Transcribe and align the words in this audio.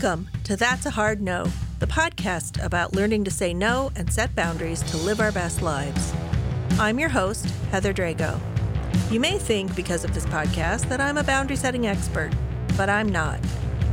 Welcome 0.00 0.28
to 0.44 0.54
That's 0.54 0.86
a 0.86 0.90
Hard 0.90 1.20
No, 1.20 1.44
the 1.80 1.86
podcast 1.88 2.64
about 2.64 2.94
learning 2.94 3.24
to 3.24 3.32
say 3.32 3.52
no 3.52 3.90
and 3.96 4.12
set 4.12 4.32
boundaries 4.36 4.80
to 4.92 4.96
live 4.96 5.18
our 5.18 5.32
best 5.32 5.60
lives. 5.60 6.14
I'm 6.78 7.00
your 7.00 7.08
host, 7.08 7.46
Heather 7.72 7.92
Drago. 7.92 8.38
You 9.10 9.18
may 9.18 9.38
think, 9.38 9.74
because 9.74 10.04
of 10.04 10.14
this 10.14 10.24
podcast, 10.26 10.88
that 10.88 11.00
I'm 11.00 11.18
a 11.18 11.24
boundary 11.24 11.56
setting 11.56 11.88
expert, 11.88 12.30
but 12.76 12.88
I'm 12.88 13.08
not. 13.08 13.40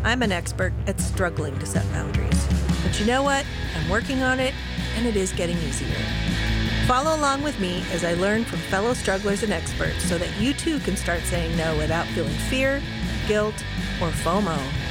I'm 0.03 0.21
an 0.21 0.31
expert 0.31 0.73
at 0.85 0.99
struggling 0.99 1.57
to 1.57 1.65
set 1.65 1.91
boundaries. 1.91 2.47
But 2.83 2.99
you 2.99 3.07
know 3.07 3.23
what? 3.23 3.43
I'm 3.75 3.89
working 3.89 4.21
on 4.21 4.39
it, 4.39 4.53
and 4.97 5.07
it 5.07 5.15
is 5.15 5.31
getting 5.31 5.57
easier. 5.57 5.97
Follow 6.85 7.15
along 7.15 7.41
with 7.41 7.59
me 7.59 7.83
as 7.91 8.03
I 8.03 8.13
learn 8.13 8.45
from 8.45 8.59
fellow 8.59 8.93
strugglers 8.93 9.41
and 9.41 9.51
experts 9.51 10.03
so 10.03 10.19
that 10.19 10.39
you 10.39 10.53
too 10.53 10.77
can 10.81 10.97
start 10.97 11.21
saying 11.21 11.57
no 11.57 11.75
without 11.77 12.05
feeling 12.09 12.35
fear, 12.47 12.79
guilt, 13.27 13.55
or 13.99 14.09
FOMO. 14.09 14.84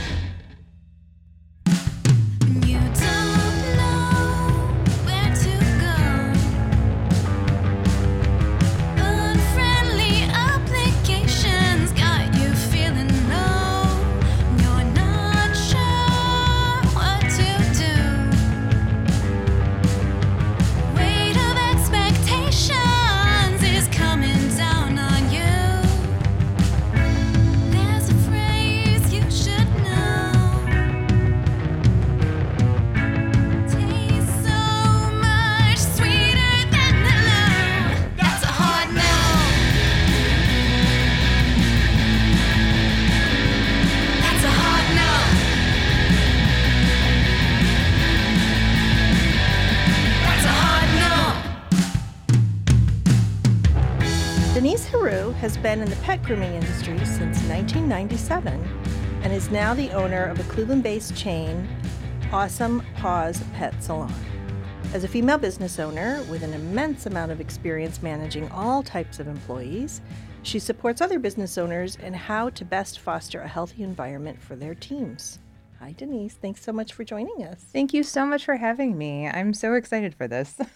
In 55.85 55.91
the 55.91 55.97
pet 55.97 56.23
grooming 56.23 56.55
industry 56.55 56.97
since 57.01 57.43
1997 57.43 58.59
and 59.23 59.33
is 59.35 59.51
now 59.51 59.75
the 59.75 59.91
owner 59.91 60.25
of 60.25 60.41
a 60.41 60.43
Cleveland 60.45 60.83
based 60.83 61.15
chain, 61.15 61.69
Awesome 62.33 62.83
Paws 62.97 63.43
Pet 63.53 63.75
Salon. 63.83 64.11
As 64.95 65.05
a 65.05 65.09
female 65.09 65.37
business 65.37 65.79
owner 65.79 66.23
with 66.31 66.43
an 66.43 66.55
immense 66.55 67.05
amount 67.05 67.33
of 67.33 67.41
experience 67.41 68.03
managing 68.03 68.51
all 68.51 68.83
types 68.83 69.21
of 69.21 69.29
employees, 69.29 70.01
she 70.43 70.59
supports 70.59 71.03
other 71.03 71.19
business 71.19 71.59
owners 71.59 71.97
in 71.97 72.15
how 72.15 72.49
to 72.49 72.65
best 72.65 73.01
foster 73.01 73.43
a 73.43 73.49
healthy 73.49 73.83
environment 73.83 74.41
for 74.41 74.57
their 74.57 74.75
teams. 74.75 75.39
Hi, 75.81 75.93
Denise. 75.93 76.33
Thanks 76.33 76.63
so 76.63 76.73
much 76.73 76.95
for 76.95 77.05
joining 77.05 77.45
us. 77.45 77.61
Thank 77.75 77.93
you 77.93 78.03
so 78.03 78.25
much 78.25 78.47
for 78.47 78.57
having 78.57 78.97
me. 78.97 79.29
I'm 79.29 79.53
so 79.53 79.75
excited 79.75 80.15
for 80.15 80.27
this. 80.27 80.57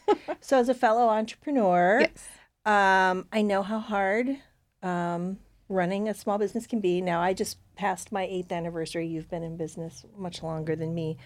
So, 0.40 0.56
as 0.58 0.68
a 0.68 0.74
fellow 0.74 1.08
entrepreneur, 1.08 2.00
yes. 2.02 2.28
Um, 2.68 3.26
I 3.32 3.40
know 3.40 3.62
how 3.62 3.78
hard 3.78 4.36
um, 4.82 5.38
running 5.68 6.08
a 6.08 6.14
small 6.14 6.38
business 6.38 6.66
can 6.66 6.80
be. 6.80 7.00
Now, 7.00 7.20
I 7.20 7.32
just 7.34 7.58
passed 7.76 8.12
my 8.12 8.22
eighth 8.24 8.52
anniversary. 8.52 9.06
You've 9.06 9.30
been 9.30 9.42
in 9.42 9.56
business 9.56 10.04
much 10.16 10.42
longer 10.42 10.74
than 10.76 10.94
me. 10.94 11.18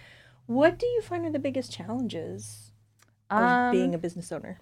What 0.45 0.77
do 0.77 0.85
you 0.85 1.01
find 1.01 1.25
are 1.25 1.31
the 1.31 1.39
biggest 1.39 1.71
challenges 1.71 2.71
of 3.29 3.43
Um, 3.43 3.71
being 3.71 3.95
a 3.95 3.97
business 3.97 4.31
owner? 4.31 4.59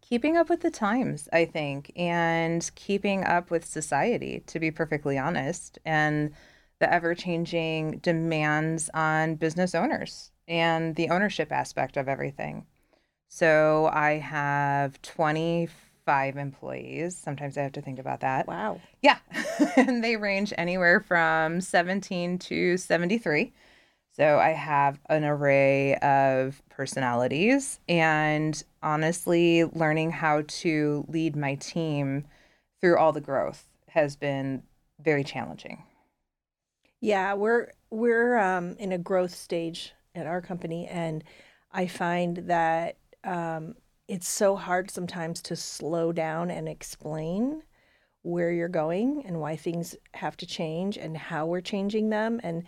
keeping 0.00 0.36
up 0.36 0.50
with 0.50 0.60
the 0.60 0.70
times, 0.70 1.28
I 1.32 1.46
think, 1.46 1.90
and 1.96 2.70
keeping 2.74 3.24
up 3.24 3.50
with 3.50 3.64
society, 3.64 4.42
to 4.46 4.60
be 4.60 4.70
perfectly 4.70 5.16
honest, 5.16 5.78
and 5.86 6.34
the 6.80 6.92
ever 6.92 7.14
changing 7.14 7.98
demands 7.98 8.90
on 8.92 9.36
business 9.36 9.74
owners 9.74 10.32
and 10.46 10.96
the 10.96 11.08
ownership 11.08 11.50
aspect 11.52 11.96
of 11.96 12.08
everything. 12.08 12.66
So 13.28 13.88
I 13.92 14.18
have 14.18 15.00
25 16.12 16.36
employees. 16.36 17.16
Sometimes 17.16 17.56
I 17.56 17.62
have 17.62 17.72
to 17.72 17.80
think 17.80 17.98
about 17.98 18.20
that. 18.20 18.46
Wow. 18.46 18.80
Yeah. 19.00 19.18
and 19.76 20.04
they 20.04 20.16
range 20.16 20.52
anywhere 20.58 21.00
from 21.00 21.60
17 21.60 22.38
to 22.38 22.76
73. 22.76 23.52
So 24.14 24.38
I 24.38 24.50
have 24.50 24.98
an 25.08 25.24
array 25.24 25.96
of 25.96 26.62
personalities 26.68 27.80
and 27.88 28.62
honestly 28.82 29.64
learning 29.64 30.10
how 30.10 30.42
to 30.46 31.06
lead 31.08 31.34
my 31.34 31.54
team 31.54 32.26
through 32.80 32.98
all 32.98 33.12
the 33.12 33.22
growth 33.22 33.64
has 33.88 34.16
been 34.16 34.62
very 35.00 35.24
challenging. 35.24 35.82
Yeah, 37.00 37.34
we're 37.34 37.72
we're 37.90 38.36
um, 38.36 38.76
in 38.78 38.92
a 38.92 38.98
growth 38.98 39.34
stage 39.34 39.92
at 40.14 40.26
our 40.26 40.40
company, 40.40 40.86
and 40.86 41.24
I 41.72 41.86
find 41.86 42.36
that 42.48 42.96
um, 43.24 43.74
it's 44.12 44.28
so 44.28 44.56
hard 44.56 44.90
sometimes 44.90 45.40
to 45.40 45.56
slow 45.56 46.12
down 46.12 46.50
and 46.50 46.68
explain 46.68 47.62
where 48.20 48.52
you're 48.52 48.68
going 48.68 49.24
and 49.24 49.40
why 49.40 49.56
things 49.56 49.96
have 50.12 50.36
to 50.36 50.44
change 50.44 50.98
and 50.98 51.16
how 51.16 51.46
we're 51.46 51.62
changing 51.62 52.10
them. 52.10 52.38
And 52.42 52.64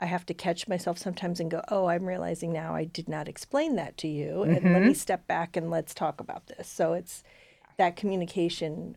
I 0.00 0.06
have 0.06 0.26
to 0.26 0.34
catch 0.34 0.66
myself 0.66 0.98
sometimes 0.98 1.38
and 1.38 1.52
go, 1.52 1.62
"Oh, 1.68 1.86
I'm 1.86 2.04
realizing 2.04 2.52
now 2.52 2.74
I 2.74 2.82
did 2.82 3.08
not 3.08 3.28
explain 3.28 3.76
that 3.76 3.96
to 3.98 4.08
you, 4.08 4.42
and 4.42 4.54
let 4.54 4.82
me 4.82 4.88
mm-hmm. 4.88 4.92
step 4.94 5.28
back 5.28 5.56
and 5.56 5.70
let's 5.70 5.94
talk 5.94 6.20
about 6.20 6.48
this." 6.48 6.66
So 6.66 6.94
it's 6.94 7.22
that 7.76 7.94
communication 7.94 8.96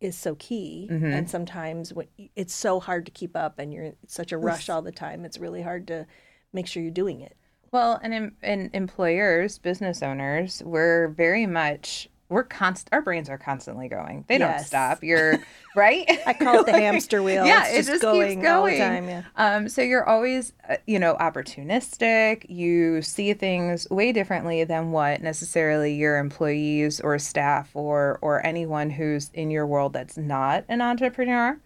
is 0.00 0.18
so 0.18 0.34
key. 0.34 0.88
And 0.90 1.00
mm-hmm. 1.00 1.26
sometimes 1.26 1.94
when 1.94 2.08
it's 2.34 2.52
so 2.52 2.80
hard 2.80 3.06
to 3.06 3.12
keep 3.12 3.36
up 3.36 3.60
and 3.60 3.72
you're 3.72 3.84
in 3.84 3.96
such 4.08 4.32
a 4.32 4.38
rush 4.38 4.68
all 4.68 4.82
the 4.82 4.90
time 4.90 5.24
it's 5.24 5.38
really 5.38 5.62
hard 5.62 5.86
to 5.86 6.06
make 6.52 6.66
sure 6.66 6.82
you're 6.82 6.90
doing 6.90 7.20
it 7.20 7.36
Well, 7.72 8.00
and, 8.02 8.32
and 8.42 8.70
employers, 8.74 9.58
business 9.58 10.02
owners, 10.02 10.62
we're 10.64 11.08
very 11.08 11.46
much 11.46 12.08
we're 12.30 12.44
const 12.44 12.88
our 12.92 13.02
brains 13.02 13.28
are 13.28 13.36
constantly 13.36 13.88
going. 13.88 14.24
They 14.28 14.38
don't 14.38 14.60
stop. 14.60 15.02
You're 15.02 15.40
right. 15.76 16.08
i 16.26 16.32
call 16.32 16.60
it 16.60 16.66
the 16.66 16.72
hamster 16.80 17.22
wheel 17.24 17.44
Yeah, 17.44 17.66
it's 17.66 17.72
it 17.72 17.76
just, 17.78 17.88
just 17.90 18.02
going, 18.02 18.38
keeps 18.40 18.48
all 18.48 18.66
the 18.66 18.78
time 18.78 19.08
yeah 19.08 19.22
Um, 19.36 19.68
so 19.68 19.82
you're 19.82 20.08
always, 20.08 20.52
uh, 20.68 20.76
you 20.86 21.00
know, 21.00 21.16
opportunistic. 21.16 22.48
You 22.48 23.02
see 23.02 23.34
things 23.34 23.90
way 23.90 24.12
differently 24.12 24.62
than 24.62 24.92
what 24.92 25.22
necessarily 25.22 25.94
your 25.94 26.18
employees 26.18 27.00
or 27.00 27.18
staff 27.18 27.70
or 27.74 28.18
or 28.22 28.44
anyone 28.46 28.90
who's 28.90 29.30
in 29.34 29.50
your 29.50 29.66
world 29.66 29.92
that's 29.92 30.16
not 30.16 30.64
an 30.68 30.80
entrepreneur. 30.80 31.58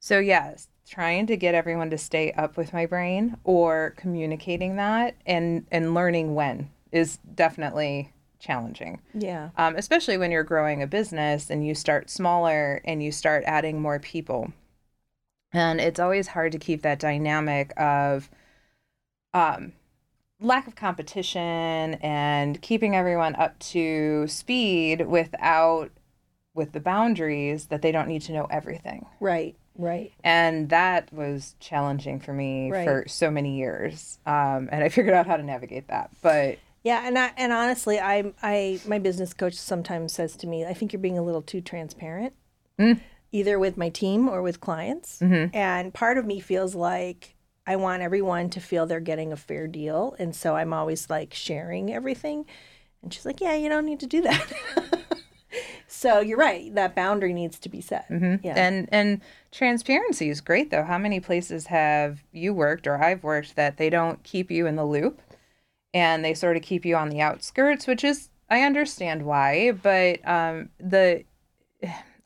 So 0.00 0.18
yes, 0.18 0.68
trying 0.88 1.26
to 1.26 1.36
get 1.36 1.54
everyone 1.54 1.90
to 1.90 1.98
stay 1.98 2.32
up 2.32 2.56
with 2.56 2.72
my 2.72 2.86
brain 2.86 3.36
or 3.44 3.94
communicating 3.96 4.76
that 4.76 5.14
and 5.26 5.66
and 5.70 5.94
learning 5.94 6.34
when 6.34 6.70
is 6.92 7.18
definitely 7.34 8.12
challenging 8.38 9.00
yeah 9.14 9.48
um, 9.56 9.76
especially 9.76 10.18
when 10.18 10.30
you're 10.30 10.42
growing 10.42 10.82
a 10.82 10.86
business 10.86 11.50
and 11.50 11.66
you 11.66 11.74
start 11.74 12.10
smaller 12.10 12.80
and 12.84 13.02
you 13.02 13.12
start 13.12 13.44
adding 13.46 13.80
more 13.80 13.98
people. 13.98 14.52
And 15.52 15.80
it's 15.80 16.00
always 16.00 16.28
hard 16.28 16.52
to 16.52 16.58
keep 16.58 16.82
that 16.82 16.98
dynamic 16.98 17.72
of 17.76 18.28
um, 19.32 19.72
lack 20.40 20.66
of 20.66 20.74
competition 20.74 21.94
and 22.02 22.60
keeping 22.60 22.96
everyone 22.96 23.36
up 23.36 23.58
to 23.60 24.26
speed 24.26 25.06
without 25.06 25.90
with 26.54 26.72
the 26.72 26.80
boundaries 26.80 27.66
that 27.66 27.82
they 27.82 27.92
don't 27.92 28.08
need 28.08 28.22
to 28.22 28.32
know 28.32 28.46
everything. 28.50 29.06
right 29.20 29.56
right 29.76 30.12
And 30.22 30.68
that 30.70 31.12
was 31.12 31.56
challenging 31.60 32.20
for 32.20 32.32
me 32.32 32.70
Right. 32.70 32.84
for 32.84 33.04
so 33.08 33.30
many 33.30 33.56
years. 33.56 34.18
Um, 34.26 34.68
and 34.72 34.84
I 34.84 34.88
figured 34.88 35.14
out 35.14 35.26
how 35.26 35.36
to 35.36 35.42
navigate 35.42 35.88
that. 35.88 36.10
But 36.22 36.58
Yeah, 36.84 37.02
and 37.06 37.18
I, 37.18 37.32
and 37.36 37.52
honestly, 37.52 37.98
I 37.98 38.32
I 38.42 38.80
my 38.86 38.98
business 38.98 39.32
coach 39.34 39.54
sometimes 39.54 40.12
says 40.12 40.36
to 40.36 40.46
me, 40.46 40.64
I 40.64 40.74
think 40.74 40.92
you're 40.92 41.00
being 41.00 41.18
a 41.18 41.22
little 41.22 41.42
too 41.42 41.60
transparent, 41.60 42.34
either 43.32 43.58
with 43.58 43.76
my 43.76 43.88
team 43.88 44.28
or 44.28 44.42
with 44.42 44.60
clients. 44.60 45.20
And 45.22 45.92
part 45.94 46.18
of 46.18 46.26
me 46.26 46.40
feels 46.40 46.74
like 46.74 47.34
I 47.66 47.76
want 47.76 48.02
everyone 48.02 48.50
to 48.50 48.60
feel 48.60 48.84
they're 48.86 49.00
getting 49.00 49.32
a 49.32 49.36
fair 49.36 49.66
deal, 49.66 50.14
and 50.18 50.36
so 50.36 50.54
I'm 50.56 50.72
always 50.74 51.08
like 51.08 51.32
sharing 51.34 51.92
everything. 51.92 52.44
And 53.02 53.12
she's 53.12 53.24
like, 53.26 53.40
Yeah, 53.40 53.54
you 53.54 53.68
don't 53.70 53.86
need 53.86 54.00
to 54.00 54.06
do 54.06 54.20
that. 54.22 54.52
so 55.86 56.20
you're 56.20 56.38
right. 56.38 56.74
That 56.74 56.94
boundary 56.94 57.32
needs 57.32 57.58
to 57.60 57.68
be 57.68 57.80
set. 57.80 58.06
Yeah. 58.10 58.54
And 58.56 58.88
and 58.90 59.20
transparency 59.52 60.28
is 60.28 60.40
great 60.40 60.70
though. 60.70 60.84
How 60.84 60.98
many 60.98 61.20
places 61.20 61.66
have 61.66 62.22
you 62.32 62.52
worked 62.54 62.86
or 62.86 63.02
I've 63.02 63.22
worked 63.22 63.56
that 63.56 63.76
they 63.76 63.90
don't 63.90 64.22
keep 64.22 64.50
you 64.50 64.66
in 64.66 64.76
the 64.76 64.84
loop 64.84 65.20
and 65.92 66.24
they 66.24 66.34
sort 66.34 66.56
of 66.56 66.62
keep 66.62 66.84
you 66.84 66.96
on 66.96 67.08
the 67.08 67.20
outskirts, 67.20 67.86
which 67.86 68.04
is 68.04 68.30
I 68.50 68.62
understand 68.62 69.24
why, 69.24 69.72
but 69.72 70.26
um, 70.28 70.70
the 70.78 71.24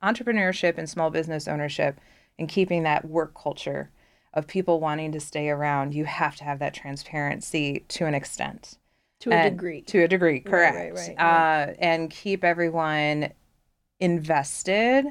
entrepreneurship 0.03 0.79
and 0.79 0.89
small 0.89 1.11
business 1.11 1.49
ownership 1.49 2.01
and 2.39 2.49
keeping 2.49 2.83
that 2.85 3.05
work 3.05 3.35
culture 3.41 3.91
of 4.35 4.47
people 4.47 4.81
wanting 4.81 5.13
to 5.13 5.21
stay 5.21 5.49
around, 5.49 5.95
you 5.95 6.05
have 6.05 6.37
to 6.37 6.45
have 6.45 6.59
that 6.59 6.75
transparency 6.75 7.85
to 7.89 8.07
an 8.07 8.15
extent. 8.15 8.79
To 9.21 9.31
a 9.31 9.35
And- 9.35 9.57
degree. 9.57 9.83
To 9.83 10.03
a 10.05 10.09
degree, 10.09 10.35
Right, 10.35 10.45
correct. 10.45 10.77
right, 10.77 10.95
right, 10.95 11.19
Uh, 11.19 11.75
and 11.79 12.11
keep 12.11 12.45
everyone 12.45 13.33
invested 14.01 15.07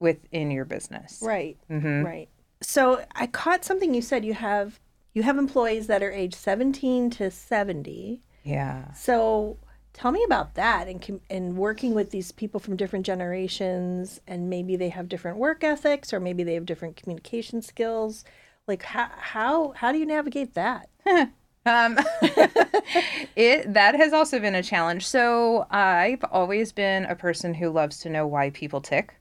within 0.00 0.50
your 0.50 0.64
business. 0.64 1.20
Right. 1.22 1.56
Mm-hmm. 1.70 2.04
Right. 2.04 2.28
So 2.60 3.04
I 3.14 3.26
caught 3.26 3.64
something 3.64 3.94
you 3.94 4.02
said. 4.02 4.24
You 4.24 4.34
have 4.34 4.80
you 5.14 5.22
have 5.22 5.36
employees 5.36 5.88
that 5.88 6.02
are 6.02 6.10
age 6.10 6.34
17 6.34 7.10
to 7.10 7.30
70. 7.30 8.22
Yeah. 8.44 8.92
So 8.94 9.58
tell 9.92 10.10
me 10.10 10.24
about 10.24 10.54
that 10.54 10.88
and 10.88 11.20
and 11.28 11.56
working 11.56 11.94
with 11.94 12.10
these 12.10 12.32
people 12.32 12.58
from 12.60 12.76
different 12.76 13.04
generations 13.04 14.20
and 14.26 14.48
maybe 14.48 14.74
they 14.76 14.88
have 14.88 15.08
different 15.08 15.36
work 15.36 15.62
ethics 15.62 16.12
or 16.12 16.20
maybe 16.20 16.42
they 16.42 16.54
have 16.54 16.64
different 16.66 16.96
communication 16.96 17.60
skills. 17.62 18.24
Like 18.66 18.82
how 18.84 19.10
how 19.18 19.72
how 19.76 19.92
do 19.92 19.98
you 19.98 20.06
navigate 20.06 20.54
that? 20.54 20.88
Um, 21.64 21.98
it 23.36 23.72
that 23.72 23.94
has 23.94 24.12
also 24.12 24.40
been 24.40 24.54
a 24.54 24.62
challenge. 24.62 25.06
So 25.06 25.66
I've 25.70 26.24
always 26.30 26.72
been 26.72 27.04
a 27.04 27.14
person 27.14 27.54
who 27.54 27.70
loves 27.70 27.98
to 27.98 28.10
know 28.10 28.26
why 28.26 28.50
people 28.50 28.80
tick. 28.80 29.14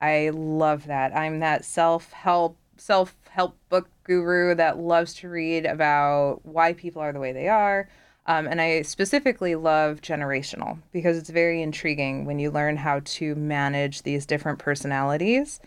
I 0.00 0.30
love 0.30 0.86
that. 0.86 1.16
I'm 1.16 1.40
that 1.40 1.64
self 1.64 2.12
help 2.12 2.58
self 2.76 3.14
help 3.30 3.56
book 3.68 3.88
guru 4.04 4.54
that 4.54 4.78
loves 4.78 5.14
to 5.14 5.28
read 5.28 5.66
about 5.66 6.40
why 6.44 6.72
people 6.72 7.02
are 7.02 7.12
the 7.12 7.20
way 7.20 7.32
they 7.32 7.48
are. 7.48 7.88
Um, 8.26 8.46
and 8.46 8.60
I 8.60 8.82
specifically 8.82 9.54
love 9.54 10.00
generational 10.00 10.78
because 10.92 11.18
it's 11.18 11.28
very 11.28 11.60
intriguing 11.60 12.24
when 12.24 12.38
you 12.38 12.50
learn 12.50 12.78
how 12.78 13.00
to 13.04 13.34
manage 13.34 14.02
these 14.02 14.24
different 14.24 14.58
personalities. 14.58 15.60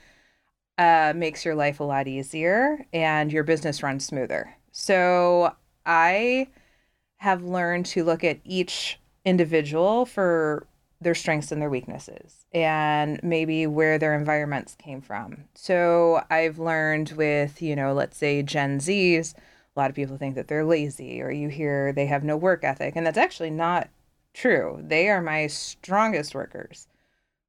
Uh, 0.79 1.11
makes 1.15 1.43
your 1.43 1.55
life 1.55 1.79
a 1.79 1.83
lot 1.83 2.07
easier 2.07 2.85
and 2.93 3.31
your 3.31 3.43
business 3.43 3.81
runs 3.81 4.05
smoother. 4.05 4.55
So 4.71 5.55
I 5.87 6.49
have 7.17 7.43
learned 7.43 7.87
to 7.87 8.03
look 8.03 8.23
at 8.23 8.39
each 8.43 8.99
individual 9.25 10.05
for 10.05 10.67
their 10.99 11.15
strengths 11.15 11.51
and 11.51 11.61
their 11.61 11.69
weaknesses 11.69 12.45
and 12.53 13.19
maybe 13.23 13.67
where 13.67 13.97
their 13.97 14.15
environments 14.15 14.75
came 14.75 15.01
from. 15.01 15.45
So 15.53 16.21
I've 16.29 16.59
learned 16.59 17.11
with, 17.11 17.61
you 17.61 17.75
know, 17.75 17.93
let's 17.93 18.17
say 18.17 18.41
Gen 18.43 18.79
Zs, 18.79 19.35
a 19.35 19.79
lot 19.79 19.89
of 19.89 19.95
people 19.95 20.17
think 20.17 20.35
that 20.35 20.47
they're 20.47 20.65
lazy 20.65 21.21
or 21.21 21.31
you 21.31 21.49
hear 21.49 21.93
they 21.93 22.07
have 22.07 22.23
no 22.23 22.35
work 22.35 22.63
ethic. 22.63 22.95
And 22.95 23.05
that's 23.05 23.17
actually 23.17 23.51
not 23.51 23.89
true. 24.33 24.79
They 24.81 25.09
are 25.09 25.21
my 25.21 25.47
strongest 25.47 26.35
workers 26.35 26.87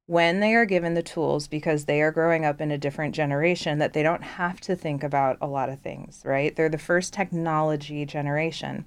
when 0.09 0.39
they 0.39 0.55
are 0.55 0.65
given 0.65 0.95
the 0.95 1.03
tools 1.03 1.47
because 1.47 1.85
they 1.85 2.01
are 2.01 2.11
growing 2.11 2.43
up 2.43 2.59
in 2.59 2.71
a 2.71 2.79
different 2.79 3.13
generation 3.13 3.77
that 3.77 3.93
they 3.93 4.01
don't 4.01 4.23
have 4.23 4.59
to 4.59 4.75
think 4.75 5.03
about 5.03 5.37
a 5.39 5.45
lot 5.45 5.69
of 5.69 5.79
things, 5.79 6.23
right? 6.25 6.55
They're 6.55 6.67
the 6.67 6.79
first 6.79 7.13
technology 7.13 8.07
generation. 8.07 8.85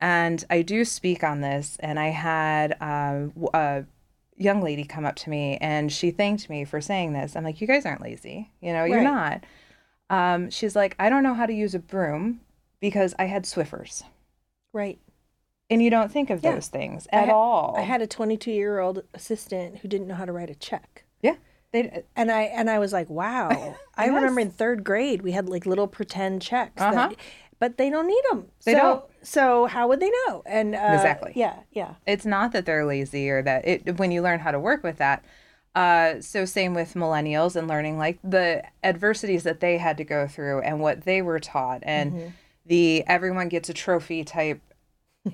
And 0.00 0.44
I 0.48 0.62
do 0.62 0.84
speak 0.84 1.24
on 1.24 1.40
this, 1.40 1.76
and 1.80 1.98
I 1.98 2.10
had 2.10 2.78
w- 2.78 3.50
a 3.52 3.84
young 4.36 4.62
lady 4.62 4.84
come 4.84 5.04
up 5.04 5.16
to 5.16 5.28
me 5.28 5.56
and 5.56 5.92
she 5.92 6.12
thanked 6.12 6.48
me 6.48 6.64
for 6.64 6.80
saying 6.80 7.14
this. 7.14 7.34
I'm 7.34 7.42
like, 7.42 7.60
you 7.60 7.66
guys 7.66 7.84
aren't 7.84 8.00
lazy. 8.00 8.52
You 8.60 8.72
know, 8.72 8.84
you're 8.84 9.02
not. 9.02 9.42
Um, 10.08 10.50
she's 10.50 10.76
like, 10.76 10.94
I 11.00 11.10
don't 11.10 11.24
know 11.24 11.34
how 11.34 11.46
to 11.46 11.52
use 11.52 11.74
a 11.74 11.80
broom 11.80 12.42
because 12.78 13.12
I 13.18 13.24
had 13.24 13.42
Swiffers. 13.42 14.04
Right. 14.72 15.00
And 15.70 15.82
you 15.82 15.90
don't 15.90 16.10
think 16.10 16.30
of 16.30 16.42
Yeah. 16.42 16.54
those 16.54 16.68
things 16.68 17.06
at 17.12 17.28
all. 17.28 17.74
I 17.76 17.82
had 17.82 18.00
a 18.00 18.06
22 18.06 18.50
year 18.50 18.78
old 18.78 19.02
assistant 19.14 19.78
who 19.78 19.88
didn't 19.88 20.06
know 20.06 20.14
how 20.14 20.24
to 20.24 20.32
write 20.32 20.50
a 20.50 20.54
check. 20.54 21.04
yeah. 21.22 21.34
They, 21.70 22.02
And 22.16 22.30
I 22.32 22.44
and 22.44 22.70
I 22.70 22.78
was 22.78 22.94
like, 22.94 23.10
wow. 23.10 23.74
I 23.94 24.06
remember 24.06 24.40
in 24.40 24.50
third 24.50 24.82
grade 24.84 25.20
we 25.22 25.32
had 25.32 25.48
like 25.50 25.66
little 25.66 25.86
pretend 25.86 26.40
checks, 26.40 26.80
Uh-huh. 26.80 27.10
but 27.58 27.76
they 27.76 27.90
don't 27.90 28.06
need 28.06 28.22
them. 28.30 28.46
They 28.64 28.72
so, 28.72 28.78
don't. 28.78 29.04
So 29.20 29.66
how 29.66 29.88
would 29.88 30.00
they 30.00 30.10
know? 30.26 30.42
And 30.46 30.74
uh, 30.74 30.92
Exactly. 30.94 31.32
Yeah, 31.34 31.56
yeah. 31.72 31.94
it's 32.06 32.24
not 32.24 32.52
that 32.52 32.64
they're 32.64 32.86
lazy 32.86 33.28
or 33.28 33.42
that 33.42 33.68
it 33.68 33.98
when 33.98 34.10
you 34.10 34.22
learn 34.22 34.40
how 34.40 34.50
to 34.52 34.58
work 34.60 34.82
with 34.82 34.96
that 34.96 35.22
uh, 35.74 36.20
so 36.22 36.44
same 36.46 36.72
with 36.72 36.94
millennials 36.94 37.54
and 37.54 37.68
learning 37.68 37.98
like 37.98 38.18
the 38.24 38.64
adversities 38.82 39.42
that 39.42 39.60
they 39.60 39.76
had 39.76 39.98
to 39.98 40.04
go 40.04 40.26
through 40.26 40.60
and 40.62 40.80
what 40.80 41.02
they 41.02 41.20
were 41.20 41.38
taught 41.38 41.80
and 41.82 42.32
the 42.64 43.04
everyone 43.06 43.48
gets 43.50 43.68
a 43.68 43.74
trophy 43.74 44.24
type 44.24 44.60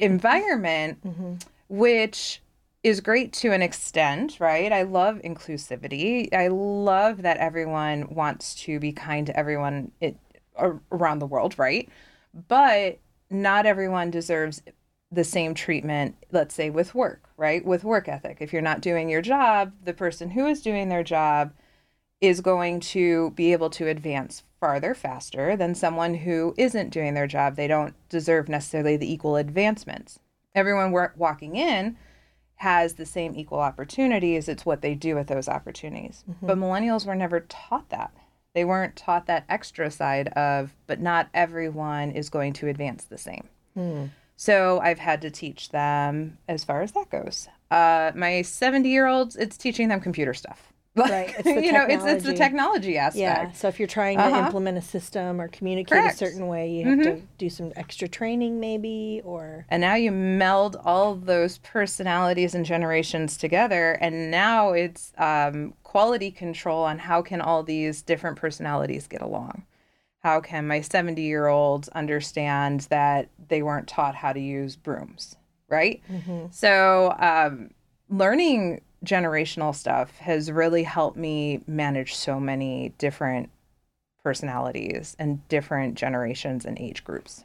environment 0.00 0.98
mm-hmm. 1.04 1.34
which 1.68 2.40
is 2.82 3.00
great 3.00 3.32
to 3.32 3.52
an 3.52 3.62
extent 3.62 4.38
right 4.40 4.72
i 4.72 4.82
love 4.82 5.20
inclusivity 5.24 6.32
i 6.34 6.48
love 6.48 7.22
that 7.22 7.36
everyone 7.38 8.06
wants 8.14 8.54
to 8.54 8.78
be 8.78 8.92
kind 8.92 9.26
to 9.26 9.36
everyone 9.38 9.90
it, 10.00 10.16
around 10.90 11.18
the 11.18 11.26
world 11.26 11.58
right 11.58 11.88
but 12.48 12.98
not 13.30 13.66
everyone 13.66 14.10
deserves 14.10 14.62
the 15.14 15.24
same 15.24 15.54
treatment, 15.54 16.16
let's 16.32 16.54
say 16.54 16.70
with 16.70 16.94
work, 16.94 17.28
right? 17.36 17.64
With 17.64 17.84
work 17.84 18.08
ethic. 18.08 18.38
If 18.40 18.52
you're 18.52 18.62
not 18.62 18.80
doing 18.80 19.08
your 19.08 19.22
job, 19.22 19.72
the 19.82 19.94
person 19.94 20.30
who 20.30 20.46
is 20.46 20.62
doing 20.62 20.88
their 20.88 21.04
job 21.04 21.52
is 22.20 22.40
going 22.40 22.80
to 22.80 23.30
be 23.30 23.52
able 23.52 23.70
to 23.70 23.86
advance 23.86 24.42
farther 24.64 24.94
faster 24.94 25.58
than 25.58 25.74
someone 25.74 26.14
who 26.14 26.54
isn't 26.56 26.88
doing 26.88 27.12
their 27.12 27.26
job. 27.26 27.54
They 27.54 27.66
don't 27.68 27.92
deserve 28.08 28.48
necessarily 28.48 28.96
the 28.96 29.12
equal 29.12 29.36
advancements. 29.36 30.20
Everyone 30.54 30.90
walking 31.16 31.54
in 31.54 31.98
has 32.56 32.94
the 32.94 33.04
same 33.04 33.34
equal 33.36 33.58
opportunities. 33.58 34.48
It's 34.48 34.64
what 34.64 34.80
they 34.80 34.94
do 34.94 35.16
with 35.16 35.26
those 35.26 35.48
opportunities. 35.50 36.24
But 36.40 36.56
millennials 36.56 37.04
were 37.04 37.14
never 37.14 37.40
taught 37.40 37.90
that. 37.90 38.14
They 38.54 38.64
weren't 38.64 38.96
taught 38.96 39.26
that 39.26 39.44
extra 39.50 39.90
side 39.90 40.28
of, 40.28 40.74
but 40.86 40.98
not 40.98 41.28
everyone 41.34 42.12
is 42.12 42.30
going 42.30 42.54
to 42.54 42.68
advance 42.68 43.04
the 43.04 43.18
same. 43.18 43.50
So 44.36 44.80
I've 44.80 44.98
had 44.98 45.20
to 45.20 45.30
teach 45.30 45.68
them 45.68 46.38
as 46.48 46.64
far 46.64 46.80
as 46.80 46.92
that 46.92 47.10
goes. 47.10 47.48
Uh, 47.70 48.12
my 48.14 48.40
70 48.40 48.88
year 48.88 49.06
olds, 49.08 49.36
it's 49.36 49.58
teaching 49.58 49.88
them 49.88 50.00
computer 50.00 50.32
stuff. 50.32 50.72
Right, 50.96 51.34
it's 51.38 51.42
the 51.42 51.62
you 51.64 51.72
know, 51.72 51.86
it's, 51.88 52.04
it's 52.04 52.24
the 52.24 52.34
technology. 52.34 52.96
aspect. 52.98 53.18
Yeah. 53.18 53.50
So 53.52 53.68
if 53.68 53.78
you're 53.80 53.88
trying 53.88 54.18
to 54.18 54.24
Uh-huh. 54.24 54.38
implement 54.46 54.78
a 54.78 54.82
system 54.82 55.40
or 55.40 55.48
communicate 55.48 55.98
Correct. 55.98 56.14
a 56.14 56.18
certain 56.18 56.46
way, 56.46 56.70
you 56.70 56.84
have 56.88 57.02
to 57.02 57.22
do 57.38 57.50
some 57.50 57.72
extra 57.76 58.06
training 58.06 58.60
maybe 58.60 59.20
or 59.24 59.66
And 59.70 59.80
now 59.80 59.94
you 59.96 60.12
meld 60.12 60.76
all 60.84 61.16
those 61.16 61.58
personalities 61.58 62.54
and 62.54 62.64
generations 62.64 63.36
together, 63.36 63.92
and 64.00 64.30
now 64.30 64.70
it's 64.72 65.12
um, 65.18 65.74
quality 65.82 66.30
control 66.30 66.84
on 66.84 66.98
how 66.98 67.22
can 67.22 67.40
all 67.40 67.62
these 67.62 68.02
different 68.02 68.36
personalities 68.36 69.06
get 69.08 69.20
along. 69.22 69.64
How 70.20 70.40
can 70.40 70.66
my 70.66 70.80
70 70.80 71.20
year 71.22 71.48
olds 71.48 71.88
understand 71.90 72.82
that 72.90 73.28
they 73.48 73.62
weren't 73.62 73.88
taught 73.88 74.14
how 74.14 74.32
to 74.32 74.40
use 74.40 74.74
brooms, 74.76 75.36
right? 75.68 76.00
So, 76.50 77.14
um, 77.18 77.70
learning 78.08 78.80
generational 79.04 79.74
stuff 79.74 80.18
has 80.18 80.50
really 80.50 80.82
helped 80.84 81.16
me 81.16 81.62
manage 81.66 82.14
so 82.14 82.40
many 82.40 82.90
different 82.98 83.50
personalities 84.24 85.16
and 85.18 85.46
different 85.48 85.96
generations 85.96 86.64
and 86.64 86.78
age 86.78 87.04
groups. 87.04 87.44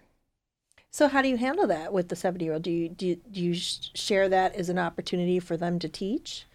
So 0.92 1.08
how 1.08 1.22
do 1.22 1.28
you 1.30 1.38
handle 1.38 1.68
that 1.68 1.94
with 1.94 2.10
the 2.10 2.16
70 2.16 2.46
year 2.46 2.54
old? 2.54 2.63
Do 2.63 2.72
you, 2.72 2.89
do 2.89 3.08
you, 3.08 3.16
do 3.32 3.42
you 3.42 3.54
share 3.56 4.30
that 4.30 4.56
as 4.56 4.70
an 4.70 4.80
opportunity 4.80 5.39
for 5.39 5.58
them 5.58 5.80
to 5.80 5.89
teach 5.89 6.46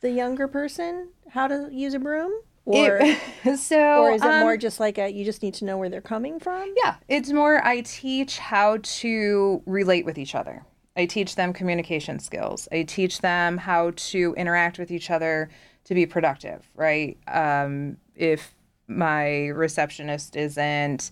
the 0.00 0.10
younger 0.10 0.48
person 0.48 1.10
how 1.30 1.48
to 1.48 1.68
use 1.72 1.94
a 1.94 1.98
broom? 1.98 2.32
Or, 2.66 2.98
It- 3.00 3.58
so, 3.58 3.78
or 4.02 4.10
is 4.10 4.24
it 4.24 4.28
um, 4.28 4.40
more 4.40 4.56
just 4.56 4.80
like 4.80 4.98
a, 4.98 5.10
you 5.10 5.24
just 5.24 5.42
need 5.42 5.54
to 5.54 5.64
know 5.66 5.78
where 5.78 5.88
they're 5.90 6.00
coming 6.02 6.40
from? 6.40 6.74
Yeah, 6.76 6.96
it's 7.08 7.30
more 7.32 7.64
I 7.64 7.80
teach 7.82 8.38
how 8.38 8.78
to 8.82 9.62
relate 9.66 10.04
with 10.04 10.18
each 10.18 10.34
other. 10.34 10.64
I 10.96 11.06
teach 11.06 11.34
them 11.34 11.52
communication 11.52 12.18
skills. 12.18 12.68
I 12.70 12.82
teach 12.82 13.20
them 13.20 13.58
how 13.58 13.92
to 13.96 14.34
interact 14.36 14.78
with 14.78 14.90
each 14.90 15.10
other 15.10 15.50
to 15.84 15.94
be 15.94 16.06
productive, 16.06 16.68
right? 16.74 17.18
Um, 17.26 17.96
if 18.14 18.54
my 18.86 19.48
receptionist 19.48 20.36
isn't 20.36 21.10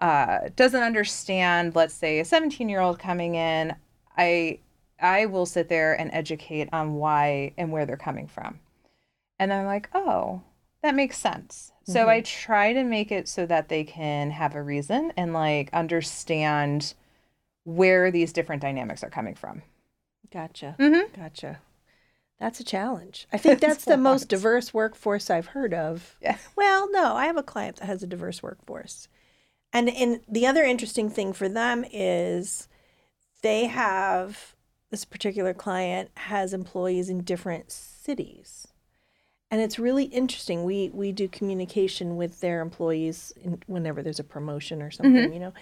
uh, 0.00 0.48
doesn't 0.56 0.82
understand, 0.82 1.74
let's 1.76 1.94
say 1.94 2.18
a 2.18 2.24
17 2.24 2.68
year 2.68 2.80
old 2.80 2.98
coming 2.98 3.36
in, 3.36 3.74
I 4.16 4.58
I 5.00 5.26
will 5.26 5.46
sit 5.46 5.68
there 5.68 5.98
and 5.98 6.10
educate 6.12 6.68
on 6.72 6.94
why 6.94 7.52
and 7.56 7.70
where 7.72 7.86
they're 7.86 7.96
coming 7.96 8.26
from. 8.26 8.60
And 9.38 9.52
I'm 9.52 9.66
like, 9.66 9.88
oh, 9.94 10.42
that 10.82 10.94
makes 10.94 11.18
sense. 11.18 11.72
So 11.86 12.08
I 12.08 12.22
try 12.22 12.72
to 12.72 12.82
make 12.82 13.12
it 13.12 13.28
so 13.28 13.44
that 13.46 13.68
they 13.68 13.84
can 13.84 14.30
have 14.30 14.54
a 14.54 14.62
reason 14.62 15.12
and 15.16 15.34
like 15.34 15.68
understand 15.72 16.94
where 17.64 18.10
these 18.10 18.32
different 18.32 18.62
dynamics 18.62 19.02
are 19.02 19.10
coming 19.10 19.34
from. 19.34 19.62
Gotcha. 20.30 20.76
Mm-hmm. 20.78 21.20
Gotcha. 21.20 21.60
That's 22.38 22.60
a 22.60 22.64
challenge. 22.64 23.26
I 23.32 23.38
think 23.38 23.60
that's 23.62 23.84
the 23.84 23.96
most 23.96 24.28
diverse 24.28 24.74
workforce 24.74 25.30
I've 25.30 25.48
heard 25.48 25.72
of. 25.72 26.16
Yeah. 26.20 26.38
Well, 26.56 26.90
no, 26.90 27.14
I 27.14 27.26
have 27.26 27.36
a 27.36 27.42
client 27.42 27.76
that 27.76 27.86
has 27.86 28.02
a 28.02 28.06
diverse 28.06 28.42
workforce. 28.42 29.08
And 29.72 29.88
and 29.88 30.20
the 30.28 30.46
other 30.46 30.62
interesting 30.62 31.10
thing 31.10 31.32
for 31.32 31.48
them 31.48 31.84
is 31.92 32.68
they 33.42 33.66
have 33.66 34.54
this 34.90 35.04
particular 35.04 35.52
client 35.52 36.10
has 36.16 36.54
employees 36.54 37.08
in 37.08 37.22
different 37.22 37.72
cities. 37.72 38.68
And 39.50 39.60
it's 39.60 39.78
really 39.78 40.04
interesting. 40.04 40.64
We 40.64 40.90
we 40.92 41.12
do 41.12 41.28
communication 41.28 42.16
with 42.16 42.40
their 42.40 42.60
employees 42.60 43.32
in, 43.40 43.62
whenever 43.66 44.02
there's 44.02 44.20
a 44.20 44.24
promotion 44.24 44.82
or 44.82 44.90
something, 44.90 45.32
you 45.32 45.40
know. 45.40 45.52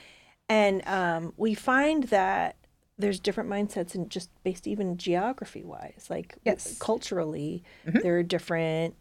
And 0.52 0.86
um, 0.86 1.32
we 1.38 1.54
find 1.54 2.04
that 2.04 2.56
there's 2.98 3.18
different 3.18 3.48
mindsets 3.48 3.94
and 3.94 4.10
just 4.10 4.28
based 4.44 4.66
even 4.66 4.98
geography 4.98 5.64
wise, 5.64 6.08
like 6.10 6.36
Yes. 6.44 6.76
culturally, 6.78 7.64
there 8.02 8.18
are 8.18 8.22
different 8.22 8.94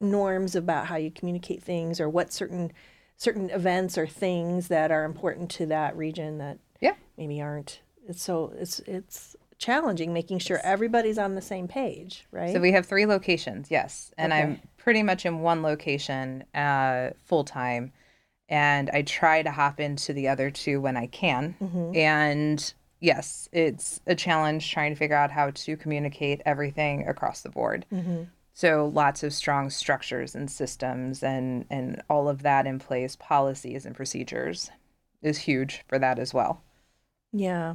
norms 0.00 0.56
about 0.56 0.86
how 0.86 0.96
you 0.96 1.10
communicate 1.12 1.62
things 1.62 2.00
or 2.00 2.08
what 2.08 2.32
certain 2.32 2.72
certain 3.16 3.50
events 3.50 3.98
or 3.98 4.06
things 4.06 4.68
that 4.68 4.92
are 4.92 5.04
important 5.04 5.50
to 5.50 5.66
that 5.66 5.96
region 5.96 6.38
that 6.38 6.58
Yeah. 6.80 6.94
maybe 7.16 7.40
aren't. 7.40 7.80
It's 8.08 8.22
so 8.22 8.52
it's 8.56 8.80
it's 8.80 9.36
challenging 9.58 10.12
making 10.12 10.38
sure 10.40 10.60
everybody's 10.64 11.18
on 11.18 11.34
the 11.34 11.42
same 11.42 11.68
page, 11.68 12.26
right? 12.32 12.52
So 12.52 12.60
we 12.60 12.72
have 12.72 12.86
three 12.86 13.06
locations, 13.06 13.70
yes. 13.70 14.12
And 14.18 14.32
I'm 14.32 14.60
pretty 14.76 15.02
much 15.04 15.26
in 15.26 15.40
one 15.40 15.62
location 15.62 16.44
uh, 16.54 17.10
full 17.24 17.44
time. 17.44 17.92
And 18.48 18.90
I 18.90 19.02
try 19.02 19.42
to 19.42 19.50
hop 19.50 19.78
into 19.78 20.12
the 20.12 20.28
other 20.28 20.50
two 20.50 20.80
when 20.80 20.96
I 20.96 21.06
can. 21.06 21.54
Mm-hmm. 21.60 21.96
And 21.96 22.74
yes, 23.00 23.48
it's 23.52 24.00
a 24.06 24.14
challenge 24.14 24.70
trying 24.70 24.92
to 24.92 24.98
figure 24.98 25.16
out 25.16 25.30
how 25.30 25.50
to 25.50 25.76
communicate 25.76 26.40
everything 26.46 27.06
across 27.06 27.42
the 27.42 27.50
board. 27.50 27.84
Mm-hmm. 27.92 28.24
So 28.54 28.90
lots 28.92 29.22
of 29.22 29.32
strong 29.32 29.70
structures 29.70 30.34
and 30.34 30.50
systems 30.50 31.22
and, 31.22 31.64
and 31.70 32.02
all 32.08 32.28
of 32.28 32.42
that 32.42 32.66
in 32.66 32.78
place, 32.78 33.16
policies 33.16 33.86
and 33.86 33.94
procedures 33.94 34.70
is 35.22 35.38
huge 35.38 35.84
for 35.86 35.98
that 35.98 36.18
as 36.18 36.34
well. 36.34 36.62
Yeah. 37.32 37.74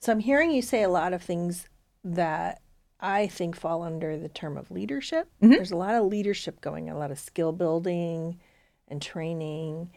So 0.00 0.12
I'm 0.12 0.20
hearing 0.20 0.50
you 0.50 0.62
say 0.62 0.82
a 0.82 0.88
lot 0.88 1.12
of 1.12 1.22
things 1.22 1.68
that 2.02 2.60
I 2.98 3.26
think 3.26 3.54
fall 3.54 3.82
under 3.82 4.16
the 4.16 4.28
term 4.28 4.56
of 4.56 4.70
leadership. 4.70 5.28
Mhm. 5.42 5.50
There's 5.50 5.70
a 5.70 5.76
lot 5.76 5.94
of 5.94 6.06
leadership 6.06 6.60
going 6.60 6.88
a 6.88 6.98
lot 6.98 7.10
of 7.10 7.18
skill 7.18 7.52
building 7.52 8.40
and 8.88 9.00
training. 9.00 9.90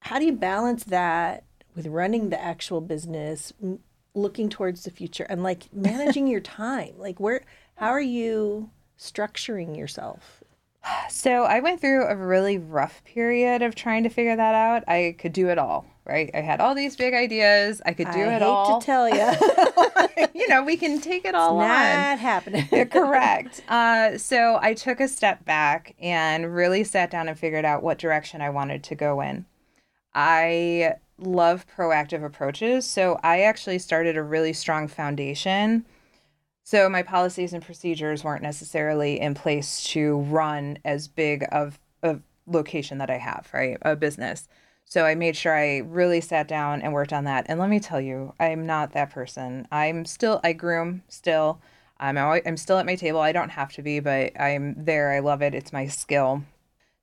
How 0.00 0.18
do 0.18 0.24
you 0.24 0.32
balance 0.32 0.84
that 0.84 1.44
with 1.74 1.86
running 1.86 2.30
the 2.30 2.42
actual 2.42 2.80
business, 2.80 3.52
m- 3.62 3.80
looking 4.14 4.48
towards 4.48 4.84
the 4.84 4.90
future 4.90 5.26
and 5.28 5.42
like 5.42 5.64
managing 5.72 6.26
your 6.26 6.40
time? 6.40 6.94
Like 6.98 7.20
where 7.20 7.42
how 7.76 7.88
are 7.88 8.00
you 8.00 8.70
structuring 8.98 9.76
yourself? 9.76 10.42
So 11.08 11.44
I 11.44 11.60
went 11.60 11.80
through 11.80 12.06
a 12.06 12.16
really 12.16 12.58
rough 12.58 13.04
period 13.04 13.62
of 13.62 13.74
trying 13.74 14.02
to 14.02 14.08
figure 14.08 14.34
that 14.34 14.54
out. 14.54 14.82
I 14.88 15.14
could 15.18 15.32
do 15.32 15.48
it 15.48 15.58
all, 15.58 15.86
right? 16.04 16.30
I 16.34 16.40
had 16.40 16.60
all 16.60 16.74
these 16.74 16.96
big 16.96 17.14
ideas. 17.14 17.80
I 17.86 17.92
could 17.92 18.10
do 18.10 18.18
it. 18.18 18.28
I 18.28 18.36
it 18.36 18.42
hate 18.42 18.48
all. 18.48 18.80
to 18.80 18.86
tell 18.86 19.08
you. 19.08 20.30
you 20.34 20.48
know, 20.48 20.62
we 20.62 20.76
can 20.76 21.00
take 21.00 21.24
it 21.24 21.34
all 21.34 21.58
on. 21.58 21.68
Not 21.68 22.18
happening. 22.18 22.68
Yeah, 22.72 22.84
correct. 22.86 23.62
Uh, 23.68 24.18
so 24.18 24.58
I 24.60 24.74
took 24.74 25.00
a 25.00 25.08
step 25.08 25.44
back 25.44 25.94
and 26.00 26.54
really 26.54 26.84
sat 26.84 27.10
down 27.10 27.28
and 27.28 27.38
figured 27.38 27.64
out 27.64 27.82
what 27.82 27.98
direction 27.98 28.40
I 28.40 28.50
wanted 28.50 28.82
to 28.84 28.94
go 28.94 29.20
in. 29.20 29.46
I 30.14 30.94
love 31.18 31.66
proactive 31.76 32.24
approaches. 32.24 32.84
So 32.84 33.18
I 33.22 33.42
actually 33.42 33.78
started 33.78 34.16
a 34.16 34.22
really 34.22 34.52
strong 34.52 34.88
foundation. 34.88 35.84
So 36.64 36.88
my 36.88 37.02
policies 37.02 37.52
and 37.52 37.62
procedures 37.62 38.24
weren't 38.24 38.42
necessarily 38.42 39.20
in 39.20 39.34
place 39.34 39.84
to 39.88 40.18
run 40.20 40.78
as 40.84 41.08
big 41.08 41.44
of 41.52 41.78
a 42.02 42.18
location 42.46 42.98
that 42.98 43.10
I 43.10 43.18
have, 43.18 43.48
right? 43.52 43.78
A 43.82 43.96
business. 43.96 44.48
So 44.92 45.06
I 45.06 45.14
made 45.14 45.38
sure 45.38 45.56
I 45.56 45.78
really 45.78 46.20
sat 46.20 46.46
down 46.46 46.82
and 46.82 46.92
worked 46.92 47.14
on 47.14 47.24
that. 47.24 47.46
And 47.48 47.58
let 47.58 47.70
me 47.70 47.80
tell 47.80 47.98
you, 47.98 48.34
I'm 48.38 48.66
not 48.66 48.92
that 48.92 49.08
person. 49.08 49.66
I'm 49.72 50.04
still 50.04 50.38
I 50.44 50.52
groom 50.52 51.02
still. 51.08 51.62
I'm 51.98 52.18
always, 52.18 52.42
I'm 52.44 52.58
still 52.58 52.76
at 52.76 52.84
my 52.84 52.94
table. 52.94 53.20
I 53.20 53.32
don't 53.32 53.48
have 53.48 53.72
to 53.72 53.82
be, 53.82 54.00
but 54.00 54.38
I'm 54.38 54.74
there. 54.76 55.10
I 55.10 55.20
love 55.20 55.40
it. 55.40 55.54
It's 55.54 55.72
my 55.72 55.86
skill. 55.86 56.42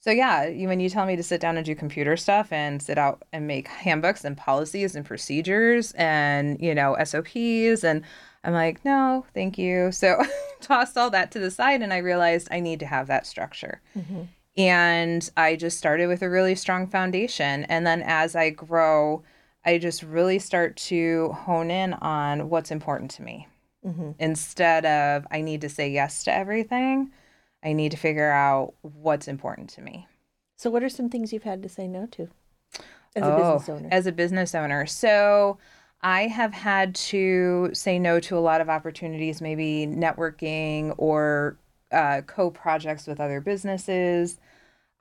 So 0.02 0.12
yeah, 0.12 0.48
when 0.68 0.80
you 0.80 0.88
tell 0.88 1.08
me 1.08 1.16
to 1.16 1.24
sit 1.24 1.42
down 1.42 1.58
and 1.58 1.66
do 1.66 1.74
computer 1.74 2.16
stuff 2.16 2.54
and 2.54 2.80
sit 2.80 3.00
out 3.00 3.24
and 3.34 3.48
make 3.48 3.68
handbooks 3.68 4.24
and 4.24 4.38
policies 4.38 4.96
and 4.96 5.04
procedures 5.04 5.92
and 5.94 6.62
you 6.62 6.76
know 6.76 6.96
SOPs 7.04 7.84
and 7.84 8.04
I'm 8.44 8.54
like, 8.54 8.86
no, 8.86 9.26
thank 9.34 9.58
you. 9.58 9.92
So 9.92 10.24
tossed 10.62 10.96
all 10.96 11.10
that 11.10 11.32
to 11.32 11.40
the 11.40 11.50
side 11.50 11.82
and 11.82 11.92
I 11.92 11.98
realized 11.98 12.50
I 12.52 12.60
need 12.60 12.82
to 12.82 12.86
have 12.86 13.08
that 13.08 13.26
structure. 13.26 13.82
Mm-hmm. 13.98 14.22
And 14.58 15.30
I 15.38 15.56
just 15.56 15.78
started 15.78 16.08
with 16.08 16.22
a 16.22 16.30
really 16.30 16.56
strong 16.56 16.88
foundation. 16.88 17.64
And 17.66 17.86
then 17.86 18.02
as 18.02 18.36
I 18.36 18.50
grow, 18.50 19.24
I 19.66 19.78
just 19.78 20.04
really 20.04 20.40
start 20.40 20.76
to 20.78 21.30
hone 21.30 21.72
in 21.72 21.94
on 21.94 22.50
what's 22.50 22.72
important 22.72 23.12
to 23.12 23.22
me. 23.22 23.48
Mm-hmm. 23.86 24.12
Instead 24.20 24.86
of 24.86 25.26
I 25.32 25.42
need 25.42 25.62
to 25.62 25.70
say 25.70 25.90
yes 25.90 26.24
to 26.26 26.34
everything, 26.34 27.12
I 27.64 27.74
need 27.74 27.92
to 27.92 27.98
figure 27.98 28.32
out 28.32 28.74
what's 28.82 29.28
important 29.28 29.70
to 29.72 29.82
me. 29.82 30.08
So 30.58 30.70
what 30.70 30.84
are 30.84 30.90
some 30.90 31.10
things 31.10 31.32
you've 31.32 31.44
had 31.44 31.64
to 31.64 31.70
say 31.70 31.88
no 31.88 32.06
to 32.08 32.28
as 33.16 33.24
a 33.24 33.34
oh, 33.34 33.38
business 33.38 33.70
owner? 33.70 33.90
Oh, 33.92 33.96
As 33.96 34.08
a 34.08 34.12
business 34.12 34.56
owner. 34.56 34.86
So 34.86 35.58
I 36.02 36.28
have 36.28 36.54
had 36.54 36.96
to 36.96 37.70
say 37.74 38.00
no 38.00 38.20
to 38.22 38.38
a 38.38 38.40
lot 38.40 38.62
of 38.62 38.70
opportunities, 38.70 39.42
maybe 39.42 39.88
networking 39.88 40.94
or 40.98 41.58
uh, 41.92 42.22
co 42.26 42.50
projects 42.52 43.08
with 43.08 43.20
other 43.20 43.42
businesses. 43.42 44.40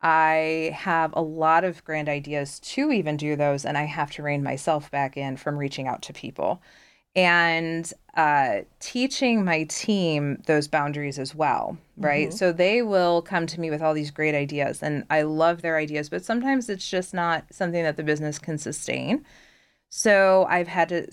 I 0.01 0.73
have 0.75 1.13
a 1.15 1.23
lot 1.23 1.65
of 1.65 1.85
grand 1.85 2.09
ideas 2.09 2.61
to 2.61 2.93
even 2.93 3.17
do 3.17 3.35
those, 3.37 3.65
and 3.65 3.77
I 3.77 3.85
have 3.85 4.11
to 4.13 4.23
rein 4.23 4.43
myself 4.43 4.91
back 4.91 5.17
in 5.17 5.37
from 5.37 5.59
reaching 5.59 5.89
out 5.89 6.03
to 6.03 6.13
people 6.13 6.63
and 7.17 7.93
uh, 8.17 8.61
teaching 8.79 9.45
my 9.45 9.65
team 9.65 10.41
those 10.47 10.69
boundaries 10.69 11.19
as 11.19 11.35
well, 11.35 11.77
right? 11.97 12.33
So 12.33 12.53
they 12.53 12.81
will 12.83 13.23
come 13.23 13.47
to 13.49 13.61
me 13.61 13.71
with 13.71 13.83
all 13.83 13.93
these 13.93 14.13
great 14.13 14.37
ideas, 14.37 14.83
and 14.85 15.05
I 15.11 15.23
love 15.23 15.63
their 15.63 15.77
ideas, 15.77 16.09
but 16.09 16.25
sometimes 16.25 16.69
it's 16.69 16.89
just 16.89 17.13
not 17.13 17.45
something 17.51 17.83
that 17.83 17.97
the 17.97 18.05
business 18.05 18.39
can 18.39 18.57
sustain. 18.57 19.25
So 19.91 20.47
I've 20.49 20.69
had 20.69 20.91
to. 20.91 21.11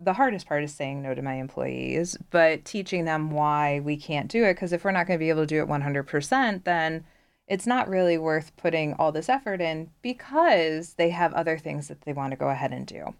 The 0.00 0.12
hardest 0.12 0.46
part 0.46 0.62
is 0.62 0.72
saying 0.74 1.02
no 1.02 1.14
to 1.14 1.22
my 1.22 1.34
employees, 1.34 2.16
but 2.30 2.64
teaching 2.64 3.04
them 3.04 3.30
why 3.30 3.80
we 3.80 3.96
can't 3.96 4.30
do 4.30 4.44
it. 4.44 4.54
Because 4.54 4.72
if 4.72 4.84
we're 4.84 4.92
not 4.92 5.06
going 5.06 5.18
to 5.18 5.24
be 5.24 5.30
able 5.30 5.42
to 5.42 5.46
do 5.46 5.62
it 5.62 5.68
100%, 5.68 6.64
then 6.64 7.04
it's 7.46 7.66
not 7.66 7.88
really 7.88 8.18
worth 8.18 8.56
putting 8.56 8.94
all 8.94 9.10
this 9.10 9.28
effort 9.28 9.60
in 9.60 9.90
because 10.02 10.94
they 10.94 11.10
have 11.10 11.32
other 11.32 11.58
things 11.58 11.88
that 11.88 12.02
they 12.02 12.12
want 12.12 12.30
to 12.30 12.36
go 12.36 12.48
ahead 12.48 12.72
and 12.72 12.86
do 12.86 13.14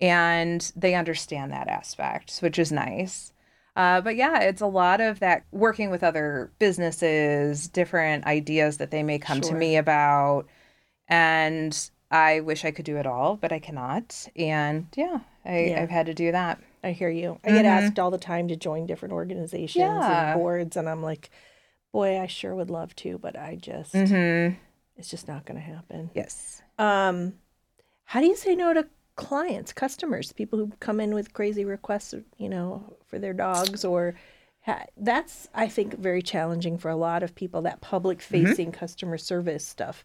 and 0.00 0.72
they 0.76 0.94
understand 0.94 1.52
that 1.52 1.68
aspect, 1.68 2.38
which 2.40 2.58
is 2.58 2.72
nice. 2.72 3.32
Uh, 3.76 4.00
but 4.00 4.16
yeah, 4.16 4.40
it's 4.40 4.60
a 4.60 4.66
lot 4.66 5.00
of 5.00 5.20
that 5.20 5.44
working 5.50 5.90
with 5.90 6.04
other 6.04 6.52
businesses, 6.58 7.68
different 7.68 8.24
ideas 8.26 8.76
that 8.76 8.90
they 8.90 9.02
may 9.02 9.18
come 9.18 9.40
to 9.40 9.54
me 9.54 9.76
about. 9.76 10.46
And 11.08 11.90
I 12.14 12.40
wish 12.40 12.64
I 12.64 12.70
could 12.70 12.84
do 12.84 12.96
it 12.96 13.06
all, 13.06 13.36
but 13.36 13.50
I 13.52 13.58
cannot. 13.58 14.28
And 14.36 14.86
yeah, 14.94 15.20
I, 15.44 15.58
Yeah. 15.66 15.82
I've 15.82 15.90
had 15.90 16.06
to 16.06 16.14
do 16.14 16.30
that. 16.32 16.60
I 16.82 16.92
hear 16.92 17.10
you. 17.10 17.38
I 17.44 17.50
get 17.50 17.64
asked 17.64 17.98
all 17.98 18.10
the 18.10 18.18
time 18.18 18.48
to 18.48 18.56
join 18.56 18.86
different 18.86 19.12
organizations 19.14 19.80
Yeah. 19.80 20.32
and 20.32 20.38
boards, 20.40 20.76
and 20.76 20.88
I'm 20.88 21.02
like, 21.02 21.30
boy, 21.92 22.20
I 22.20 22.26
sure 22.26 22.54
would 22.54 22.70
love 22.70 22.94
to, 22.96 23.18
but 23.18 23.36
I 23.38 23.56
just, 23.56 23.94
Mm-hmm. 23.94 24.54
it's 24.96 25.10
just 25.10 25.26
not 25.26 25.44
going 25.46 25.58
to 25.58 25.66
happen. 25.66 26.10
Yes. 26.14 26.62
Um, 26.78 27.34
how 28.04 28.20
do 28.20 28.26
you 28.26 28.36
say 28.36 28.54
no 28.54 28.72
to 28.74 28.86
clients, 29.16 29.72
customers, 29.72 30.32
people 30.32 30.58
who 30.58 30.72
come 30.80 31.00
in 31.00 31.14
with 31.14 31.32
crazy 31.32 31.64
requests, 31.64 32.14
you 32.36 32.48
know, 32.48 32.96
for 33.06 33.18
their 33.18 33.32
dogs 33.32 33.84
or 33.84 34.14
ha- 34.66 34.84
that's 34.96 35.48
I 35.54 35.68
think 35.68 35.98
very 35.98 36.20
challenging 36.20 36.78
for 36.78 36.90
a 36.90 36.96
lot 36.96 37.22
of 37.22 37.34
people 37.34 37.62
that 37.62 37.80
public 37.80 38.20
facing 38.20 38.72
customer 38.72 39.16
service 39.18 39.66
stuff. 39.66 40.04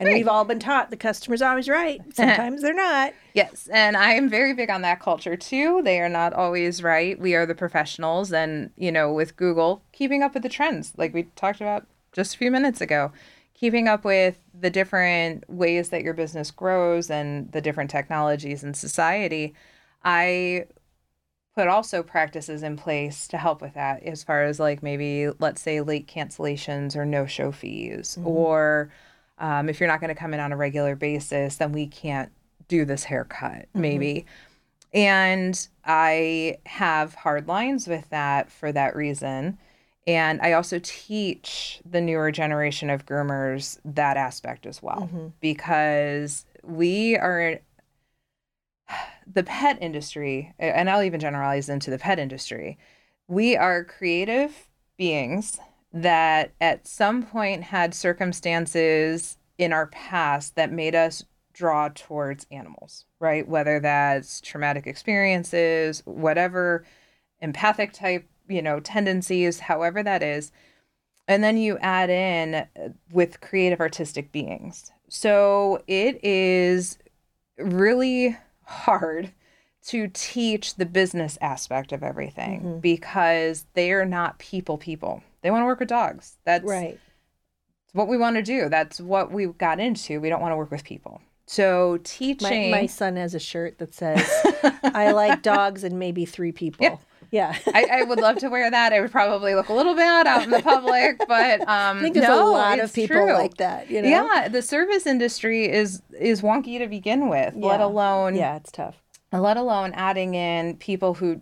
And 0.00 0.08
we've 0.08 0.28
all 0.28 0.44
been 0.46 0.58
taught 0.58 0.90
the 0.90 0.96
customer's 0.96 1.42
always 1.42 1.68
right. 1.68 2.00
Sometimes 2.14 2.62
they're 2.62 2.72
not. 2.72 3.12
Yes, 3.34 3.68
and 3.70 3.96
I 3.96 4.14
am 4.14 4.30
very 4.30 4.54
big 4.54 4.70
on 4.70 4.80
that 4.82 4.98
culture 4.98 5.36
too. 5.36 5.82
They 5.84 6.00
are 6.00 6.08
not 6.08 6.32
always 6.32 6.82
right. 6.82 7.20
We 7.20 7.34
are 7.34 7.44
the 7.44 7.54
professionals, 7.54 8.32
and 8.32 8.70
you 8.76 8.90
know, 8.90 9.12
with 9.12 9.36
Google, 9.36 9.82
keeping 9.92 10.22
up 10.22 10.32
with 10.32 10.42
the 10.42 10.48
trends, 10.48 10.94
like 10.96 11.12
we 11.12 11.24
talked 11.36 11.60
about 11.60 11.86
just 12.12 12.34
a 12.34 12.38
few 12.38 12.50
minutes 12.50 12.80
ago, 12.80 13.12
keeping 13.52 13.88
up 13.88 14.04
with 14.04 14.40
the 14.58 14.70
different 14.70 15.44
ways 15.48 15.90
that 15.90 16.02
your 16.02 16.14
business 16.14 16.50
grows 16.50 17.10
and 17.10 17.52
the 17.52 17.60
different 17.60 17.90
technologies 17.90 18.64
in 18.64 18.72
society. 18.72 19.54
I 20.02 20.64
put 21.54 21.68
also 21.68 22.02
practices 22.02 22.62
in 22.62 22.76
place 22.76 23.28
to 23.28 23.36
help 23.36 23.60
with 23.60 23.74
that 23.74 24.02
as 24.02 24.24
far 24.24 24.44
as 24.44 24.58
like 24.58 24.82
maybe 24.82 25.28
let's 25.40 25.60
say 25.60 25.82
late 25.82 26.06
cancellations 26.06 26.96
or 26.96 27.04
no 27.04 27.26
show 27.26 27.52
fees 27.52 28.16
mm-hmm. 28.18 28.26
or 28.26 28.90
um, 29.40 29.68
if 29.68 29.80
you're 29.80 29.88
not 29.88 30.00
going 30.00 30.14
to 30.14 30.20
come 30.20 30.32
in 30.32 30.40
on 30.40 30.52
a 30.52 30.56
regular 30.56 30.94
basis 30.94 31.56
then 31.56 31.72
we 31.72 31.86
can't 31.86 32.30
do 32.68 32.84
this 32.84 33.04
haircut 33.04 33.66
maybe. 33.74 34.26
And 34.92 35.68
i 35.84 36.58
have 36.66 37.14
hard 37.14 37.48
lines 37.48 37.88
with 37.88 38.08
that 38.10 38.50
for 38.50 38.70
that 38.72 38.94
reason. 38.94 39.58
And 40.06 40.40
i 40.42 40.52
also 40.52 40.80
teach 40.82 41.80
the 41.88 42.00
newer 42.00 42.30
generation 42.30 42.90
of 42.90 43.06
groomers 43.06 43.78
that 43.84 44.16
aspect 44.16 44.66
as 44.66 44.82
well 44.82 45.08
because 45.40 46.44
we 46.62 47.16
are 47.16 47.60
the 49.32 49.42
pet 49.42 49.78
industry, 49.80 50.52
and 50.58 50.90
I'll 50.90 51.02
even 51.02 51.20
generalize 51.20 51.68
into 51.68 51.90
the 51.90 51.98
pet 51.98 52.18
industry, 52.18 52.78
we 53.28 53.56
are 53.56 53.84
creative 53.84 54.68
beings 54.96 55.58
that 55.92 56.52
at 56.60 56.86
some 56.86 57.22
point 57.22 57.64
had 57.64 57.94
circumstances 57.94 59.38
in 59.58 59.72
our 59.72 59.86
past 59.88 60.54
that 60.54 60.72
made 60.72 60.94
us 60.94 61.24
draw 61.52 61.88
towards 61.94 62.46
animals, 62.50 63.04
right? 63.18 63.46
Whether 63.46 63.80
that's 63.80 64.40
traumatic 64.40 64.86
experiences, 64.86 66.02
whatever 66.06 66.84
empathic 67.40 67.92
type, 67.92 68.26
you 68.48 68.62
know, 68.62 68.80
tendencies, 68.80 69.60
however 69.60 70.02
that 70.02 70.22
is. 70.22 70.52
And 71.28 71.44
then 71.44 71.56
you 71.56 71.78
add 71.78 72.10
in 72.10 72.54
uh, 72.54 72.66
with 73.12 73.40
creative 73.40 73.80
artistic 73.80 74.32
beings. 74.32 74.90
So 75.08 75.82
it 75.86 76.24
is 76.24 76.98
really 77.58 78.36
hard 78.64 79.32
to 79.86 80.08
teach 80.12 80.76
the 80.76 80.86
business 80.86 81.38
aspect 81.40 81.92
of 81.92 82.02
everything 82.02 82.80
because 82.80 83.66
they 83.74 83.92
are 83.92 84.04
not 84.04 84.38
people 84.38 84.78
people. 84.78 85.22
They 85.42 85.50
want 85.50 85.62
to 85.62 85.66
work 85.66 85.80
with 85.80 85.88
dogs. 85.88 86.36
That's 86.44 86.64
Right. 86.64 86.98
what 87.92 88.08
we 88.08 88.16
want 88.16 88.36
to 88.36 88.42
do. 88.42 88.68
That's 88.68 89.00
what 89.00 89.32
we 89.32 89.46
got 89.46 89.80
into. 89.80 90.20
We 90.20 90.28
don't 90.28 90.40
want 90.40 90.52
to 90.52 90.56
work 90.56 90.70
with 90.70 90.84
people. 90.84 91.20
So 91.46 91.98
teaching 92.04 92.70
my 92.70 92.86
son 92.86 93.16
has 93.16 93.34
a 93.34 93.40
shirt 93.40 93.78
that 93.78 93.92
says, 93.94 94.28
I 94.84 95.10
like 95.12 95.42
dogs 95.54 95.82
and 95.82 95.98
maybe 95.98 96.24
three 96.24 96.52
people. 96.52 96.84
Yeah. 96.84 96.96
Yeah. 97.32 97.56
I, 97.74 97.86
I 98.00 98.02
would 98.04 98.20
love 98.20 98.36
to 98.38 98.48
wear 98.48 98.70
that. 98.70 98.92
It 98.92 99.00
would 99.00 99.10
probably 99.12 99.54
look 99.54 99.68
a 99.68 99.72
little 99.72 99.94
bad 99.94 100.26
out 100.26 100.42
in 100.44 100.50
the 100.50 100.62
public, 100.62 101.18
but 101.28 101.60
um, 101.62 101.98
I 101.98 102.00
think 102.00 102.14
there's 102.14 102.26
no, 102.28 102.48
a 102.48 102.52
lot 102.52 102.78
of 102.80 102.92
people 102.92 103.16
true. 103.16 103.32
like 103.34 103.56
that, 103.58 103.88
you 103.90 104.02
know? 104.02 104.08
Yeah, 104.08 104.48
the 104.48 104.62
service 104.62 105.06
industry 105.06 105.68
is 105.70 106.02
is 106.18 106.42
wonky 106.42 106.78
to 106.78 106.86
begin 106.88 107.28
with. 107.28 107.54
Let 107.56 107.80
alone 107.80 108.34
Yeah, 108.36 108.56
it's 108.56 108.70
tough. 108.72 108.96
let 109.32 109.56
alone 109.56 109.92
adding 109.94 110.34
in 110.34 110.76
people 110.76 111.14
who 111.14 111.40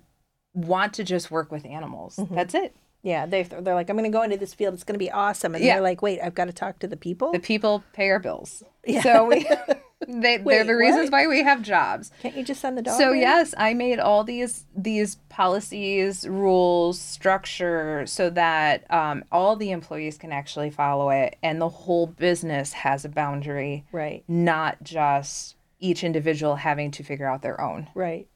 want 0.55 0.93
to 0.95 1.05
just 1.05 1.31
work 1.31 1.50
with 1.52 1.64
animals. 1.67 2.17
Mm-hmm. 2.17 2.35
That's 2.35 2.55
it. 2.55 2.75
Yeah, 3.02 3.26
they 3.26 3.45
they're 3.45 3.75
like, 3.75 3.88
I'm 3.90 3.97
going 3.97 4.11
to 4.11 4.17
go 4.17 4.23
into 4.23 4.37
this 4.37 4.55
field. 4.55 4.75
It's 4.75 4.85
going 4.85 4.95
to 4.95 4.99
be 4.99 5.11
awesome, 5.11 5.55
and 5.55 5.62
Yeah. 5.64 5.75
they're 5.75 5.83
like, 5.83 6.02
wait, 6.02 6.21
I've 6.21 6.35
got 6.35 6.47
to 6.47 6.52
talk 6.52 6.81
to 6.81 6.88
the 6.88 6.97
people. 6.97 7.33
The 7.33 7.38
people 7.38 7.85
pay 7.93 8.11
our 8.11 8.19
bills. 8.19 8.62
Yeah. 8.85 9.02
So 9.02 9.25
we 9.26 9.45
they, 10.07 10.37
they're 10.38 10.43
Wait, 10.43 10.62
the 10.64 10.75
reasons 10.76 11.05
what? 11.11 11.12
why 11.12 11.26
we 11.28 11.43
have 11.43 11.62
jobs. 11.62 12.11
Can't 12.23 12.37
you 12.37 12.43
just 12.45 12.61
send 12.61 12.76
the 12.78 12.83
dog? 12.83 12.99
So 12.99 13.12
in? 13.12 13.19
yes, 13.21 13.55
I 13.57 13.75
made 13.75 13.99
all 14.00 14.25
these 14.25 14.67
these 14.76 15.17
policies, 15.28 16.26
rules, 16.28 16.99
structure, 17.00 18.05
so 18.07 18.31
that 18.31 18.90
um, 18.93 19.25
all 19.31 19.57
the 19.57 19.71
employees 19.71 20.19
can 20.19 20.33
actually 20.33 20.71
follow 20.71 21.11
it, 21.11 21.37
and 21.43 21.61
the 21.61 21.69
whole 21.69 22.07
business 22.09 22.73
has 22.73 23.05
a 23.05 23.09
boundary, 23.09 23.85
Right. 23.93 24.25
not 24.28 24.83
just 24.83 25.57
each 25.81 26.02
individual 26.02 26.57
having 26.57 26.90
to 26.93 27.02
figure 27.05 27.26
out 27.26 27.43
their 27.43 27.61
own. 27.61 27.88
Right. 27.95 28.26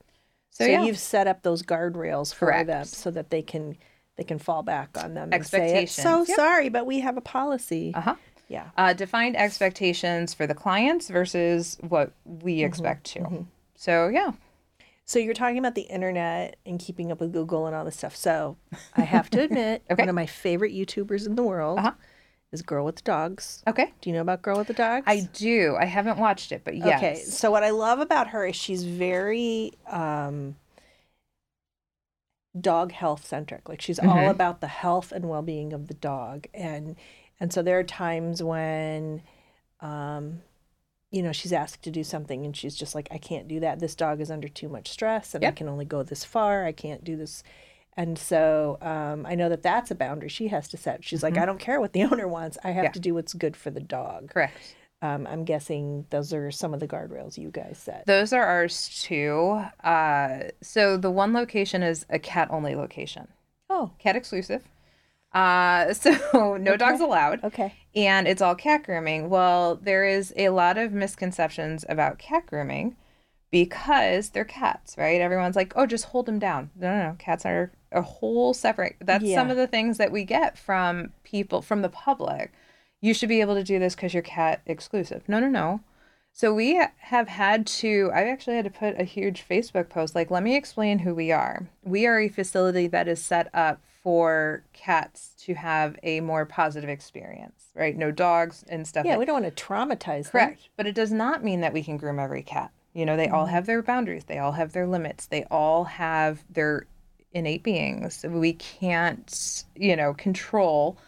So, 0.50 0.64
So, 0.64 0.71
yeah, 0.71 0.83
you've 0.85 0.99
set 0.99 1.26
up 1.26 1.42
those 1.42 1.62
guardrails 1.62 2.33
for 2.35 2.47
Correct. 2.47 2.66
them 2.69 2.85
so 2.85 3.11
that 3.11 3.31
they 3.31 3.42
can 3.42 3.76
they 4.16 4.25
can 4.25 4.38
fall 4.38 4.62
back 4.62 4.97
on 4.99 5.14
them 5.14 5.31
and 5.33 5.47
say, 5.47 5.87
so 5.87 6.25
Yep. 6.26 6.37
sorry, 6.37 6.69
but 6.69 6.87
we 6.87 7.00
have 7.00 7.16
a 7.16 7.21
policy." 7.23 7.92
uh 7.95 8.00
huh. 8.00 8.14
Yeah. 8.49 8.69
Uh, 8.76 8.92
defined 8.92 9.35
expectations 9.37 10.35
for 10.35 10.47
the 10.47 10.54
clients 10.54 11.08
versus 11.08 11.78
what 11.80 12.13
we 12.25 12.56
Mm-hmm. 12.58 12.67
expect 12.67 13.04
to. 13.15 13.47
So 13.76 14.08
yeah, 14.08 14.32
So 15.06 15.19
you're 15.19 15.32
talking 15.34 15.58
about 15.58 15.75
the 15.75 15.82
internet 15.82 16.56
and 16.67 16.78
keeping 16.78 17.10
up 17.10 17.19
with 17.21 17.32
Google 17.32 17.67
and 17.67 17.75
all 17.75 17.84
this 17.84 17.97
stuff. 17.97 18.15
So 18.15 18.56
I 18.95 19.02
have 19.04 19.30
to 19.30 19.41
admit, 19.47 19.82
Okay. 19.91 20.02
one 20.02 20.08
of 20.10 20.15
my 20.15 20.26
favorite 20.26 20.73
YouTubers 20.73 21.26
in 21.26 21.34
the 21.34 21.43
world 21.43 21.78
Uh-huh. 21.78 21.93
is 22.52 22.60
Girl 22.60 22.84
with 22.84 22.97
the 22.97 23.02
Dogs. 23.02 23.63
okay. 23.67 23.93
Do 24.02 24.10
you 24.10 24.15
know 24.17 24.21
about 24.23 24.43
Girl 24.43 24.58
with 24.58 24.67
the 24.69 24.75
Dogs? 24.75 25.04
I 25.08 25.28
do. 25.32 25.76
I 25.80 25.87
haven't 25.87 26.19
watched 26.19 26.52
it, 26.52 26.60
but 26.63 26.76
yes. 26.76 26.99
Okay, 26.99 27.15
so 27.25 27.50
what 27.50 27.65
I 27.65 27.71
love 27.71 28.00
about 28.00 28.28
her 28.28 28.47
is 28.47 28.54
she's 28.54 28.84
very 28.84 29.73
um, 29.87 30.56
dog 32.60 32.93
health 32.93 33.25
centric. 33.26 33.69
Like 33.69 33.80
she's 33.80 33.99
all 33.99 34.28
about 34.30 34.60
the 34.60 34.67
health 34.69 35.12
and 35.12 35.28
well 35.28 35.43
being 35.43 35.73
of 35.73 35.88
the 35.88 35.95
dog, 35.95 36.47
and 36.52 36.97
and 37.41 37.52
so 37.52 37.62
there 37.62 37.78
are 37.78 37.84
times 37.84 38.43
when, 38.43 39.23
um, 39.80 40.43
you 41.10 41.23
know, 41.23 41.32
she's 41.32 41.52
asked 41.52 41.82
to 41.84 41.91
do 41.91 42.04
something 42.04 42.45
and 42.45 42.56
she's 42.56 42.76
just 42.76 42.95
like, 42.95 43.08
I 43.10 43.19
can't 43.19 43.49
do 43.49 43.58
that. 43.60 43.80
This 43.80 43.95
dog 43.95 44.21
is 44.21 44.30
under 44.30 44.49
too 44.49 44.69
much 44.69 44.88
stress, 44.91 45.34
and 45.34 45.45
I 45.45 45.50
can 45.50 45.69
only 45.69 45.84
go 45.84 46.02
this 46.02 46.25
far. 46.25 46.65
I 46.65 46.73
can't 46.73 47.02
do 47.04 47.17
this. 47.17 47.43
And 47.95 48.17
so 48.19 48.78
um, 48.80 49.26
I 49.26 49.34
know 49.34 49.50
that 49.50 49.62
that's 49.62 49.91
a 49.91 49.95
boundary 49.95 50.30
she 50.30 50.49
has 50.49 50.67
to 50.69 50.78
set. 50.78 51.04
She's 51.04 51.23
like, 51.23 51.36
I 51.36 51.45
don't 51.45 51.58
care 51.58 51.78
what 51.78 51.93
the 51.93 52.04
owner 52.10 52.26
wants. 52.26 52.56
I 52.65 52.69
have 52.69 52.76
Mm-hmm. 52.76 52.84
Yeah. 52.84 52.91
to 52.93 53.00
do 53.00 53.15
what's 53.15 53.34
good 53.34 53.54
for 53.56 53.71
the 53.71 53.80
dog. 53.80 54.30
Correct. 54.30 54.76
Um, 55.02 55.26
I'm 55.26 55.45
guessing 55.45 56.06
those 56.10 56.32
are 56.32 56.50
some 56.52 56.73
of 56.73 56.78
the 56.80 56.86
guardrails 56.86 57.36
you 57.36 57.50
guys 57.50 57.76
set. 57.76 58.06
Those 58.06 58.32
are 58.32 58.45
ours 58.45 58.88
too. 59.02 59.62
Uh, 59.82 60.45
so 60.62 60.97
the 60.97 61.10
one 61.10 61.32
location 61.32 61.82
is 61.82 62.06
a 62.08 62.19
cat 62.21 62.49
only 62.50 62.75
location, 62.76 63.26
Oh, 63.69 63.91
cat 63.99 64.15
exclusive. 64.17 64.62
Uh, 65.34 65.93
so 65.95 66.56
no 66.56 66.76
dogs 66.76 67.00
allowed. 67.00 67.43
okay. 67.43 67.75
and 67.97 68.28
it's 68.28 68.41
all 68.41 68.54
cat 68.54 68.84
grooming. 68.84 69.28
Well, 69.28 69.75
there 69.76 70.04
is 70.04 70.32
a 70.36 70.50
lot 70.50 70.78
of 70.78 70.93
misconceptions 70.93 71.84
about 71.88 72.19
cat 72.19 72.47
grooming 72.47 72.97
because 73.50 74.30
they're 74.30 74.45
cats, 74.45 74.97
right? 74.97 75.21
Everyone's 75.21 75.56
like, 75.56 75.73
"Oh, 75.76 75.86
just 75.86 76.06
hold 76.06 76.26
them 76.26 76.38
down." 76.38 76.71
No, 76.76 76.91
no, 76.97 77.02
no. 77.10 77.17
Cats 77.19 77.45
are 77.45 77.73
a 77.91 78.02
whole 78.02 78.54
separate. 78.54 78.97
That's 79.00 79.30
some 79.34 79.50
of 79.50 79.56
the 79.56 79.67
things 79.67 79.99
that 79.99 80.12
we 80.12 80.25
get 80.25 80.56
from 80.56 81.12
people 81.25 81.60
from 81.60 81.82
the 81.82 81.88
public. 81.91 82.52
You 83.02 83.12
should 83.12 83.28
be 83.28 83.43
able 83.43 83.56
to 83.56 83.65
do 83.65 83.78
this 83.78 83.95
because 83.95 84.15
you're 84.15 84.23
cat 84.23 84.62
exclusive. 84.65 85.28
No, 85.28 85.38
no, 85.38 85.49
no. 85.49 85.80
So 86.32 86.54
we 86.54 86.80
have 86.99 87.28
had 87.28 87.67
to. 87.67 88.10
I've 88.15 88.28
actually 88.28 88.56
had 88.56 88.65
to 88.65 88.71
put 88.71 88.99
a 88.99 89.04
huge 89.04 89.47
Facebook 89.47 89.91
post 89.91 90.15
like, 90.15 90.30
"Let 90.30 90.43
me 90.43 90.56
explain 90.56 91.00
who 91.00 91.15
we 91.15 91.30
are. 91.30 91.69
We 91.82 92.06
are 92.06 92.19
a 92.19 92.30
facility 92.30 92.86
that 92.86 93.08
is 93.08 93.23
set 93.23 93.50
up 93.52 93.82
for 94.02 94.65
cats 94.73 95.34
to 95.38 95.54
have 95.54 95.97
a 96.02 96.21
more 96.21 96.47
positive 96.47 96.88
experience, 96.88 97.67
right? 97.75 97.97
No 97.97 98.10
dogs 98.10 98.65
and 98.69 98.86
stuff. 98.86 99.04
Yeah, 99.04 99.12
like 99.12 99.19
we 99.21 99.25
don't 99.26 99.43
want 99.43 99.56
to 99.56 99.65
traumatize 99.65 100.25
them. 100.25 100.32
Correct. 100.32 100.69
But 100.76 100.86
it 100.86 100.95
does 100.95 101.12
not 101.12 101.45
mean 101.45 101.60
that 101.60 101.73
we 101.73 101.82
can 101.82 101.99
groom 101.99 102.19
every 102.19 102.43
cat. 102.43 102.73
You 102.95 103.06
know, 103.06 103.17
they 103.17 103.28
all 103.28 103.45
mm-hmm. 103.45 103.54
have 103.54 103.67
their 103.67 103.82
boundaries, 103.82 104.25
they 104.25 104.38
all 104.38 104.52
have 104.52 104.73
their 104.73 104.86
limits, 104.86 105.26
they 105.26 105.45
all 105.50 105.84
have 105.84 106.45
their 106.50 106.86
innate 107.32 107.62
beings. 107.62 108.25
We 108.28 108.54
can't, 108.54 109.65
you 109.76 109.97
know, 109.97 110.15
control. 110.15 110.99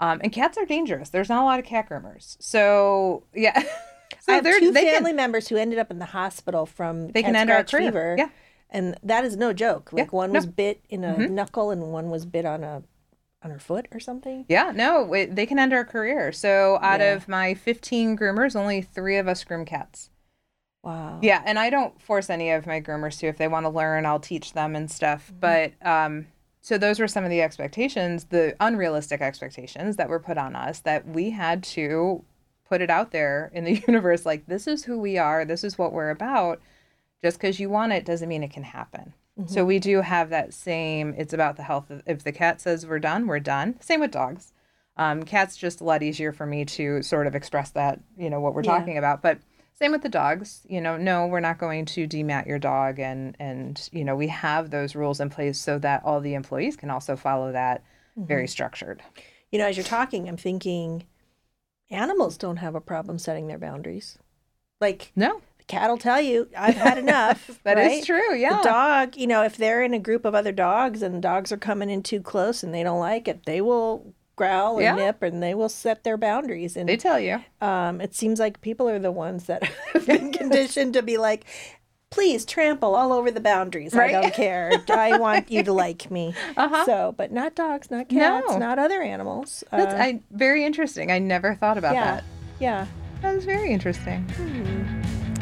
Um, 0.00 0.20
and 0.22 0.32
cats 0.32 0.58
are 0.58 0.66
dangerous. 0.66 1.10
There's 1.10 1.28
not 1.28 1.42
a 1.42 1.46
lot 1.46 1.58
of 1.60 1.64
cat 1.64 1.88
groomers. 1.88 2.36
So, 2.40 3.24
yeah. 3.34 3.58
so 4.20 4.32
I 4.32 4.36
have 4.36 4.44
two 4.44 4.72
they 4.72 4.82
can- 4.84 4.94
family 4.94 5.12
members 5.12 5.48
who 5.48 5.56
ended 5.56 5.78
up 5.78 5.90
in 5.90 5.98
the 5.98 6.06
hospital 6.06 6.66
from 6.66 7.08
They 7.08 7.22
can 7.22 7.36
end 7.36 7.50
our 7.50 7.64
career. 7.64 7.82
fever. 7.90 8.14
Yeah. 8.18 8.28
and 8.70 8.96
that 9.02 9.24
is 9.24 9.36
no 9.36 9.52
joke. 9.52 9.92
Like 9.92 10.06
Yeah, 10.06 10.10
one 10.10 10.32
no. 10.32 10.40
Mm-hmm. 10.40 10.46
was 10.46 10.54
bit 10.54 10.84
in 10.88 11.04
a 11.04 11.28
knuckle, 11.28 11.70
and 11.70 11.92
one 11.92 12.10
was 12.10 12.26
bit 12.26 12.44
on 12.44 12.64
a 12.64 12.82
on 13.42 13.50
her 13.50 13.58
foot 13.58 13.86
or 13.92 14.00
something. 14.00 14.46
Yeah, 14.48 14.72
no, 14.74 15.12
it, 15.12 15.36
they 15.36 15.44
can 15.44 15.58
end 15.58 15.74
our 15.74 15.84
career. 15.84 16.32
So, 16.32 16.78
out 16.80 17.00
Yeah. 17.00 17.12
of 17.14 17.28
my 17.28 17.52
15 17.54 18.16
groomers, 18.16 18.56
only 18.56 18.80
three 18.80 19.18
of 19.18 19.28
us 19.28 19.44
groom 19.44 19.64
cats. 19.66 20.08
Wow. 20.82 21.18
Yeah, 21.22 21.42
and 21.44 21.58
I 21.58 21.68
don't 21.70 22.00
force 22.00 22.28
any 22.30 22.50
of 22.50 22.66
my 22.66 22.80
groomers 22.80 23.18
to. 23.20 23.26
If 23.26 23.36
they 23.36 23.46
want 23.48 23.64
to 23.64 23.70
learn, 23.70 24.06
I'll 24.06 24.18
teach 24.20 24.54
them 24.54 24.74
and 24.74 24.90
stuff. 24.90 25.30
But 25.38 25.72
um, 25.86 26.26
so 26.64 26.78
those 26.78 26.98
were 26.98 27.06
some 27.06 27.24
of 27.24 27.30
the 27.30 27.42
expectations, 27.42 28.24
the 28.30 28.56
unrealistic 28.58 29.20
expectations 29.20 29.96
that 29.96 30.08
were 30.08 30.18
put 30.18 30.38
on 30.38 30.56
us 30.56 30.80
that 30.80 31.06
we 31.06 31.28
had 31.28 31.62
to 31.62 32.24
put 32.66 32.80
it 32.80 32.88
out 32.88 33.10
there 33.10 33.50
in 33.52 33.64
the 33.64 33.74
universe. 33.86 34.24
Like 34.24 34.46
this 34.46 34.66
is 34.66 34.82
who 34.84 34.98
we 34.98 35.18
are. 35.18 35.44
This 35.44 35.62
is 35.62 35.76
what 35.76 35.92
we're 35.92 36.08
about. 36.08 36.62
Just 37.22 37.36
because 37.36 37.60
you 37.60 37.68
want 37.68 37.92
it 37.92 38.06
doesn't 38.06 38.30
mean 38.30 38.42
it 38.42 38.50
can 38.50 38.62
happen. 38.62 39.12
So 39.44 39.62
we 39.66 39.78
do 39.78 40.00
have 40.00 40.30
that 40.30 40.54
same. 40.54 41.12
It's 41.18 41.34
about 41.34 41.56
the 41.56 41.64
health. 41.64 41.90
Of, 41.90 42.00
if 42.06 42.24
the 42.24 42.32
cat 42.32 42.62
says 42.62 42.86
we're 42.86 42.98
done, 42.98 43.26
we're 43.26 43.40
done. 43.40 43.78
Same 43.80 44.00
with 44.00 44.12
dogs. 44.12 44.54
Um, 44.96 45.22
cats 45.24 45.56
just 45.58 45.82
a 45.82 45.84
lot 45.84 46.02
easier 46.02 46.32
for 46.32 46.46
me 46.46 46.64
to 46.64 47.02
sort 47.02 47.26
of 47.26 47.34
express 47.34 47.70
that. 47.72 48.00
You 48.16 48.30
know 48.30 48.40
what 48.40 48.54
we're 48.54 48.62
Yeah. 48.64 48.78
talking 48.78 48.96
about, 48.96 49.20
but 49.20 49.38
same 49.74 49.92
with 49.92 50.02
the 50.02 50.08
dogs 50.08 50.62
you 50.68 50.80
know 50.80 50.96
no 50.96 51.26
we're 51.26 51.40
not 51.40 51.58
going 51.58 51.84
to 51.84 52.06
demat 52.06 52.46
your 52.46 52.58
dog 52.58 52.98
and 52.98 53.36
and 53.38 53.88
you 53.92 54.04
know 54.04 54.14
we 54.16 54.28
have 54.28 54.70
those 54.70 54.94
rules 54.94 55.20
in 55.20 55.28
place 55.28 55.58
so 55.58 55.78
that 55.78 56.02
all 56.04 56.20
the 56.20 56.34
employees 56.34 56.76
can 56.76 56.90
also 56.90 57.16
follow 57.16 57.52
that 57.52 57.82
very 58.16 58.44
mm-hmm. 58.44 58.50
structured 58.50 59.02
You 59.50 59.58
know, 59.58 59.68
as 59.68 59.76
you're 59.76 59.84
talking, 59.84 60.28
I'm 60.28 60.36
thinking 60.36 61.04
animals 61.88 62.36
don't 62.36 62.56
have 62.56 62.74
a 62.74 62.80
problem 62.80 63.18
setting 63.18 63.46
their 63.46 63.58
boundaries. 63.58 64.18
Like 64.80 65.12
no 65.14 65.42
The 65.58 65.64
cat 65.64 65.88
will 65.88 65.96
tell 65.96 66.20
you, 66.20 66.48
I've 66.58 66.74
had 66.74 66.98
enough. 66.98 67.60
That 67.62 67.78
is 67.78 67.86
right? 67.86 68.04
true, 68.04 68.34
yeah. 68.34 68.56
The 68.56 68.68
dog, 68.68 69.16
you 69.16 69.28
know, 69.28 69.44
if 69.44 69.56
they're 69.56 69.84
in 69.84 69.94
a 69.94 70.00
group 70.00 70.24
of 70.24 70.34
other 70.34 70.50
dogs 70.50 71.02
and 71.02 71.22
dogs 71.22 71.52
are 71.52 71.56
coming 71.56 71.88
in 71.88 72.02
too 72.02 72.20
close 72.20 72.64
and 72.64 72.74
they 72.74 72.82
don't 72.82 72.98
like 72.98 73.28
it, 73.28 73.46
they 73.46 73.60
will 73.60 74.12
growl 74.36 74.74
and 74.78 74.82
Yeah. 74.84 74.94
nip 74.94 75.22
and 75.22 75.42
they 75.42 75.54
will 75.54 75.68
set 75.68 76.04
their 76.04 76.16
boundaries. 76.16 76.76
And 76.76 76.88
They 76.88 76.96
tell 76.96 77.20
you. 77.20 77.42
um, 77.60 78.00
it 78.00 78.14
seems 78.14 78.38
like 78.40 78.60
people 78.60 78.88
are 78.88 78.98
the 78.98 79.12
ones 79.12 79.44
that 79.46 79.62
have 79.92 80.06
been 80.06 80.32
conditioned 80.40 80.94
to 80.94 81.02
be 81.02 81.16
like, 81.18 81.44
please 82.10 82.44
trample 82.44 82.94
all 82.94 83.12
over 83.12 83.30
the 83.30 83.40
boundaries. 83.40 83.94
I 83.94 84.12
don't 84.12 84.32
care. 84.34 84.70
I 84.88 85.18
want 85.18 85.50
you 85.50 85.62
to 85.64 85.72
like 85.84 86.10
me. 86.10 86.34
Uh-huh. 86.56 86.84
So, 86.84 87.14
but 87.16 87.32
not 87.32 87.54
dogs, 87.56 87.90
not 87.90 88.08
cats, 88.08 88.46
No. 88.50 88.58
not 88.58 88.78
other 88.78 89.02
animals. 89.02 89.64
That's 89.72 89.94
Uh, 89.94 89.98
I, 89.98 90.20
very 90.30 90.64
interesting. 90.64 91.10
I 91.10 91.18
never 91.18 91.54
thought 91.56 91.76
about 91.78 91.94
yeah, 91.94 92.04
that. 92.04 92.24
yeah. 92.60 92.86
That 93.22 93.34
was 93.34 93.44
very 93.44 93.70
interesting. 93.72 94.24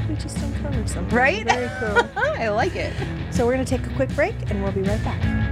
We 0.08 0.14
just 0.16 0.36
uncovered 0.38 0.88
something. 0.88 1.16
Right? 1.16 1.44
Very 1.44 1.68
cool. 1.78 2.08
I 2.16 2.48
like 2.48 2.76
it. 2.76 2.92
so 3.30 3.44
we're 3.46 3.52
gonna 3.52 3.64
take 3.64 3.86
a 3.86 3.90
quick 3.94 4.08
break, 4.14 4.34
and 4.50 4.62
we'll 4.62 4.72
be 4.72 4.82
right 4.82 5.02
back. 5.04 5.51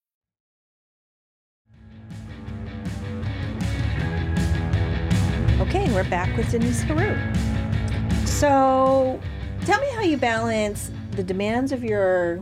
And 5.91 5.97
we're 5.97 6.09
back 6.09 6.37
with 6.37 6.49
Denise 6.49 6.83
Heroux. 6.83 7.17
So, 8.25 9.19
tell 9.65 9.81
me 9.81 9.89
how 9.89 9.99
you 9.99 10.15
balance 10.15 10.89
the 11.17 11.23
demands 11.23 11.73
of 11.73 11.83
your 11.83 12.41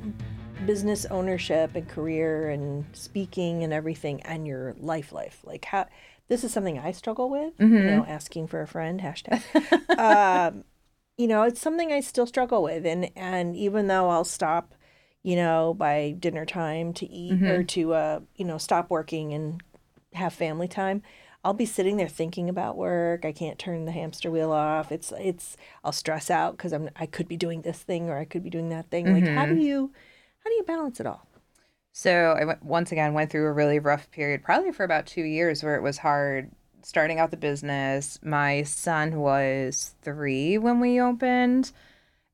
business 0.68 1.06
ownership 1.06 1.74
and 1.74 1.90
career 1.90 2.52
and 2.52 2.86
speaking 2.94 3.64
and 3.64 3.74
everything 3.74 4.22
and 4.22 4.46
your 4.46 4.76
life 4.78 5.12
life. 5.12 5.40
Like 5.44 5.66
how 5.66 5.88
this 6.28 6.44
is 6.44 6.54
something 6.54 6.78
I 6.78 6.92
struggle 6.92 7.28
with, 7.32 7.54
you 7.60 7.90
know, 7.90 8.06
asking 8.08 8.50
for 8.50 8.62
a 8.62 8.68
friend, 8.68 9.02
hashtag. 9.02 9.42
um, 9.98 10.64
you 11.18 11.26
know, 11.26 11.42
it's 11.42 11.60
something 11.60 11.92
I 11.92 12.02
still 12.02 12.28
struggle 12.28 12.62
with 12.62 12.86
and 12.86 13.10
and 13.16 13.56
even 13.56 13.88
though 13.88 14.10
I'll 14.10 14.26
stop, 14.26 14.76
you 15.24 15.36
know, 15.36 15.74
by 15.74 16.12
dinner 16.20 16.46
time 16.46 16.94
to 16.94 17.10
eat 17.10 17.42
or 17.50 17.64
to 17.64 17.94
uh, 17.96 18.20
you 18.36 18.46
know, 18.46 18.60
stop 18.60 18.92
working 18.92 19.34
and 19.34 19.64
have 20.14 20.34
family 20.34 20.68
time, 20.68 21.02
I'll 21.44 21.54
be 21.54 21.66
sitting 21.66 21.98
there 21.98 22.10
thinking 22.10 22.50
about 22.50 22.76
work. 22.76 23.24
I 23.24 23.32
can't 23.32 23.58
turn 23.58 23.86
the 23.86 23.92
hamster 23.92 24.30
wheel 24.30 24.52
off. 24.52 24.92
It's 24.92 25.14
it's 25.18 25.56
I'll 25.84 25.92
stress 25.92 26.30
out 26.30 26.58
because 26.58 26.74
I'm 26.74 26.90
I 26.96 27.06
could 27.06 27.28
be 27.28 27.38
doing 27.38 27.62
this 27.62 27.80
thing 27.80 28.10
or 28.10 28.18
I 28.18 28.26
could 28.26 28.44
be 28.44 28.50
doing 28.50 28.70
that 28.70 28.90
thing. 28.90 29.14
Like 29.14 29.28
how 29.28 29.46
do 29.46 29.56
you 29.56 29.92
how 30.44 30.50
do 30.50 30.56
you 30.56 30.64
balance 30.64 31.00
it 31.00 31.06
all? 31.06 31.26
So 31.92 32.36
I 32.40 32.46
went, 32.46 32.64
once 32.64 32.92
again 32.92 33.14
went 33.14 33.32
through 33.32 33.48
a 33.48 33.52
really 33.54 33.80
rough 33.80 34.10
period, 34.12 34.44
probably 34.44 34.72
for 34.72 34.84
about 34.84 35.06
two 35.06 35.24
years, 35.24 35.64
where 35.64 35.76
it 35.76 35.82
was 35.82 35.98
hard 35.98 36.52
starting 36.82 37.20
out 37.20 37.32
the 37.32 37.38
business. 37.38 38.20
My 38.24 38.64
son 38.64 39.20
was 39.20 39.96
three 40.02 40.58
when 40.58 40.80
we 40.80 41.02
opened, 41.02 41.72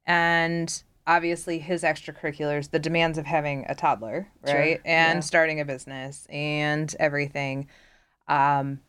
and 0.05 0.83
obviously 1.07 1.59
his 1.59 1.83
extracurriculars, 1.83 2.71
the 2.71 2.79
demands 2.79 3.17
of 3.17 3.25
having 3.25 3.65
a 3.67 3.75
toddler, 3.75 4.27
Sure, 4.45 4.55
right, 4.55 4.81
and 4.85 5.17
yeah. 5.17 5.19
starting 5.21 5.59
a 5.59 5.65
business 5.65 6.27
and 6.29 6.95
everything, 6.99 7.67
um, 8.27 8.81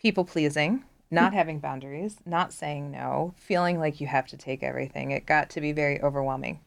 people 0.00 0.24
pleasing. 0.24 0.84
Not 1.12 1.32
having 1.32 1.58
boundaries, 1.58 2.18
not 2.24 2.52
saying 2.52 2.92
no, 2.92 3.34
feeling 3.36 3.80
like 3.80 4.00
you 4.00 4.06
have 4.06 4.28
to 4.28 4.36
take 4.36 4.62
everything. 4.62 5.10
It 5.10 5.26
got 5.26 5.50
to 5.50 5.60
be 5.60 5.72
very 5.72 6.00
overwhelming. 6.00 6.60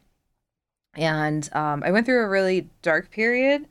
And 0.95 1.49
um, 1.53 1.81
I 1.85 1.91
went 1.91 2.05
through 2.05 2.25
a 2.25 2.29
really 2.29 2.69
dark 2.81 3.09
period 3.09 3.67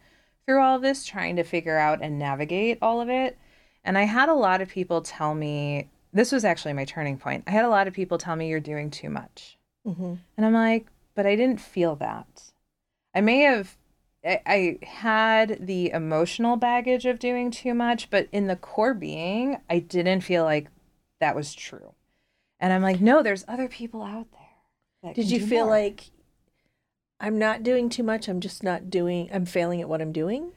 through 0.47 0.63
all 0.63 0.77
of 0.77 0.83
this, 0.83 1.05
trying 1.05 1.37
to 1.37 1.45
figure 1.45 1.77
out 1.77 2.01
and 2.03 2.19
navigate 2.19 2.79
all 2.81 3.03
of 3.03 3.11
it. 3.11 3.37
And 3.85 3.99
I 3.99 4.05
had 4.05 4.31
a 4.31 4.35
lot 4.35 4.63
of 4.63 4.69
people 4.71 5.03
tell 5.03 5.35
me 5.35 5.91
this 6.13 6.33
was 6.33 6.45
actually 6.45 6.73
my 6.73 6.85
turning 6.85 7.19
point. 7.19 7.45
I 7.47 7.51
had 7.51 7.65
a 7.65 7.71
lot 7.71 7.87
of 7.87 7.95
people 7.95 8.17
tell 8.17 8.37
me 8.37 8.49
you're 8.49 8.61
doing 8.61 8.91
too 8.91 9.11
much. 9.11 9.59
Mm-hmm. 9.87 10.15
And 10.37 10.47
I'm 10.47 10.55
like, 10.55 10.87
but 11.15 11.27
I 11.27 11.37
didn't 11.37 11.61
feel 11.61 11.97
that. 11.97 12.53
I 13.15 13.21
may 13.21 13.41
have, 13.41 13.77
I, 14.25 14.41
I 14.47 14.79
had 14.85 15.67
the 15.67 15.91
emotional 15.91 16.57
baggage 16.57 17.07
of 17.07 17.19
doing 17.19 17.51
too 17.51 17.75
much, 17.75 18.11
but 18.11 18.29
in 18.33 18.47
the 18.47 18.57
core 18.57 18.95
being, 18.95 19.59
I 19.69 19.81
didn't 19.81 20.21
feel 20.21 20.45
like 20.45 20.69
that 21.21 21.35
was 21.35 21.55
true. 21.55 21.95
And 22.61 22.73
I'm 22.73 22.83
like, 22.83 23.01
no, 23.01 23.23
there's 23.23 23.45
other 23.49 23.69
people 23.69 24.03
out 24.03 24.29
there. 24.33 25.15
Did 25.15 25.31
you 25.31 25.45
feel 25.45 25.65
more." 25.65 25.75
like 25.75 26.11
I'm 27.19 27.39
not 27.39 27.63
doing 27.63 27.89
too 27.89 28.03
much? 28.03 28.29
I'm 28.29 28.41
just 28.41 28.63
not 28.63 28.91
doing. 28.91 29.29
I'm 29.33 29.47
failing 29.47 29.81
at 29.81 29.89
what 29.89 30.01
I'm 30.01 30.13
doing. 30.13 30.53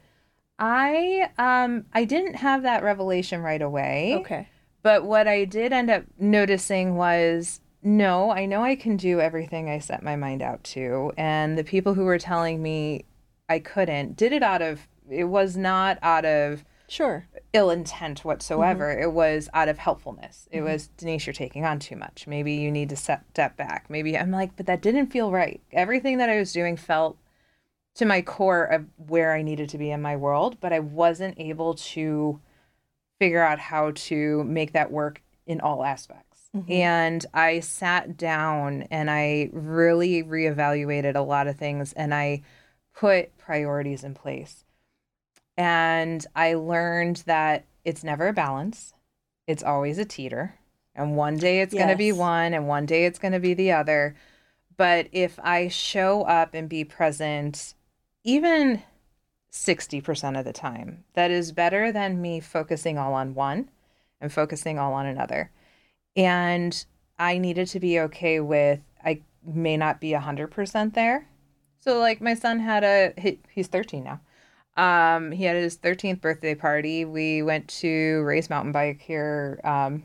I 0.57 1.29
um 1.37 1.85
I 1.93 2.05
didn't 2.05 2.35
have 2.35 2.63
that 2.63 2.83
revelation 2.83 3.41
right 3.41 3.61
away. 3.61 4.15
Okay. 4.19 4.47
But 4.83 5.03
what 5.03 5.27
I 5.27 5.45
did 5.45 5.73
end 5.73 5.89
up 5.89 6.03
noticing 6.19 6.95
was 6.95 7.61
no, 7.81 8.31
I 8.31 8.45
know 8.45 8.63
I 8.63 8.75
can 8.75 8.97
do 8.97 9.19
everything 9.19 9.69
I 9.69 9.79
set 9.79 10.01
my 10.01 10.15
mind 10.15 10.41
out 10.41 10.63
to. 10.65 11.11
And 11.17 11.57
the 11.57 11.63
people 11.63 11.93
who 11.93 12.05
were 12.05 12.17
telling 12.17 12.61
me 12.61 13.05
I 13.49 13.59
couldn't 13.59 14.15
did 14.15 14.31
it 14.33 14.43
out 14.43 14.61
of, 14.61 14.87
it 15.09 15.25
was 15.25 15.55
not 15.55 15.97
out 16.01 16.25
of 16.25 16.63
Sure. 16.87 17.27
ill 17.53 17.71
intent 17.71 18.23
whatsoever. 18.23 18.93
Mm-hmm. 18.93 19.03
It 19.03 19.11
was 19.11 19.49
out 19.53 19.69
of 19.69 19.79
helpfulness. 19.79 20.47
It 20.51 20.61
was, 20.61 20.89
Denise, 20.97 21.25
you're 21.25 21.33
taking 21.33 21.65
on 21.65 21.79
too 21.79 21.95
much. 21.95 22.27
Maybe 22.27 22.53
you 22.53 22.71
need 22.71 22.89
to 22.89 22.95
step, 22.95 23.25
step 23.31 23.57
back. 23.57 23.85
Maybe 23.89 24.17
I'm 24.17 24.31
like, 24.31 24.55
but 24.55 24.67
that 24.67 24.81
didn't 24.81 25.07
feel 25.07 25.31
right. 25.31 25.61
Everything 25.71 26.19
that 26.19 26.29
I 26.29 26.37
was 26.37 26.53
doing 26.53 26.77
felt 26.77 27.17
to 27.95 28.05
my 28.05 28.21
core 28.21 28.65
of 28.65 28.85
where 28.97 29.33
I 29.33 29.41
needed 29.41 29.69
to 29.69 29.77
be 29.77 29.89
in 29.89 30.01
my 30.01 30.15
world, 30.15 30.57
but 30.59 30.73
I 30.73 30.79
wasn't 30.79 31.39
able 31.39 31.73
to 31.75 32.39
figure 33.19 33.41
out 33.43 33.57
how 33.57 33.91
to 33.95 34.43
make 34.43 34.73
that 34.73 34.91
work 34.91 35.23
in 35.47 35.61
all 35.61 35.83
aspects. 35.83 36.49
And 36.69 37.25
I 37.33 37.59
sat 37.59 38.15
down 38.15 38.83
and 38.83 39.11
I 39.11 39.49
really 39.51 40.23
reevaluated 40.23 41.15
a 41.15 41.21
lot 41.21 41.47
of 41.47 41.57
things 41.57 41.91
and 41.93 42.13
I 42.13 42.43
put 42.95 43.37
priorities 43.37 44.03
in 44.03 44.13
place. 44.13 44.63
And 45.57 46.25
I 46.35 46.53
learned 46.53 47.23
that 47.25 47.65
it's 47.83 48.03
never 48.03 48.27
a 48.27 48.33
balance, 48.33 48.93
it's 49.47 49.63
always 49.63 49.97
a 49.97 50.05
teeter. 50.05 50.55
And 50.95 51.17
one 51.17 51.37
day 51.37 51.59
it's 51.59 51.73
going 51.73 51.89
to 51.89 51.97
be 51.97 52.13
one, 52.13 52.53
and 52.53 52.67
one 52.69 52.85
day 52.85 53.05
it's 53.05 53.19
going 53.19 53.33
to 53.33 53.39
be 53.39 53.53
the 53.53 53.73
other. 53.73 54.15
But 54.77 55.07
if 55.11 55.37
I 55.43 55.67
show 55.67 56.23
up 56.23 56.53
and 56.53 56.69
be 56.69 56.85
present, 56.85 57.73
even 58.23 58.81
60% 59.51 60.39
of 60.39 60.45
the 60.45 60.53
time, 60.53 61.03
that 61.13 61.31
is 61.31 61.51
better 61.51 61.91
than 61.91 62.21
me 62.21 62.39
focusing 62.39 62.97
all 62.97 63.13
on 63.13 63.33
one 63.33 63.69
and 64.21 64.31
focusing 64.31 64.79
all 64.79 64.93
on 64.93 65.05
another. 65.05 65.51
And 66.15 66.85
I 67.19 67.37
needed 67.37 67.67
to 67.67 67.79
be 67.79 67.99
okay 68.01 68.39
with 68.39 68.79
I 69.03 69.21
may 69.45 69.77
not 69.77 70.01
be 70.01 70.11
100% 70.11 70.93
there. 70.93 71.27
So 71.85 71.99
like 71.99 72.19
my 72.19 72.33
son 72.33 72.59
had 72.59 72.83
a 72.83 73.13
he, 73.17 73.39
he's 73.49 73.67
13 73.67 74.03
now. 74.03 74.19
Um 74.75 75.31
he 75.31 75.43
had 75.43 75.55
his 75.55 75.77
13th 75.77 76.19
birthday 76.19 76.55
party. 76.55 77.05
We 77.05 77.43
went 77.43 77.67
to 77.79 78.23
Ray's 78.23 78.49
Mountain 78.49 78.71
Bike 78.71 79.01
here 79.01 79.61
um 79.63 80.03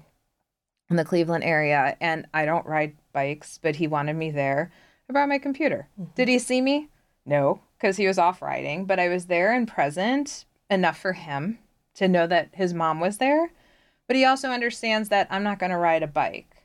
in 0.91 0.97
the 0.97 1.05
Cleveland 1.05 1.45
area 1.45 1.97
and 2.01 2.27
I 2.35 2.45
don't 2.45 2.67
ride 2.67 2.97
bikes, 3.13 3.59
but 3.63 3.77
he 3.77 3.87
wanted 3.87 4.15
me 4.15 4.31
there. 4.31 4.71
I 5.09 5.13
brought 5.13 5.29
my 5.29 5.39
computer. 5.39 5.89
Did 6.15 6.29
he 6.29 6.39
see 6.39 6.61
me? 6.61 6.89
No, 7.25 7.61
because 7.79 7.97
he 7.97 8.07
was 8.07 8.19
off 8.19 8.43
riding, 8.43 8.85
but 8.85 9.01
I 9.01 9.09
was 9.09 9.27
there 9.27 9.53
and 9.53 9.67
present 9.67 10.45
enough 10.69 10.99
for 10.99 11.15
him 11.15 11.59
to 11.95 12.09
know 12.09 12.27
that 12.27 12.51
his 12.53 12.75
mom 12.75 13.01
was 13.01 13.19
there. 13.19 13.53
But 14.07 14.17
he 14.17 14.25
also 14.25 14.51
understands 14.51 15.09
that 15.09 15.29
I'm 15.31 15.43
not 15.43 15.59
going 15.59 15.71
to 15.71 15.77
ride 15.77 16.03
a 16.03 16.09
bike. 16.09 16.65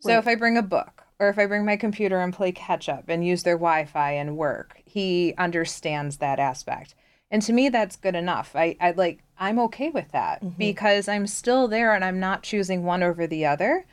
So 0.00 0.18
if 0.18 0.26
I 0.26 0.34
bring 0.34 0.56
a 0.56 0.62
book 0.62 1.05
or 1.18 1.28
if 1.28 1.38
I 1.38 1.46
bring 1.46 1.64
my 1.64 1.76
computer 1.76 2.20
and 2.20 2.32
play 2.32 2.52
catch 2.52 2.88
up 2.88 3.04
and 3.08 3.26
use 3.26 3.42
their 3.42 3.56
Wi 3.56 3.84
Fi 3.86 4.12
and 4.12 4.36
work, 4.36 4.80
he 4.84 5.34
understands 5.38 6.18
that 6.18 6.38
aspect. 6.38 6.94
And 7.30 7.42
to 7.42 7.52
me, 7.52 7.68
that's 7.68 7.96
good 7.96 8.14
enough. 8.14 8.54
I, 8.54 8.76
I 8.80 8.92
like, 8.92 9.22
I'm 9.38 9.58
okay 9.60 9.90
with 9.90 10.12
that 10.12 10.42
mm-hmm. 10.42 10.56
because 10.58 11.08
I'm 11.08 11.26
still 11.26 11.68
there 11.68 11.94
and 11.94 12.04
I'm 12.04 12.20
not 12.20 12.42
choosing 12.42 12.84
one 12.84 13.02
over 13.02 13.26
the 13.26 13.46
other. 13.46 13.86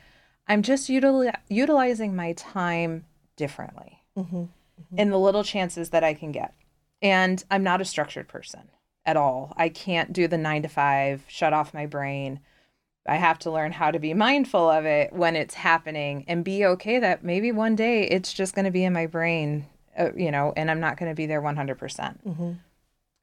I'm 0.46 0.62
just 0.62 0.88
util- 0.88 1.34
utilizing 1.48 2.14
my 2.14 2.32
time 2.34 3.06
differently 3.36 4.02
mm-hmm. 4.16 4.36
mm-hmm. 4.36 4.98
in 4.98 5.10
the 5.10 5.18
little 5.18 5.42
chances 5.42 5.90
that 5.90 6.04
I 6.04 6.14
can 6.14 6.30
get. 6.30 6.54
And 7.02 7.42
I'm 7.50 7.64
not 7.64 7.80
a 7.80 7.84
structured 7.84 8.28
person 8.28 8.70
at 9.04 9.16
all. 9.16 9.52
I 9.56 9.68
can't 9.68 10.12
do 10.12 10.28
the 10.28 10.38
nine 10.38 10.62
to 10.62 10.68
five, 10.68 11.24
shut 11.28 11.52
off 11.52 11.74
my 11.74 11.86
brain. 11.86 12.40
I 13.06 13.16
have 13.16 13.38
to 13.40 13.50
learn 13.50 13.72
how 13.72 13.90
to 13.90 13.98
be 13.98 14.14
mindful 14.14 14.68
of 14.70 14.86
it 14.86 15.12
when 15.12 15.36
it's 15.36 15.54
happening 15.54 16.24
and 16.26 16.44
be 16.44 16.64
okay 16.64 16.98
that 16.98 17.22
maybe 17.22 17.52
one 17.52 17.76
day 17.76 18.04
it's 18.04 18.32
just 18.32 18.54
going 18.54 18.64
to 18.64 18.70
be 18.70 18.84
in 18.84 18.92
my 18.92 19.06
brain, 19.06 19.66
uh, 19.98 20.12
you 20.16 20.30
know, 20.30 20.52
and 20.56 20.70
I'm 20.70 20.80
not 20.80 20.96
going 20.96 21.10
to 21.10 21.14
be 21.14 21.26
there 21.26 21.42
100%. 21.42 21.76
percent 21.76 22.20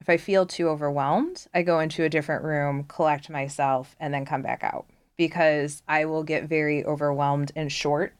If 0.00 0.08
I 0.08 0.16
feel 0.16 0.46
too 0.46 0.68
overwhelmed, 0.68 1.46
I 1.54 1.62
go 1.62 1.80
into 1.80 2.04
a 2.04 2.08
different 2.08 2.44
room, 2.44 2.84
collect 2.84 3.30
myself, 3.30 3.96
and 3.98 4.12
then 4.12 4.24
come 4.24 4.42
back 4.42 4.62
out 4.62 4.86
because 5.16 5.82
I 5.86 6.04
will 6.04 6.24
get 6.24 6.44
very 6.44 6.84
overwhelmed 6.84 7.52
and 7.54 7.70
short. 7.70 8.14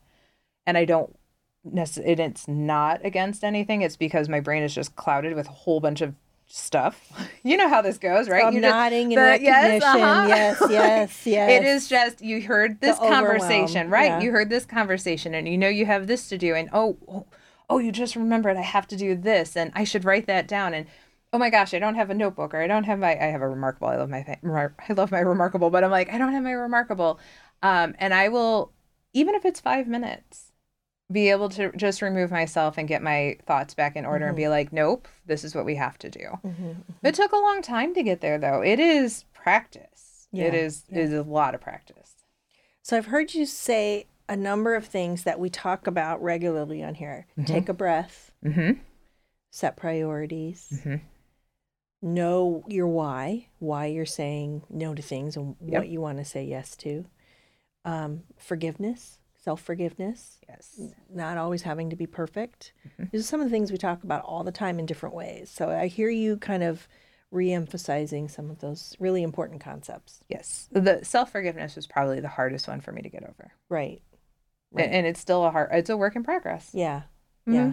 And 0.67 0.79
I 0.79 0.85
don't 0.85 1.17
necessarily, 1.65 2.23
it's 2.23 2.47
not 2.47 3.05
against 3.05 3.43
anything. 3.45 3.83
It's 3.83 3.97
because 3.97 4.29
my 4.29 4.41
brain 4.41 4.63
is 4.63 4.75
just 4.75 4.95
clouded 4.97 5.35
with 5.35 5.49
a 5.49 5.53
whole 5.53 5.81
bunch 5.81 6.01
of 6.01 6.15
stuff. 6.47 7.11
You 7.45 7.57
know 7.57 7.69
how 7.69 7.83
this 7.83 7.99
goes, 7.99 8.29
right? 8.29 8.45
I'm 8.45 8.55
You 8.55 8.61
just- 8.61 8.73
nodding 8.73 9.11
in 9.11 9.17
the- 9.19 9.25
recognition. 9.25 9.83
uh-huh. 9.83 10.27
Yes, 10.29 10.63
yes, 10.71 11.27
yes. 11.27 11.51
It 11.51 11.67
is 11.67 11.89
just 11.89 12.21
you 12.23 12.41
heard 12.43 12.81
this 12.81 12.99
overwhelm, 13.01 13.25
conversation, 13.25 13.91
right? 13.91 14.07
yeah. 14.07 14.21
You 14.21 14.31
heard 14.31 14.49
this 14.49 14.65
conversation 14.65 15.35
and 15.35 15.49
you 15.49 15.59
know 15.59 15.67
you 15.69 15.87
have 15.87 16.07
this 16.07 16.29
to 16.29 16.39
do 16.39 16.55
and 16.55 16.69
oh, 16.73 16.97
oh 17.09 17.27
oh 17.69 17.79
you 17.79 17.91
just 17.91 18.15
remembered 18.15 18.57
I 18.57 18.61
have 18.63 18.87
to 18.89 18.97
do 18.97 19.17
this 19.17 19.57
and 19.57 19.73
I 19.75 19.83
should 19.83 20.05
write 20.05 20.29
that 20.29 20.47
down 20.47 20.73
and 20.73 20.87
oh 21.33 21.39
my 21.39 21.51
gosh, 21.51 21.75
I 21.75 21.81
don't 21.81 21.97
have 21.97 22.11
a 22.11 22.15
notebook 22.15 22.55
or 22.55 22.61
I 22.63 22.69
don't 22.69 22.85
have 22.85 23.01
my 23.01 23.11
I 23.11 23.25
have 23.27 23.43
a 23.43 23.49
remarkable. 23.49 23.89
I 23.89 23.97
love 23.97 24.09
my. 24.11 24.19
I 24.89 24.93
love 24.93 25.11
my 25.11 25.19
remarkable, 25.21 25.69
but 25.71 25.83
I'm 25.83 25.91
like 25.91 26.13
I 26.13 26.19
don't 26.19 26.33
have 26.33 26.45
my 26.45 26.53
remarkable. 26.53 27.19
Um 27.61 27.97
and 27.99 28.15
I 28.15 28.29
will 28.29 28.71
even 29.13 29.35
if 29.35 29.45
it's 29.45 29.59
5 29.59 29.89
minutes 29.89 30.52
be 31.13 31.31
able 31.31 31.49
to 31.51 31.71
just 31.77 32.03
remove 32.03 32.31
myself 32.31 32.79
and 32.79 32.89
get 32.89 33.03
my 33.03 33.37
thoughts 33.47 33.75
back 33.75 33.97
in 33.97 34.07
order 34.07 34.27
and 34.27 34.37
be 34.37 34.43
mm-hmm. 34.43 34.51
like, 34.51 34.73
nope, 34.73 35.07
this 35.27 35.45
is 35.45 35.55
what 35.55 35.65
we 35.65 35.77
have 35.77 35.99
to 35.99 36.11
do. 36.11 36.21
Mm-hmm, 36.45 36.65
mm-hmm. 36.65 37.07
It 37.07 37.15
took 37.15 37.33
a 37.33 37.37
long 37.37 37.63
time 37.63 37.95
to 37.95 38.03
get 38.03 38.21
there, 38.21 38.39
though. 38.39 38.63
It 38.63 38.81
is 38.81 39.25
practice. 39.35 40.29
Yeah, 40.33 40.47
it 40.47 40.55
is 40.55 40.85
it 40.89 40.99
is 40.99 41.13
a 41.13 41.23
lot 41.23 41.55
of 41.55 41.61
practice. 41.61 42.15
So 42.83 42.97
I've 42.97 43.07
heard 43.07 43.35
you 43.35 43.45
say 43.47 44.07
a 44.29 44.37
number 44.37 44.75
of 44.75 44.87
things 44.87 45.25
that 45.25 45.39
we 45.39 45.51
talk 45.51 45.87
about 45.87 46.23
regularly 46.23 46.83
on 46.83 46.95
here. 46.95 47.27
Take 47.45 47.69
a 47.69 47.75
breath, 47.75 48.33
Mm-hmm. 48.45 48.81
set 49.51 49.77
priorities, 49.77 50.87
know 52.01 52.65
your 52.67 52.89
why, 52.89 53.49
why 53.59 53.87
you're 53.87 54.07
saying 54.07 54.63
no 54.71 54.95
to 54.95 55.03
things 55.03 55.37
and 55.37 55.55
Yep. 55.61 55.81
what 55.81 55.89
you 55.89 56.01
want 56.01 56.19
to 56.19 56.25
say 56.25 56.45
yes 56.45 56.75
to. 56.77 57.05
Um, 57.85 58.23
forgiveness, 58.39 59.19
self 59.43 59.61
forgiveness, 59.61 60.39
Yes. 60.49 60.81
not 61.13 61.37
always 61.37 61.63
having 61.63 61.91
to 61.91 61.97
be 61.97 62.07
perfect. 62.07 62.73
Mm-hmm. 62.89 63.05
These 63.13 63.23
are 63.23 63.25
some 63.27 63.41
of 63.41 63.47
the 63.47 63.51
things 63.51 63.71
we 63.73 63.79
talk 63.79 64.05
about 64.05 64.23
all 64.25 64.45
the 64.45 64.53
time 64.53 64.79
in 64.79 64.87
different 64.87 65.15
ways. 65.15 65.51
So 65.51 65.69
I 65.71 65.89
hear 65.89 66.09
you 66.09 66.37
kind 66.37 66.63
of 66.63 66.87
re-emphasizing 67.31 68.29
some 68.29 68.51
of 68.51 68.61
those 68.61 68.95
really 69.01 69.23
important 69.23 69.61
concepts. 69.63 70.21
Yes. 70.29 70.69
The 70.71 71.01
self 71.03 71.33
forgiveness 71.33 71.75
was 71.77 71.87
probably 71.87 72.21
the 72.21 72.29
hardest 72.29 72.69
one 72.69 72.81
for 72.81 72.93
me 72.93 73.03
to 73.03 73.09
get 73.09 73.25
over, 73.25 73.53
Right. 73.69 74.03
A- 74.77 74.81
and, 74.81 75.07
it's 75.07 75.21
still 75.21 75.45
a 75.45 75.51
hard. 75.51 75.71
It's 75.73 75.91
a 75.91 75.97
work 75.97 76.15
in 76.17 76.23
progress. 76.23 76.71
Yeah. 76.73 77.03
Mm-hmm. 77.49 77.55
Yeah. 77.55 77.73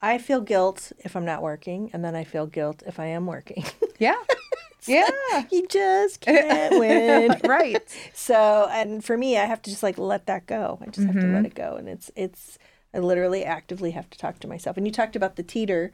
I 0.00 0.18
feel 0.18 0.40
guilt 0.40 0.92
if 0.98 1.16
I'm 1.16 1.24
not 1.24 1.42
working, 1.42 1.90
and 1.92 2.04
then 2.04 2.14
I 2.16 2.24
feel 2.24 2.46
guilt 2.46 2.82
if 2.86 2.98
I 3.00 3.06
am 3.06 3.26
working. 3.26 3.64
Yeah. 3.98 4.14
yeah. 4.88 5.44
you 5.50 5.66
just 5.68 6.20
can't 6.20 6.78
win. 6.78 7.40
right. 7.44 7.82
So, 8.12 8.68
and 8.70 9.04
for 9.04 9.16
me, 9.16 9.36
I 9.38 9.44
have 9.44 9.62
to 9.62 9.70
just 9.70 9.82
like 9.82 9.98
let 9.98 10.26
that 10.26 10.46
go. 10.46 10.78
I 10.80 10.86
just 10.90 11.06
have 11.06 11.20
to 11.20 11.26
let 11.26 11.46
it 11.46 11.54
go. 11.54 11.76
And 11.76 11.88
it's, 11.88 12.10
it's, 12.16 12.58
I 12.94 12.98
literally 12.98 13.44
actively 13.44 13.92
have 13.92 14.10
to 14.10 14.18
talk 14.18 14.38
to 14.40 14.48
myself. 14.48 14.76
And 14.76 14.86
you 14.86 14.92
talked 14.92 15.16
about 15.16 15.36
the 15.36 15.42
teeter. 15.42 15.92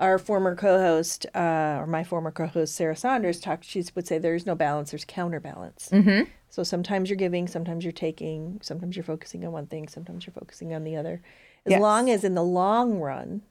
Our 0.00 0.20
former 0.20 0.54
co 0.54 0.78
host, 0.78 1.26
uh, 1.34 1.78
or 1.80 1.86
my 1.88 2.04
former 2.04 2.30
co 2.30 2.46
host, 2.46 2.76
Sarah 2.76 2.94
Saunders, 2.94 3.40
talked, 3.40 3.64
she 3.64 3.82
would 3.96 4.06
say, 4.06 4.18
there's 4.18 4.46
no 4.46 4.54
balance, 4.54 4.92
there's 4.92 5.04
counterbalance. 5.04 5.88
Mm-hmm. 5.92 6.30
So 6.50 6.62
sometimes 6.62 7.10
you're 7.10 7.16
giving, 7.16 7.48
sometimes 7.48 7.84
you're 7.84 7.90
taking, 7.90 8.60
sometimes 8.62 8.94
you're 8.96 9.02
focusing 9.02 9.44
on 9.44 9.50
one 9.50 9.66
thing, 9.66 9.88
sometimes 9.88 10.24
you're 10.24 10.34
focusing 10.34 10.72
on 10.72 10.84
the 10.84 10.94
other. 10.94 11.20
As 11.66 11.72
Yes. 11.72 11.80
long 11.80 12.08
as 12.10 12.22
in 12.22 12.34
the 12.36 12.44
long 12.44 13.00
run, 13.00 13.42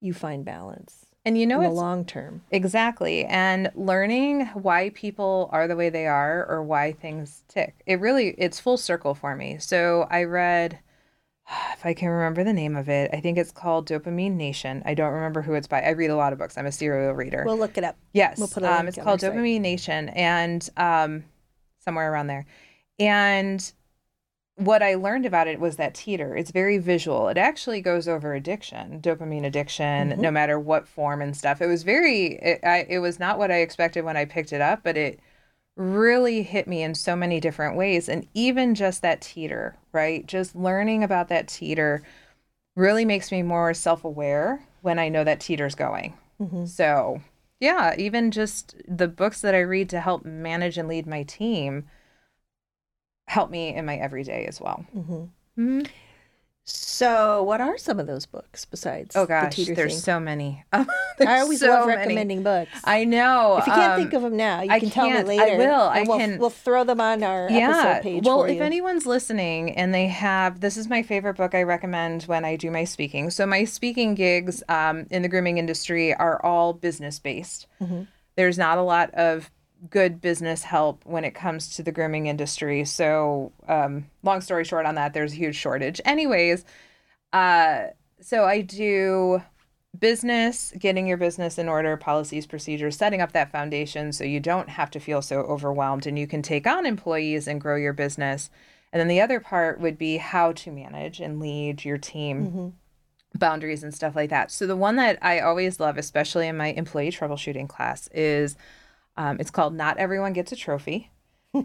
you 0.00 0.12
find 0.12 0.44
balance 0.44 1.05
And 1.26 1.36
you 1.36 1.44
know 1.44 1.60
in 1.60 1.64
the 1.64 1.70
long 1.70 2.04
term. 2.04 2.42
Exactly. 2.52 3.24
And 3.24 3.70
learning 3.74 4.46
why 4.54 4.90
people 4.90 5.50
are 5.52 5.66
the 5.66 5.74
way 5.74 5.90
they 5.90 6.06
are 6.06 6.46
or 6.48 6.62
why 6.62 6.92
things 6.92 7.42
tick. 7.48 7.74
It 7.84 8.00
really 8.00 8.36
it's 8.38 8.60
full 8.60 8.76
circle 8.76 9.12
for 9.12 9.34
me. 9.34 9.58
So 9.58 10.06
I 10.08 10.22
read 10.22 10.78
if 11.72 11.84
I 11.84 11.94
can 11.94 12.10
remember 12.10 12.44
the 12.44 12.52
name 12.52 12.76
of 12.76 12.88
it, 12.88 13.10
I 13.12 13.20
think 13.20 13.38
it's 13.38 13.50
called 13.50 13.88
Dopamine 13.88 14.36
Nation. 14.36 14.84
I 14.86 14.94
don't 14.94 15.12
remember 15.12 15.42
who 15.42 15.54
it's 15.54 15.66
by. 15.66 15.82
I 15.82 15.90
read 15.90 16.10
a 16.10 16.16
lot 16.16 16.32
of 16.32 16.38
books. 16.38 16.56
I'm 16.56 16.66
a 16.66 16.72
serial 16.72 17.12
reader. 17.12 17.42
We'll 17.44 17.58
look 17.58 17.76
it 17.76 17.82
up. 17.82 17.96
Yes. 18.12 18.38
We'll 18.38 18.46
put 18.46 18.62
a 18.62 18.72
um, 18.72 18.86
it's 18.86 18.96
called 18.96 19.24
our 19.24 19.30
site. 19.30 19.32
Dopamine 19.32 19.62
Nation 19.62 20.10
and 20.10 20.68
um, 20.76 21.24
somewhere 21.80 22.12
around 22.12 22.28
there. 22.28 22.46
And 23.00 23.72
what 24.56 24.82
I 24.82 24.94
learned 24.94 25.26
about 25.26 25.48
it 25.48 25.60
was 25.60 25.76
that 25.76 25.94
teeter. 25.94 26.34
It's 26.34 26.50
very 26.50 26.78
visual. 26.78 27.28
It 27.28 27.36
actually 27.38 27.80
goes 27.82 28.08
over 28.08 28.34
addiction, 28.34 29.00
dopamine 29.00 29.44
addiction, 29.46 30.10
Mm-hmm. 30.10 30.20
no 30.20 30.30
matter 30.30 30.58
what 30.58 30.88
form 30.88 31.20
and 31.22 31.36
stuff. 31.36 31.60
It 31.60 31.66
was 31.66 31.82
very, 31.82 32.36
it, 32.36 32.60
I, 32.64 32.86
it 32.88 32.98
was 33.00 33.18
not 33.20 33.38
what 33.38 33.50
I 33.50 33.56
expected 33.60 34.04
when 34.04 34.16
I 34.16 34.24
picked 34.24 34.52
it 34.52 34.60
up, 34.62 34.80
but 34.82 34.96
it 34.96 35.20
really 35.76 36.42
hit 36.42 36.66
me 36.66 36.82
in 36.82 36.94
so 36.94 37.14
many 37.14 37.38
different 37.38 37.76
ways. 37.76 38.08
And 38.08 38.26
even 38.32 38.74
just 38.74 39.02
that 39.02 39.20
teeter, 39.20 39.76
right? 39.92 40.26
Just 40.26 40.56
learning 40.56 41.04
about 41.04 41.28
that 41.28 41.48
teeter 41.48 42.02
really 42.76 43.04
makes 43.04 43.30
me 43.30 43.42
more 43.42 43.74
self 43.74 44.04
aware 44.04 44.66
when 44.80 44.98
I 44.98 45.10
know 45.10 45.22
that 45.24 45.40
teeter's 45.40 45.74
going. 45.74 46.14
Mm-hmm. 46.40 46.64
So, 46.64 47.20
yeah, 47.60 47.94
even 47.98 48.30
just 48.30 48.74
the 48.88 49.08
books 49.08 49.42
that 49.42 49.54
I 49.54 49.60
read 49.60 49.90
to 49.90 50.00
help 50.00 50.24
manage 50.24 50.78
and 50.78 50.88
lead 50.88 51.06
my 51.06 51.24
team 51.24 51.84
help 53.26 53.50
me 53.50 53.74
in 53.74 53.84
my 53.84 53.96
everyday 53.96 54.46
as 54.46 54.60
well. 54.60 54.84
Mm-hmm. 54.96 55.82
So, 56.68 57.44
what 57.44 57.60
are 57.60 57.78
some 57.78 58.00
of 58.00 58.08
those 58.08 58.26
books 58.26 58.64
besides 58.64 59.14
Oh 59.14 59.20
the 59.20 59.26
gosh, 59.28 59.54
teeter 59.54 59.76
there's 59.76 59.92
thing? 59.92 60.00
so 60.00 60.18
many. 60.18 60.64
I 60.72 60.84
There's 61.16 61.42
always 61.42 61.60
so 61.60 61.68
love 61.68 61.86
many. 61.86 61.98
recommending 61.98 62.42
books. 62.42 62.72
I 62.82 63.04
know. 63.04 63.58
if 63.58 63.68
you 63.68 63.72
can't 63.72 63.92
um, 63.92 64.00
think 64.00 64.12
of 64.14 64.22
them 64.22 64.36
now, 64.36 64.62
you 64.62 64.70
I 64.72 64.80
can 64.80 64.90
tell 64.90 65.06
me 65.06 65.12
can't. 65.12 65.28
I 65.28 65.34
later. 65.36 65.56
will. 65.58 65.80
I 65.80 66.02
we'll, 66.02 66.18
can- 66.18 66.38
We'll 66.40 66.50
throw 66.50 66.82
them 66.82 67.00
on 67.00 67.22
our 67.22 67.48
yeah. 67.48 67.70
episode 67.70 68.02
page 68.02 68.24
well, 68.24 68.40
for 68.40 68.48
if 68.48 68.56
you. 68.56 68.62
anyone's 68.62 69.06
listening 69.06 69.76
and 69.76 69.94
they 69.94 70.08
have, 70.08 70.58
this 70.58 70.76
is 70.76 70.88
my 70.88 71.04
favorite 71.04 71.36
book 71.36 71.54
I 71.54 71.62
recommend 71.62 72.24
when 72.24 72.44
I 72.44 72.56
do 72.56 72.72
my 72.72 72.82
speaking. 72.82 73.30
So 73.30 73.46
my 73.46 73.62
speaking 73.62 74.16
gigs 74.16 74.64
um, 74.68 75.06
in 75.12 75.22
the 75.22 75.28
grooming 75.28 75.58
industry 75.58 76.14
are 76.14 76.44
all 76.44 76.72
business 76.72 77.20
based. 77.20 77.68
Mm-hmm. 77.80 78.02
There's 78.34 78.58
not 78.58 78.76
a 78.76 78.82
lot 78.82 79.14
of 79.14 79.52
good 79.90 80.20
business 80.20 80.62
help 80.62 81.04
when 81.04 81.24
it 81.24 81.34
comes 81.34 81.74
to 81.76 81.82
the 81.82 81.92
grooming 81.92 82.26
industry. 82.26 82.84
So, 82.84 83.52
um, 83.68 84.06
long 84.22 84.40
story 84.40 84.64
short 84.64 84.86
on 84.86 84.94
that, 84.96 85.12
there's 85.12 85.32
a 85.32 85.36
huge 85.36 85.56
shortage. 85.56 86.00
Anyways, 86.04 86.64
uh, 87.32 87.88
so 88.20 88.44
I 88.44 88.62
do 88.62 89.42
business, 89.98 90.72
getting 90.78 91.06
your 91.06 91.16
business 91.16 91.58
in 91.58 91.68
order, 91.68 91.96
policies, 91.96 92.46
procedures, 92.46 92.96
setting 92.96 93.20
up 93.20 93.32
that 93.32 93.52
foundation 93.52 94.12
so 94.12 94.24
you 94.24 94.40
don't 94.40 94.68
have 94.68 94.90
to 94.90 95.00
feel 95.00 95.22
so 95.22 95.40
overwhelmed 95.40 96.06
and 96.06 96.18
you 96.18 96.26
can 96.26 96.42
take 96.42 96.66
on 96.66 96.86
employees 96.86 97.46
and 97.48 97.60
grow 97.60 97.76
your 97.76 97.92
business. 97.92 98.50
And 98.92 99.00
then 99.00 99.08
the 99.08 99.20
other 99.20 99.40
part 99.40 99.80
would 99.80 99.98
be 99.98 100.16
how 100.16 100.52
to 100.52 100.70
manage 100.70 101.20
and 101.20 101.40
lead 101.40 101.84
your 101.84 101.98
team. 101.98 102.74
Boundaries 103.34 103.82
and 103.82 103.92
stuff 103.94 104.16
like 104.16 104.30
that. 104.30 104.50
So, 104.50 104.66
the 104.66 104.76
one 104.76 104.96
that 104.96 105.18
I 105.20 105.40
always 105.40 105.78
love, 105.78 105.98
especially 105.98 106.48
in 106.48 106.56
my 106.56 106.68
employee 106.68 107.10
troubleshooting 107.10 107.68
class, 107.68 108.08
is 108.14 108.56
um, 109.16 109.38
it's 109.40 109.50
called 109.50 109.74
Not 109.74 109.98
Everyone 109.98 110.32
Gets 110.32 110.52
a 110.52 110.56
Trophy. 110.56 111.10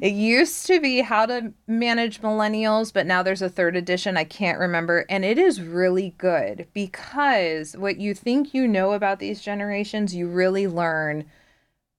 it 0.02 0.14
used 0.14 0.66
to 0.68 0.80
be 0.80 1.02
how 1.02 1.26
to 1.26 1.54
manage 1.68 2.22
millennials, 2.22 2.94
but 2.94 3.06
now 3.06 3.24
there's 3.24 3.42
a 3.42 3.50
third 3.50 3.76
edition. 3.76 4.16
I 4.16 4.24
can't 4.24 4.60
remember. 4.60 5.06
And 5.10 5.26
it 5.26 5.38
is 5.38 5.62
really 5.62 6.16
good 6.18 6.68
because 6.74 7.76
what 7.76 7.98
you 7.98 8.14
think 8.14 8.54
you 8.54 8.68
know 8.68 8.94
about 8.94 9.20
these 9.20 9.42
generations, 9.42 10.16
you 10.16 10.28
really 10.28 10.68
learn 10.68 11.26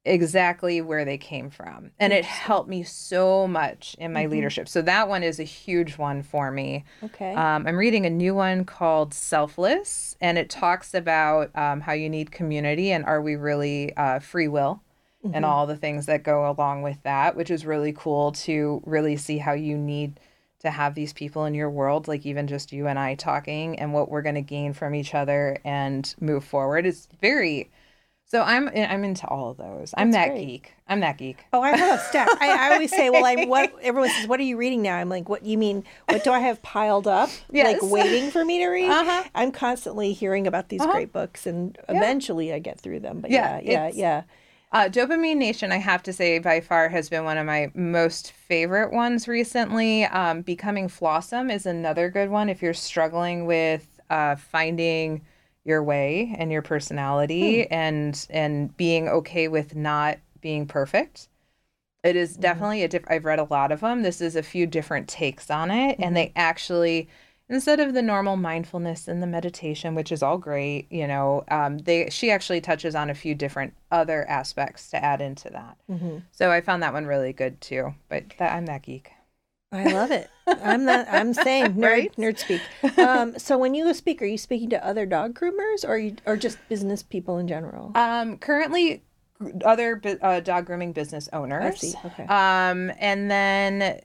exactly 0.05 0.81
where 0.81 1.05
they 1.05 1.19
came 1.19 1.49
from. 1.49 1.93
And 2.01 2.13
it 2.13 2.25
helped 2.25 2.69
me 2.69 2.83
so 2.83 3.47
much 3.47 3.95
in 4.01 4.13
my 4.13 4.27
leadership. 4.27 4.69
So 4.69 4.83
that 4.83 5.09
one 5.09 5.23
is 5.23 5.39
a 5.39 5.45
huge 5.45 5.97
one 5.97 6.23
for 6.23 6.51
me. 6.51 6.85
Okay. 7.05 7.35
Um, 7.35 7.67
I'm 7.67 7.77
reading 7.77 8.05
a 8.05 8.11
new 8.11 8.35
one 8.35 8.65
called 8.65 9.15
Selfless, 9.15 10.17
and 10.21 10.39
it 10.39 10.51
talks 10.51 10.93
about 10.93 11.55
um, 11.57 11.83
how 11.83 11.93
you 11.93 12.09
need 12.09 12.33
community 12.33 12.91
and 12.91 13.05
are 13.05 13.23
we 13.23 13.37
really 13.37 13.97
uh, 13.97 14.19
free 14.19 14.49
will 14.49 14.83
and 15.33 15.45
all 15.45 15.67
the 15.67 15.77
things 15.77 16.07
that 16.07 16.23
go 16.25 16.51
along 16.51 16.83
with 16.83 17.03
that, 17.05 17.37
which 17.37 17.51
is 17.51 17.65
really 17.65 17.93
cool 17.93 18.33
to 18.33 18.83
really 18.85 19.17
see 19.17 19.39
how 19.39 19.53
you 19.53 19.77
need 19.79 20.19
to 20.61 20.71
have 20.71 20.95
these 20.95 21.13
people 21.13 21.45
in 21.45 21.55
your 21.55 21.71
world, 21.71 22.09
like 22.09 22.25
even 22.27 22.47
just 22.47 22.73
you 22.73 22.87
and 22.87 22.99
I 22.99 23.15
talking 23.15 23.79
and 23.79 23.93
what 23.93 24.09
we're 24.11 24.23
going 24.23 24.37
to 24.37 24.43
gain 24.43 24.73
from 24.73 24.95
each 24.95 25.15
other 25.15 25.59
and 25.65 26.13
move 26.21 26.45
forward. 26.45 26.87
It's 26.87 27.09
very. 27.21 27.71
So 28.25 28.41
I'm 28.43 28.69
I'm 28.75 29.05
into 29.05 29.27
all 29.29 29.51
of 29.51 29.59
those. 29.59 29.93
I'm 29.95 30.13
that 30.13 30.29
great. 30.29 30.47
geek. 30.47 30.73
I'm 30.89 31.01
that 31.01 31.19
geek. 31.19 31.45
Oh, 31.53 31.61
I 31.61 31.77
have 31.77 32.01
a 32.01 32.03
stack. 32.03 32.29
I, 32.41 32.69
I 32.69 32.73
always 32.73 32.91
say, 32.91 33.11
well, 33.11 33.27
I'm 33.27 33.47
what 33.49 33.75
everyone 33.83 34.09
says, 34.11 34.27
what 34.27 34.41
are 34.41 34.45
you 34.45 34.57
reading 34.57 34.81
now? 34.81 34.97
I'm 34.97 35.11
like, 35.11 35.29
what 35.29 35.45
you 35.45 35.59
mean? 35.59 35.85
What 36.09 36.25
do 36.25 36.33
I 36.33 36.39
have 36.39 36.63
piled 36.63 37.07
up, 37.07 37.29
Yes. 37.51 37.83
like 37.83 37.91
waiting 37.93 38.31
for 38.31 38.43
me 38.43 38.59
to 38.59 38.69
read? 38.71 38.89
Uh-huh. 38.91 39.25
I'm 39.35 39.53
constantly 39.53 40.15
hearing 40.15 40.47
about 40.47 40.71
these 40.71 40.81
great 40.87 41.13
books, 41.13 41.47
and 41.47 41.77
eventually 41.91 42.53
I 42.55 42.59
get 42.59 42.81
through 42.81 43.01
them. 43.01 43.21
But 43.21 43.31
Yeah, 43.33 43.61
yeah, 43.63 43.89
yeah, 43.89 43.91
yeah. 43.93 44.23
Uh, 44.73 44.89
Dopamine 44.89 45.37
Nation, 45.37 45.71
I 45.71 45.77
have 45.77 46.03
to 46.05 46.15
say, 46.15 46.39
by 46.39 46.61
far 46.61 46.89
has 46.89 47.11
been 47.11 47.25
one 47.25 47.37
of 47.37 47.45
my 47.45 47.71
most 47.75 48.33
favorite 48.33 48.91
ones 48.91 49.29
recently. 49.29 50.05
Um, 50.07 50.41
Becoming 50.41 50.89
Flawsome 50.89 51.53
is 51.53 51.67
another 51.67 52.09
good 52.09 52.31
one 52.31 52.49
if 52.49 52.63
you're 52.63 52.73
struggling 52.73 53.45
with 53.45 54.01
uh, 54.09 54.35
finding 54.37 55.27
your 55.65 55.83
way 55.83 56.35
and 56.39 56.51
your 56.51 56.63
personality 56.63 57.71
and 57.71 58.27
and 58.31 58.75
being 58.77 59.09
okay 59.09 59.47
with 59.47 59.77
not 59.77 60.19
being 60.41 60.67
perfect. 60.67 61.29
It 62.03 62.17
is 62.17 62.37
definitely 62.37 62.83
a 62.83 62.89
diff- 62.89 63.05
I've 63.09 63.27
read 63.27 63.39
a 63.39 63.45
lot 63.45 63.73
of 63.73 63.81
them. 63.81 64.03
This 64.03 64.23
is 64.23 64.37
a 64.37 64.43
few 64.43 64.67
different 64.67 65.07
takes 65.07 65.51
on 65.51 65.71
it, 65.71 65.99
and 66.01 66.17
they 66.17 66.33
actually 66.35 67.09
instead 67.53 67.79
of 67.81 67.95
the 67.95 68.03
normal 68.03 68.37
mindfulness 68.37 69.07
and 69.09 69.23
the 69.23 69.27
meditation, 69.27 69.95
which 69.95 70.11
is 70.11 70.23
all 70.23 70.39
great, 70.39 70.91
you 70.91 71.07
know, 71.07 71.45
um, 71.49 71.79
they 71.79 72.09
she 72.11 72.31
actually 72.31 72.61
touches 72.61 72.95
on 72.95 73.11
a 73.11 73.15
few 73.15 73.35
different 73.35 73.75
other 73.91 74.29
aspects 74.29 74.91
to 74.91 75.05
add 75.05 75.21
into 75.21 75.51
that. 75.51 75.77
So 76.33 76.51
I 76.51 76.61
found 76.61 76.83
that 76.83 76.93
one 76.93 77.07
really 77.07 77.33
good 77.33 77.61
too. 77.61 77.95
But 78.09 78.25
that, 78.39 78.53
I'm 78.53 78.67
that 78.67 78.83
geek. 78.83 79.11
I 79.71 79.85
love 79.93 80.11
it. 80.11 80.29
I'm 80.47 80.85
not. 80.85 81.07
I'm 81.11 81.33
saying 81.33 81.75
nerd, 81.77 81.83
Right? 81.83 82.17
nerd 82.17 82.39
speak. 82.39 82.61
Um, 82.99 83.39
so 83.39 83.57
when 83.57 83.75
you 83.75 83.93
speak, 83.95 84.21
are 84.21 84.27
you 84.27 84.37
speaking 84.39 84.69
to 84.71 84.87
other 84.87 85.07
dog 85.07 85.39
groomers, 85.39 85.87
or 85.89 85.97
you, 85.99 86.17
or 86.27 86.37
just 86.37 86.59
business 86.69 87.03
people 87.03 87.39
in 87.39 87.49
general? 87.49 87.91
Um, 87.95 88.37
currently, 88.39 89.03
other 89.65 90.01
uh, 90.21 90.41
dog 90.41 90.67
grooming 90.67 90.93
business 90.93 91.29
owners. 91.33 91.95
Okay. 92.05 92.25
Um, 92.25 92.93
and 92.99 93.31
then 93.31 94.01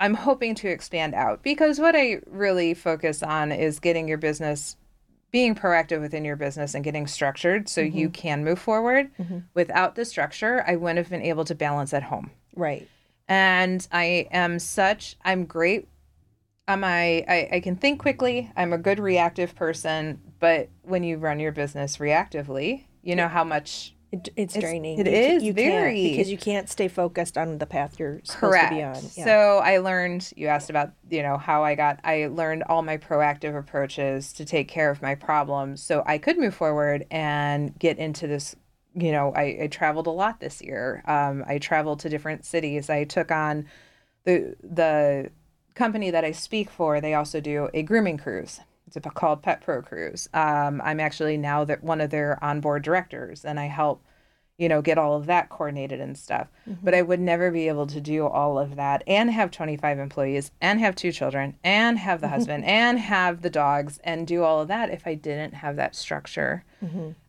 I'm 0.00 0.14
hoping 0.14 0.54
to 0.56 0.68
expand 0.68 1.14
out 1.14 1.42
because 1.42 1.78
what 1.78 1.94
I 1.94 2.20
really 2.26 2.74
focus 2.74 3.22
on 3.22 3.52
is 3.52 3.78
getting 3.78 4.08
your 4.08 4.18
business, 4.18 4.76
being 5.30 5.54
proactive 5.54 6.00
within 6.00 6.24
your 6.24 6.36
business 6.36 6.74
and 6.74 6.84
getting 6.84 7.06
structured 7.06 7.68
so 7.68 7.80
you 7.80 8.08
mm-hmm. 8.08 8.12
can 8.12 8.44
move 8.44 8.58
forward. 8.58 9.10
Mm-hmm. 9.18 9.38
Without 9.54 9.94
the 9.94 10.04
structure, 10.04 10.64
I 10.66 10.76
wouldn't 10.76 10.98
have 10.98 11.10
been 11.10 11.22
able 11.22 11.44
to 11.44 11.54
balance 11.54 11.94
at 11.94 12.04
home. 12.04 12.30
right. 12.54 12.88
and 13.28 13.86
I 13.92 14.28
am 14.30 14.58
such 14.58 15.16
I'm 15.24 15.44
great. 15.44 15.88
I'm 16.66 16.82
I, 16.84 17.24
I 17.28 17.48
I 17.52 17.60
can 17.60 17.76
think 17.76 18.00
quickly. 18.00 18.50
I'm 18.56 18.72
a 18.72 18.78
good 18.78 18.98
reactive 18.98 19.54
person, 19.54 20.20
but 20.40 20.68
when 20.82 21.04
you 21.04 21.18
run 21.18 21.40
your 21.40 21.52
business 21.52 21.98
reactively, 21.98 22.84
you 23.02 23.14
know 23.16 23.28
how 23.28 23.44
much 23.44 23.94
It, 24.14 24.28
it's 24.36 24.56
It's- 24.56 24.70
draining. 24.70 24.98
it 25.00 25.06
You 25.06 25.12
is 25.12 25.42
you 25.42 25.52
very. 25.52 26.10
because 26.10 26.30
you 26.30 26.38
can't 26.38 26.68
stay 26.68 26.88
focused 26.88 27.36
on 27.38 27.58
the 27.58 27.66
path 27.66 27.98
you're 27.98 28.20
supposed 28.24 28.38
correct. 28.40 28.70
to 28.70 28.76
be 28.76 28.82
on. 28.82 28.94
Yeah. 29.16 29.24
So 29.24 29.58
I 29.58 29.78
learned. 29.78 30.32
You 30.36 30.46
asked 30.48 30.70
about 30.70 30.92
you 31.10 31.22
know 31.22 31.36
how 31.38 31.64
I 31.64 31.74
got. 31.74 32.00
I 32.04 32.26
learned 32.26 32.62
all 32.68 32.82
my 32.82 32.96
proactive 32.96 33.58
approaches 33.58 34.32
to 34.34 34.44
take 34.44 34.68
care 34.68 34.90
of 34.90 35.02
my 35.02 35.14
problems, 35.14 35.82
so 35.82 36.02
I 36.06 36.18
could 36.18 36.38
move 36.38 36.54
forward 36.54 37.06
and 37.10 37.78
get 37.78 37.98
into 37.98 38.26
this. 38.26 38.56
You 38.96 39.10
know, 39.10 39.32
I, 39.34 39.58
I 39.62 39.66
traveled 39.66 40.06
a 40.06 40.10
lot 40.10 40.38
this 40.38 40.62
year. 40.62 41.02
Um, 41.06 41.44
I 41.48 41.58
traveled 41.58 41.98
to 42.00 42.08
different 42.08 42.44
cities. 42.44 42.88
I 42.88 43.02
took 43.04 43.30
on 43.32 43.66
the 44.24 44.54
the 44.62 45.30
company 45.74 46.10
that 46.12 46.24
I 46.24 46.30
speak 46.30 46.70
for. 46.70 47.00
They 47.00 47.14
also 47.14 47.40
do 47.40 47.68
a 47.74 47.82
grooming 47.82 48.18
cruise. 48.18 48.60
It's 48.96 49.06
called 49.14 49.42
Pet 49.42 49.60
Pro 49.60 49.82
Cruise. 49.82 50.28
Um, 50.34 50.80
I'm 50.84 51.00
actually 51.00 51.36
now 51.36 51.64
that 51.64 51.82
one 51.82 52.00
of 52.00 52.10
their 52.10 52.42
onboard 52.42 52.82
directors, 52.82 53.44
and 53.44 53.58
I 53.58 53.66
help 53.66 54.02
you 54.56 54.68
know, 54.68 54.80
get 54.80 54.98
all 54.98 55.16
of 55.16 55.26
that 55.26 55.48
coordinated 55.48 56.00
and 56.00 56.16
stuff. 56.16 56.46
But 56.80 56.94
I 56.94 57.02
would 57.02 57.18
never 57.18 57.50
be 57.50 57.66
able 57.66 57.88
to 57.88 58.00
do 58.00 58.24
all 58.24 58.56
of 58.56 58.76
that 58.76 59.02
and 59.04 59.28
have 59.32 59.50
25 59.50 59.98
employees 59.98 60.52
and 60.60 60.78
have 60.78 60.94
two 60.94 61.10
children 61.10 61.56
and 61.64 61.98
have 61.98 62.20
the 62.20 62.28
husband 62.28 62.64
and 62.64 63.00
have 63.00 63.42
the 63.42 63.50
dogs 63.50 63.98
and 64.04 64.28
do 64.28 64.44
all 64.44 64.60
of 64.60 64.68
that 64.68 64.90
if 64.90 65.08
I 65.08 65.14
didn't 65.14 65.54
have 65.54 65.74
that 65.74 65.96
structure 65.96 66.64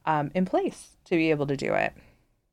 um, 0.06 0.30
in 0.36 0.46
place 0.46 0.98
to 1.06 1.16
be 1.16 1.32
able 1.32 1.48
to 1.48 1.58
do 1.58 1.74
it. 1.74 1.94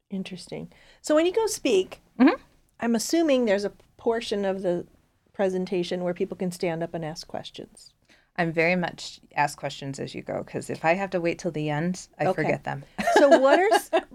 Interesting. 0.08 0.72
So 1.02 1.14
when 1.14 1.26
you 1.26 1.32
go 1.32 1.46
speak, 1.46 2.00
Mm-hmm. 2.18 2.40
I'm 2.80 2.94
assuming 2.94 3.44
there's 3.44 3.64
a 3.64 3.72
portion 3.96 4.44
of 4.44 4.62
the 4.62 4.86
presentation 5.32 6.02
where 6.02 6.14
people 6.14 6.36
can 6.36 6.52
stand 6.52 6.82
up 6.82 6.94
and 6.94 7.04
ask 7.04 7.26
questions. 7.26 7.92
I'm 8.36 8.50
very 8.52 8.76
much 8.76 9.20
ask 9.36 9.58
questions 9.58 9.98
as 10.00 10.14
you 10.14 10.22
go 10.22 10.42
because 10.42 10.70
if 10.70 10.84
I 10.84 10.94
have 10.94 11.10
to 11.10 11.20
wait 11.20 11.38
till 11.38 11.50
the 11.50 11.68
end, 11.70 12.08
I 12.18 12.26
Okay. 12.26 12.42
forget 12.42 12.64
them. 12.64 12.84
So 13.18 13.38
what 13.38 13.58
are 13.58 13.68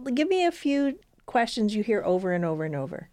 give 0.14 0.28
me 0.28 0.46
a 0.46 0.52
few 0.52 0.98
questions 1.26 1.76
you 1.76 1.84
hear 1.84 2.02
over 2.04 2.34
and 2.34 2.44
over 2.46 2.64
and 2.66 2.76
over. 2.76 3.10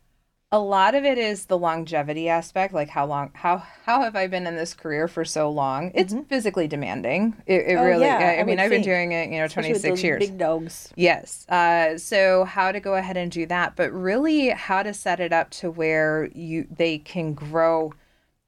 a 0.53 0.59
lot 0.59 0.95
of 0.95 1.05
it 1.05 1.19
is 1.19 1.47
the 1.47 1.59
longevity 1.59 2.29
aspect 2.29 2.73
like 2.73 2.89
how 2.89 3.05
long 3.05 3.31
how 3.35 3.59
how 3.87 4.03
have 4.03 4.15
i 4.15 4.27
been 4.29 4.47
in 4.47 4.55
this 4.55 4.73
career 4.73 5.09
for 5.09 5.25
so 5.25 5.51
long 5.51 5.91
it's 5.97 6.15
physically 6.29 6.69
demanding 6.69 7.35
it, 7.47 7.55
it 7.55 7.67
Mm-hmm. 7.67 7.79
Oh, 7.79 7.87
really 7.87 8.03
yeah, 8.07 8.19
I, 8.19 8.35
I 8.37 8.41
I 8.41 8.45
mean 8.45 8.61
i've 8.61 8.71
been 8.71 8.83
doing 8.83 9.11
it 9.13 9.31
you 9.31 9.39
know 9.41 9.49
26 9.49 10.03
years 10.05 10.21
Big 10.21 10.39
dogs. 10.39 10.93
Yes. 10.95 11.45
Uh, 11.49 11.99
so 11.99 12.45
how 12.45 12.71
to 12.73 12.79
go 12.81 12.95
ahead 12.95 13.17
and 13.17 13.31
do 13.33 13.47
that, 13.47 13.75
but 13.75 13.91
really 13.93 14.51
how 14.51 14.83
to 14.85 14.95
set 14.95 15.19
it 15.21 15.33
up 15.33 15.51
to 15.61 15.71
where 15.71 16.29
you 16.35 16.67
they 16.71 16.99
can 16.99 17.35
grow. 17.35 17.93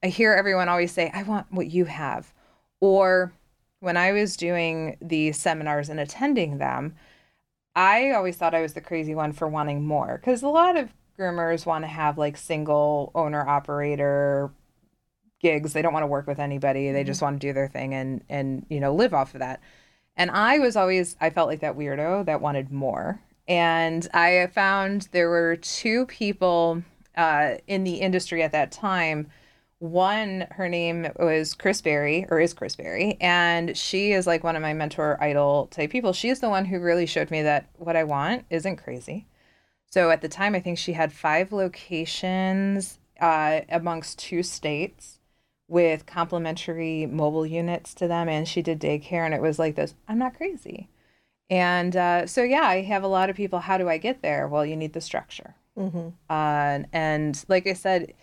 I 0.03 0.07
hear 0.09 0.33
everyone 0.33 0.69
always 0.69 0.93
say, 0.93 1.11
"I 1.13 1.23
want 1.25 1.47
what 1.51 1.67
you 1.67 1.87
have," 1.87 2.33
or 2.87 3.33
when 3.81 3.97
I 3.97 4.13
was 4.13 4.37
doing 4.37 4.97
the 5.01 5.33
seminars 5.33 5.89
and 5.89 6.01
attending 6.01 6.59
them, 6.59 6.95
I 7.75 8.13
always 8.13 8.37
thought 8.37 8.55
I 8.55 8.63
was 8.63 8.75
the 8.75 8.81
crazy 8.81 9.15
one 9.15 9.33
for 9.33 9.49
wanting 9.49 9.85
more 9.87 10.19
because 10.19 10.43
a 10.43 10.49
lot 10.49 10.77
of 10.77 10.93
groomers 11.19 11.67
want 11.67 11.85
to 11.85 11.89
have 11.89 12.17
like 12.17 12.37
single 12.37 13.11
owner 13.15 13.47
operator 13.47 14.51
gigs. 15.41 15.73
They 15.73 15.83
don't 15.83 15.93
want 15.93 16.05
to 16.05 16.09
work 16.09 16.27
with 16.27 16.39
anybody. 16.39 16.93
They 16.93 17.05
just 17.05 17.21
want 17.21 17.41
to 17.41 17.47
do 17.47 17.53
their 17.53 17.69
thing 17.69 17.95
and 17.95 18.25
and 18.29 18.65
you 18.69 18.81
know 18.81 18.95
live 18.95 19.13
off 19.13 19.35
of 19.35 19.41
that. 19.41 19.61
And 20.17 20.31
I 20.31 20.59
was 20.59 20.77
always 20.77 21.17
I 21.21 21.31
felt 21.31 21.49
like 21.49 21.61
that 21.61 21.77
weirdo 21.77 22.25
that 22.27 22.41
wanted 22.41 22.71
more. 22.71 23.21
And 23.49 24.09
I 24.15 24.49
found 24.55 25.09
there 25.13 25.29
were 25.29 25.57
two 25.57 26.07
people 26.07 26.83
uh, 27.17 27.57
in 27.67 27.85
the 27.85 27.97
industry 27.97 28.43
at 28.43 28.53
that 28.53 28.73
time. 28.73 29.31
One, 29.79 30.47
her 30.53 30.69
name 30.69 31.07
was 31.19 31.55
Chris 31.55 31.83
Berry, 31.83 32.27
or 32.31 32.41
is 32.41 32.55
Chris 32.55 32.77
Berry, 32.77 33.19
and 33.21 33.77
she 33.77 34.13
is 34.13 34.27
like 34.27 34.43
one 34.43 34.57
of 34.57 34.63
my 34.63 34.73
mentor 34.73 35.19
idol 35.23 35.67
type 35.71 35.91
people. 35.91 36.15
She 36.15 36.31
is 36.31 36.41
the 36.41 36.49
one 36.49 36.65
who 36.65 36.81
really 36.81 37.05
showed 37.05 37.31
me 37.31 37.43
that 37.43 37.69
what 37.77 37.95
I 37.95 38.05
want 38.05 38.47
isn't 38.49 38.77
crazy. 38.77 39.27
So 39.91 40.11
at 40.11 40.23
the 40.23 40.29
time, 40.29 40.55
I 40.55 40.61
think 40.61 40.79
she 40.79 40.95
had 40.95 41.13
five 41.13 41.53
locations 41.53 42.99
uh, 43.21 43.61
amongst 43.69 44.19
two 44.19 44.43
states 44.43 45.19
with 45.69 46.07
complimentary 46.07 47.05
mobile 47.05 47.45
units 47.47 47.93
to 47.95 48.09
them, 48.09 48.29
and 48.31 48.49
she 48.49 48.63
did 48.63 48.81
daycare, 48.81 49.27
and 49.27 49.35
it 49.35 49.43
was 49.43 49.59
like 49.59 49.75
this. 49.75 49.95
I'm 50.09 50.19
not 50.19 50.37
crazy, 50.37 50.89
and 51.51 51.95
uh, 51.95 52.27
so 52.27 52.43
yeah, 52.43 52.63
I 52.63 52.81
have 52.83 53.03
a 53.03 53.09
lot 53.09 53.29
of 53.29 53.37
people. 53.37 53.59
How 53.59 53.77
do 53.77 53.91
I 53.91 53.99
get 53.99 54.23
there? 54.23 54.49
Well, 54.49 54.65
you 54.65 54.77
need 54.77 54.95
the 54.95 55.01
structure, 55.03 55.55
Mm-hmm. 55.77 56.09
uh, 56.31 56.79
and 56.95 57.45
like 57.49 57.67
I 57.67 57.75
said, 57.75 58.15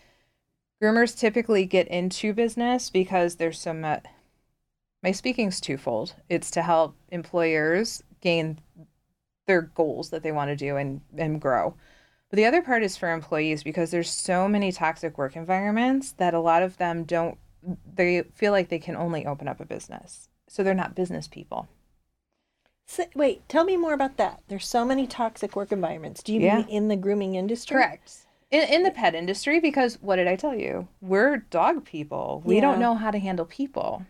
groomers 0.84 1.18
typically 1.18 1.66
get 1.66 1.88
into 1.88 2.34
business 2.34 2.90
because 2.90 3.36
there's 3.36 3.60
so 3.60 3.74
much. 3.74 4.04
My 5.02 5.12
speaking's 5.12 5.62
twofold. 5.62 6.16
It's 6.30 6.52
to 6.52 6.62
help 6.62 6.96
employers 7.10 8.04
gain 8.22 8.60
their 9.48 9.62
goals 9.62 10.10
that 10.10 10.24
they 10.24 10.32
want 10.32 10.50
to 10.50 10.56
do 10.56 10.76
and 10.76 11.02
and 11.18 11.42
grow. 11.42 11.76
But 12.30 12.38
the 12.38 12.46
other 12.46 12.62
part 12.62 12.84
is 12.84 12.98
for 12.98 13.12
employees 13.12 13.64
because 13.64 13.92
there's 13.92 14.10
so 14.10 14.48
many 14.48 14.72
toxic 14.72 15.18
work 15.18 15.36
environments 15.36 16.12
that 16.14 16.34
a 16.34 16.40
lot 16.40 16.64
of 16.64 16.78
them 16.78 17.04
don't 17.04 17.38
they 17.96 18.24
feel 18.34 18.52
like 18.52 18.68
they 18.68 18.80
can 18.80 18.96
only 18.96 19.26
open 19.26 19.48
up 19.48 19.62
a 19.62 19.66
business. 19.66 20.28
So 20.50 20.64
they're 20.64 20.74
not 20.74 20.96
business 20.96 21.28
people. 21.28 21.70
So, 22.86 23.06
wait, 23.16 23.48
tell 23.48 23.64
me 23.64 23.78
more 23.78 23.94
about 23.94 24.18
that. 24.18 24.42
There's 24.50 24.68
so 24.68 24.84
many 24.84 25.08
toxic 25.08 25.56
work 25.56 25.72
environments. 25.72 26.22
Do 26.22 26.34
you 26.34 26.42
Yeah. 26.42 26.58
mean 26.58 26.68
in 26.68 26.88
the 26.90 26.98
grooming 26.98 27.36
industry? 27.36 27.76
Correct. 27.76 28.26
In, 28.54 28.62
in 28.70 28.84
the 28.84 28.92
pet 28.92 29.16
industry 29.16 29.60
because 29.60 29.98
what 30.02 30.16
did 30.18 30.28
I 30.28 30.36
tell 30.38 30.56
you? 30.56 30.88
We're 31.02 31.38
dog 31.38 31.84
people. 31.84 32.42
We 32.46 32.62
don't 32.62 32.80
know 32.80 32.96
how 32.96 33.12
to 33.12 33.20
handle 33.20 33.46
people. 33.46 34.06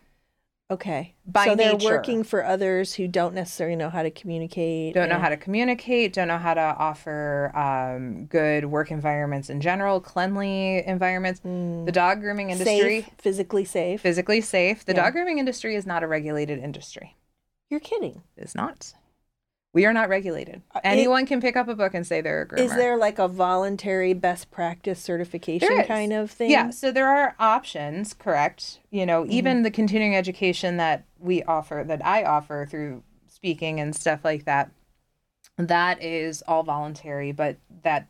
Okay. 0.70 1.14
By 1.26 1.46
so 1.46 1.56
they're 1.56 1.74
nature. 1.74 1.86
working 1.88 2.24
for 2.24 2.44
others 2.44 2.94
who 2.96 3.08
don't 3.08 3.36
necessarily 3.36 3.76
know 3.76 3.90
how 3.90 4.02
to 4.02 4.10
communicate. 4.10 4.96
Don't 4.96 5.10
know 5.10 5.20
how 5.20 5.30
to 5.30 5.38
communicate, 5.38 6.14
don't 6.14 6.28
know 6.28 6.38
how 6.38 6.54
to 6.54 6.62
offer 6.62 7.52
um, 7.56 8.26
good 8.26 8.66
work 8.66 8.90
environments 8.90 9.50
in 9.50 9.62
general, 9.62 10.00
cleanly 10.00 10.86
environments. 10.86 11.42
The 11.42 11.92
dog 11.92 12.22
grooming 12.22 12.50
industry, 12.50 13.02
safe, 13.02 13.10
physically 13.20 13.66
safe. 13.66 14.02
physically 14.02 14.42
safe. 14.42 14.84
The 14.86 14.94
Yeah. 14.94 15.04
dog 15.04 15.14
grooming 15.14 15.38
industry 15.38 15.76
is 15.76 15.86
not 15.86 16.02
a 16.04 16.08
regulated 16.08 16.60
industry. 16.60 17.16
You're 17.70 17.80
kidding. 17.80 18.24
It's 18.36 18.56
not. 18.56 18.94
We 19.74 19.86
are 19.86 19.94
not 19.94 20.08
regulated. 20.08 20.62
Uh, 20.74 20.80
it- 20.84 20.88
Anyone 20.88 21.26
can 21.26 21.42
pick 21.42 21.56
up 21.58 21.68
a 21.68 21.76
book 21.76 21.94
and 21.96 22.06
say 22.06 22.22
they're 22.22 22.44
a 22.44 22.48
groomer. 22.48 22.60
Is 22.60 22.76
there 22.76 22.96
like 22.96 23.18
a 23.18 23.28
voluntary 23.28 24.14
best 24.14 24.52
practice 24.52 25.00
certification 25.00 25.84
kind 25.88 26.14
of 26.14 26.30
thing? 26.30 26.52
Yeah, 26.52 26.70
so 26.70 26.92
there 26.92 27.08
are 27.10 27.36
options, 27.40 28.14
correct? 28.14 28.80
You 28.92 29.00
Mm-hmm. 29.02 29.08
know, 29.08 29.26
even 29.28 29.64
the 29.64 29.72
continuing 29.72 30.16
education 30.16 30.78
that 30.78 31.06
we 31.20 31.42
offer, 31.44 31.84
that 31.88 32.06
I 32.06 32.24
offer 32.24 32.68
through 32.70 33.02
speaking 33.28 33.80
and 33.80 33.96
stuff 33.96 34.24
like 34.24 34.46
that, 34.46 34.70
that 35.58 36.02
is 36.04 36.44
all 36.48 36.64
voluntary, 36.64 37.32
but 37.32 37.58
that 37.82 38.08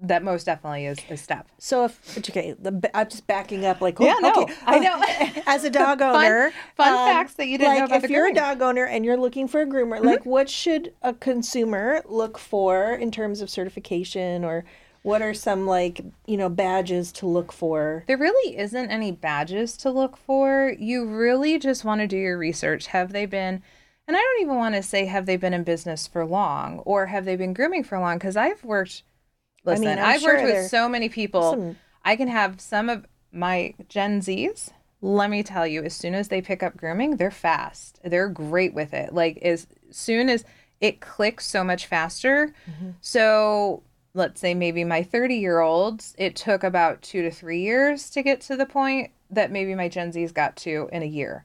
that 0.00 0.22
most 0.22 0.44
definitely 0.44 0.86
is 0.86 0.98
a 1.10 1.16
step. 1.16 1.48
So 1.58 1.84
if 1.84 2.18
okay, 2.18 2.54
the, 2.58 2.90
I'm 2.94 3.08
just 3.08 3.26
backing 3.26 3.64
up. 3.64 3.80
Like, 3.80 3.98
Yeah, 3.98 4.16
no, 4.20 4.32
okay, 4.42 4.54
I 4.66 4.78
know. 4.78 5.42
As 5.46 5.64
a 5.64 5.70
dog 5.70 6.02
owner, 6.02 6.52
fun 6.76 6.92
um, 6.92 7.14
facts 7.14 7.34
that 7.34 7.46
you 7.46 7.58
didn't 7.58 7.78
know 7.78 7.84
about 7.84 8.04
if 8.04 8.10
you're 8.10 8.22
grooming. 8.22 8.36
Mm-hmm. 8.36 8.50
a 8.50 8.54
dog 8.54 8.62
owner 8.62 8.84
and 8.86 9.04
you're 9.04 9.16
looking 9.16 9.48
for 9.48 9.62
a 9.62 9.66
groomer, 9.66 10.02
like 10.02 10.26
what 10.26 10.50
should 10.50 10.92
a 11.02 11.14
consumer 11.14 12.02
look 12.06 12.38
for 12.38 12.94
in 12.94 13.10
terms 13.10 13.40
of 13.40 13.48
certification, 13.48 14.44
or 14.44 14.64
what 15.02 15.22
are 15.22 15.34
some 15.34 15.66
like 15.66 16.00
you 16.26 16.36
know 16.36 16.48
badges 16.48 17.12
to 17.12 17.26
look 17.26 17.52
for? 17.52 18.04
There 18.06 18.18
really 18.18 18.56
isn't 18.58 18.90
any 18.90 19.12
badges 19.12 19.76
to 19.78 19.90
look 19.90 20.16
for. 20.16 20.74
You 20.78 21.06
really 21.06 21.58
just 21.58 21.84
want 21.84 22.00
to 22.00 22.06
do 22.06 22.16
your 22.16 22.38
research. 22.38 22.88
Have 22.88 23.12
they 23.12 23.26
been, 23.26 23.62
and 24.08 24.16
I 24.16 24.20
don't 24.20 24.42
even 24.42 24.56
want 24.56 24.74
to 24.74 24.82
say 24.82 25.06
have 25.06 25.26
they 25.26 25.36
been 25.36 25.54
in 25.54 25.62
business 25.62 26.06
for 26.06 26.26
long 26.26 26.80
or 26.80 27.06
have 27.06 27.24
they 27.24 27.36
been 27.36 27.54
grooming 27.54 27.84
for 27.84 27.98
long? 27.98 28.16
Because 28.16 28.36
I've 28.36 28.64
worked, 28.64 29.02
listen, 29.64 29.86
I'm 29.86 29.98
I've 29.98 30.22
worked 30.22 30.42
with 30.42 30.68
so 30.70 30.88
many 30.88 31.08
people. 31.08 31.50
some- 31.52 31.76
I 32.04 32.16
can 32.16 32.28
have 32.28 32.60
some 32.60 32.88
of 32.88 33.06
my 33.32 33.74
Gen 33.88 34.20
Zs. 34.20 34.70
Let 35.00 35.30
me 35.30 35.42
tell 35.42 35.66
you, 35.66 35.82
as 35.82 35.94
soon 35.94 36.14
as 36.14 36.28
they 36.28 36.40
pick 36.40 36.62
up 36.62 36.76
grooming, 36.76 37.16
they're 37.16 37.30
fast. 37.30 38.00
They're 38.04 38.28
great 38.28 38.74
with 38.74 38.94
it. 38.94 39.12
Like 39.12 39.38
as 39.38 39.66
soon 39.90 40.28
as 40.28 40.44
it 40.80 41.00
clicks 41.00 41.46
so 41.46 41.64
much 41.64 41.86
faster. 41.86 42.54
Mm-hmm. 42.70 42.90
So 43.00 43.82
let's 44.14 44.40
say 44.40 44.54
maybe 44.54 44.84
my 44.84 45.02
30 45.02 45.36
year 45.36 45.60
olds, 45.60 46.14
it 46.18 46.36
took 46.36 46.62
about 46.62 47.02
two 47.02 47.22
to 47.22 47.30
three 47.30 47.60
years 47.60 48.10
to 48.10 48.22
get 48.22 48.40
to 48.42 48.56
the 48.56 48.66
point 48.66 49.10
that 49.30 49.50
maybe 49.50 49.74
my 49.74 49.88
Gen 49.88 50.12
Zs 50.12 50.32
got 50.32 50.56
to 50.56 50.88
in 50.92 51.02
a 51.02 51.06
year. 51.06 51.44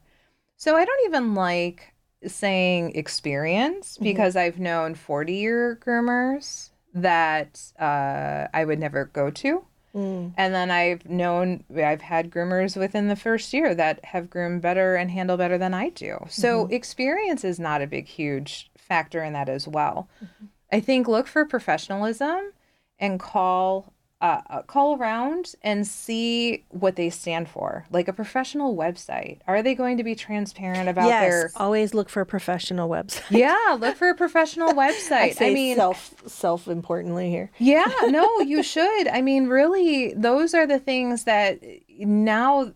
So 0.57 0.75
I 0.75 0.85
don't 0.85 1.05
even 1.05 1.35
like 1.35 1.93
saying 2.25 2.95
experience 2.95 3.95
mm-hmm. 3.95 4.03
because 4.03 4.35
I've 4.35 4.59
known 4.59 4.93
40 4.95 5.33
year 5.33 5.79
groomers 5.81 6.68
that 6.93 7.61
uh, 7.79 8.47
I 8.53 8.65
would 8.65 8.79
never 8.79 9.05
go 9.05 9.29
to. 9.29 9.65
Mm. 9.95 10.33
And 10.37 10.53
then 10.53 10.69
I've 10.69 11.09
known, 11.09 11.63
I've 11.75 12.01
had 12.01 12.29
groomers 12.29 12.77
within 12.77 13.07
the 13.07 13.15
first 13.15 13.53
year 13.53 13.73
that 13.73 14.05
have 14.05 14.29
groomed 14.29 14.61
better 14.61 14.95
and 14.95 15.09
handle 15.09 15.37
better 15.37 15.57
than 15.57 15.73
I 15.73 15.89
do. 15.89 16.25
So 16.29 16.65
mm-hmm. 16.65 16.73
experience 16.73 17.43
is 17.43 17.59
not 17.59 17.81
a 17.81 17.87
big, 17.87 18.07
huge 18.07 18.69
factor 18.77 19.23
in 19.23 19.33
that 19.33 19.49
as 19.49 19.67
well. 19.67 20.07
Mm-hmm. 20.23 20.45
I 20.71 20.79
think 20.79 21.07
look 21.07 21.27
for 21.27 21.45
professionalism 21.45 22.53
and 22.99 23.19
call 23.19 23.93
uh, 24.21 24.61
call 24.63 24.97
around 24.97 25.53
and 25.61 25.87
see 25.87 26.65
what 26.69 26.95
they 26.95 27.09
stand 27.09 27.47
for. 27.47 27.85
Like 27.89 28.07
a 28.07 28.13
professional 28.13 28.75
website. 28.75 29.39
Are 29.47 29.61
they 29.63 29.75
going 29.75 29.97
to 29.97 30.03
be 30.03 30.13
transparent 30.13 30.89
about 30.89 31.07
yes, 31.07 31.21
their 31.21 31.51
always 31.55 31.93
look 31.93 32.09
for 32.09 32.21
a 32.21 32.25
professional 32.25 32.89
website. 32.89 33.23
Yeah, 33.29 33.77
look 33.79 33.95
for 33.95 34.09
a 34.09 34.15
professional 34.15 34.69
website. 34.73 35.41
I 35.41 35.47
I, 35.47 35.53
mean, 35.53 35.77
self 35.77 36.13
self 36.27 36.67
importantly 36.67 37.29
here. 37.29 37.49
yeah, 37.59 37.91
no, 38.07 38.39
you 38.39 38.61
should. 38.61 39.07
I 39.07 39.21
mean, 39.21 39.47
really, 39.47 40.13
those 40.13 40.53
are 40.53 40.67
the 40.67 40.79
things 40.79 41.23
that 41.23 41.61
now 41.97 42.73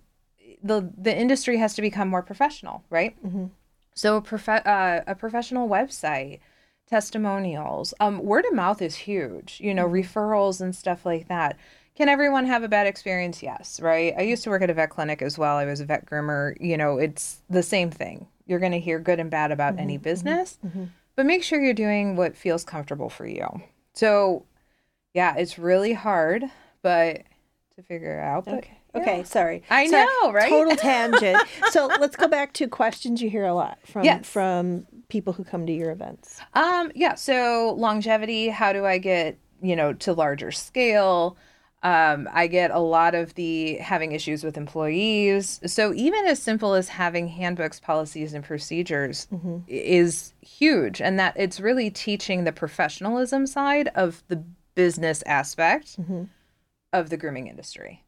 the 0.64 0.90
the 0.98 1.16
industry 1.16 1.58
has 1.58 1.74
to 1.76 1.82
become 1.82 2.08
more 2.08 2.22
professional, 2.24 2.84
right? 2.90 3.18
So 3.96 4.18
a 4.18 4.22
prof- 4.22 4.48
uh, 4.66 5.02
a 5.06 5.14
professional 5.16 5.68
website, 5.68 6.40
testimonials, 6.94 7.92
um, 8.00 8.20
word 8.20 8.46
of 8.46 8.54
mouth 8.54 8.80
is 8.80 8.96
huge. 8.96 9.60
You 9.60 9.74
know, 9.74 9.88
mm-hmm. 9.88 9.96
referrals 9.96 10.62
and 10.62 10.76
stuff 10.76 11.08
like 11.08 11.28
that. 11.28 11.58
Can 11.96 12.08
everyone 12.08 12.46
have 12.46 12.62
a 12.62 12.68
bad 12.68 12.86
experience? 12.86 13.42
Yes, 13.42 13.80
right. 13.80 14.14
I 14.16 14.22
used 14.22 14.44
to 14.44 14.52
work 14.52 14.62
at 14.62 14.70
a 14.70 14.76
vet 14.76 14.92
clinic 14.92 15.24
as 15.24 15.36
well. 15.36 15.58
I 15.58 15.66
was 15.66 15.80
a 15.80 15.86
vet 15.86 16.06
groomer. 16.06 16.56
You 16.62 16.78
know, 16.78 17.00
it's 17.00 17.42
the 17.50 17.64
same 17.64 17.90
thing. 17.90 18.28
You're 18.46 18.60
going 18.60 18.74
to 18.74 18.80
hear 18.80 19.00
good 19.00 19.20
and 19.20 19.32
bad 19.32 19.52
about 19.52 19.80
any 19.80 19.96
mm-hmm. 19.96 19.96
Mm-hmm. 19.96 20.04
business, 20.04 20.60
but 21.16 21.26
make 21.26 21.42
sure 21.44 21.60
you're 21.60 21.74
doing 21.74 22.16
what 22.16 22.38
feels 22.38 22.64
comfortable 22.64 23.10
for 23.10 23.26
you. 23.26 23.48
So, 23.96 24.46
yeah, 25.16 25.36
it's 25.36 25.58
really 25.58 25.94
hard, 25.94 26.44
but 26.84 27.24
to 27.76 27.82
figure 27.82 28.20
out. 28.20 28.46
But 28.46 28.54
Okay. 28.54 28.78
Okay, 28.96 29.24
sorry. 29.24 29.64
I 29.72 29.88
Sorry, 29.88 30.06
know, 30.06 30.32
right? 30.32 30.50
Total 30.50 30.76
tangent. 30.78 31.42
so 31.72 31.88
let's 32.00 32.16
go 32.16 32.28
back 32.28 32.54
to 32.54 32.68
questions 32.68 33.22
you 33.24 33.30
hear 33.30 33.46
a 33.46 33.54
lot 33.54 33.80
from 33.86 34.04
Yes. 34.04 34.30
from 34.30 34.86
people 35.14 35.32
who 35.34 35.44
come 35.44 35.66
to 35.68 35.72
your 35.72 35.92
events. 35.92 36.42
Um, 36.56 36.92
yeah, 36.96 37.14
so 37.16 37.76
longevity, 37.78 38.50
how 38.50 38.74
do 38.74 38.84
I 38.86 38.98
get, 38.98 39.38
you 39.62 39.76
know, 39.76 39.94
to 39.94 40.12
larger 40.14 40.52
scale? 40.52 41.38
Um, 41.84 42.28
I 42.34 42.48
get 42.48 42.72
a 42.72 42.80
lot 42.80 43.14
of 43.14 43.36
the 43.36 43.76
having 43.76 44.14
issues 44.14 44.44
with 44.44 44.58
employees. 44.58 45.60
So 45.66 45.94
even 45.94 46.26
as 46.26 46.42
simple 46.42 46.74
as 46.74 46.88
having 46.90 47.28
handbooks, 47.28 47.80
policies, 47.80 48.34
and 48.34 48.44
procedures 48.44 49.28
i- 49.32 49.38
is 49.68 50.34
huge. 50.42 51.00
And 51.02 51.20
that 51.20 51.34
it's 51.38 51.60
really 51.60 51.90
teaching 51.92 52.44
the 52.44 52.52
professionalism 52.54 53.46
side 53.46 53.90
of 53.96 54.24
the 54.30 54.44
business 54.76 55.22
aspect 55.28 55.98
of 56.92 57.10
the 57.10 57.18
grooming 57.18 57.48
industry. 57.48 58.04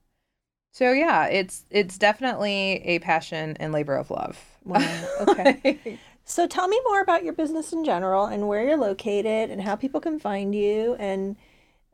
So 0.71 0.91
yeah, 0.91 1.27
it's 1.27 1.65
it's 1.69 1.97
definitely 1.97 2.81
a 2.83 2.99
passion 2.99 3.55
and 3.59 3.71
labor 3.71 3.95
of 3.95 4.09
love. 4.09 4.37
Wow. 4.65 4.79
Okay. 5.21 5.99
So 6.26 6.47
tell 6.47 6.67
me 6.67 6.80
more 6.88 7.01
about 7.01 7.23
your 7.23 7.34
business 7.34 7.71
in 7.71 7.86
general 7.86 8.26
and 8.26 8.47
where 8.47 8.63
you're 8.65 8.78
located 8.78 9.49
and 9.51 9.61
how 9.61 9.76
people 9.76 10.01
can 10.01 10.19
find 10.19 10.53
you 10.55 10.95
and 10.99 11.36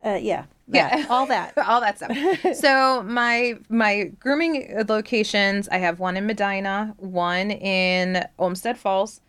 uh, 0.03 0.17
yeah, 0.19 0.45
that, 0.69 0.99
Yeah. 0.99 1.05
all 1.09 1.27
that. 1.27 1.55
all 1.67 1.79
that 1.81 1.97
stuff. 1.97 2.55
so 2.55 3.03
my 3.03 3.55
my 3.69 4.05
grooming 4.19 4.83
locations, 4.87 5.69
I 5.69 5.77
have 5.77 5.99
one 5.99 6.17
in 6.17 6.25
Medina, 6.25 6.95
one 6.97 7.51
in 7.51 8.25
Olmsted 8.39 8.77
Falls, 8.77 9.21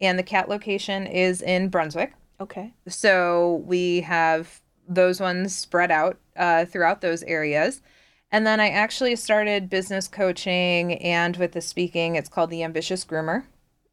and 0.00 0.18
the 0.18 0.22
cat 0.22 0.48
location 0.48 1.06
is 1.06 1.42
in 1.42 1.68
Brunswick. 1.68 2.12
Okay. 2.40 2.72
So 2.86 3.62
we 3.66 4.02
have 4.02 4.60
those 4.88 5.20
ones 5.20 5.54
spread 5.54 5.90
out 5.90 6.18
uh, 6.36 6.64
throughout 6.64 7.00
those 7.00 7.22
areas. 7.24 7.82
And 8.32 8.46
then 8.46 8.60
I 8.60 8.68
actually 8.68 9.16
started 9.16 9.68
business 9.68 10.06
coaching 10.06 10.94
and 10.98 11.36
with 11.36 11.52
the 11.52 11.60
speaking, 11.60 12.14
it's 12.14 12.28
called 12.28 12.50
the 12.50 12.62
Ambitious 12.62 13.04
Groomer. 13.04 13.44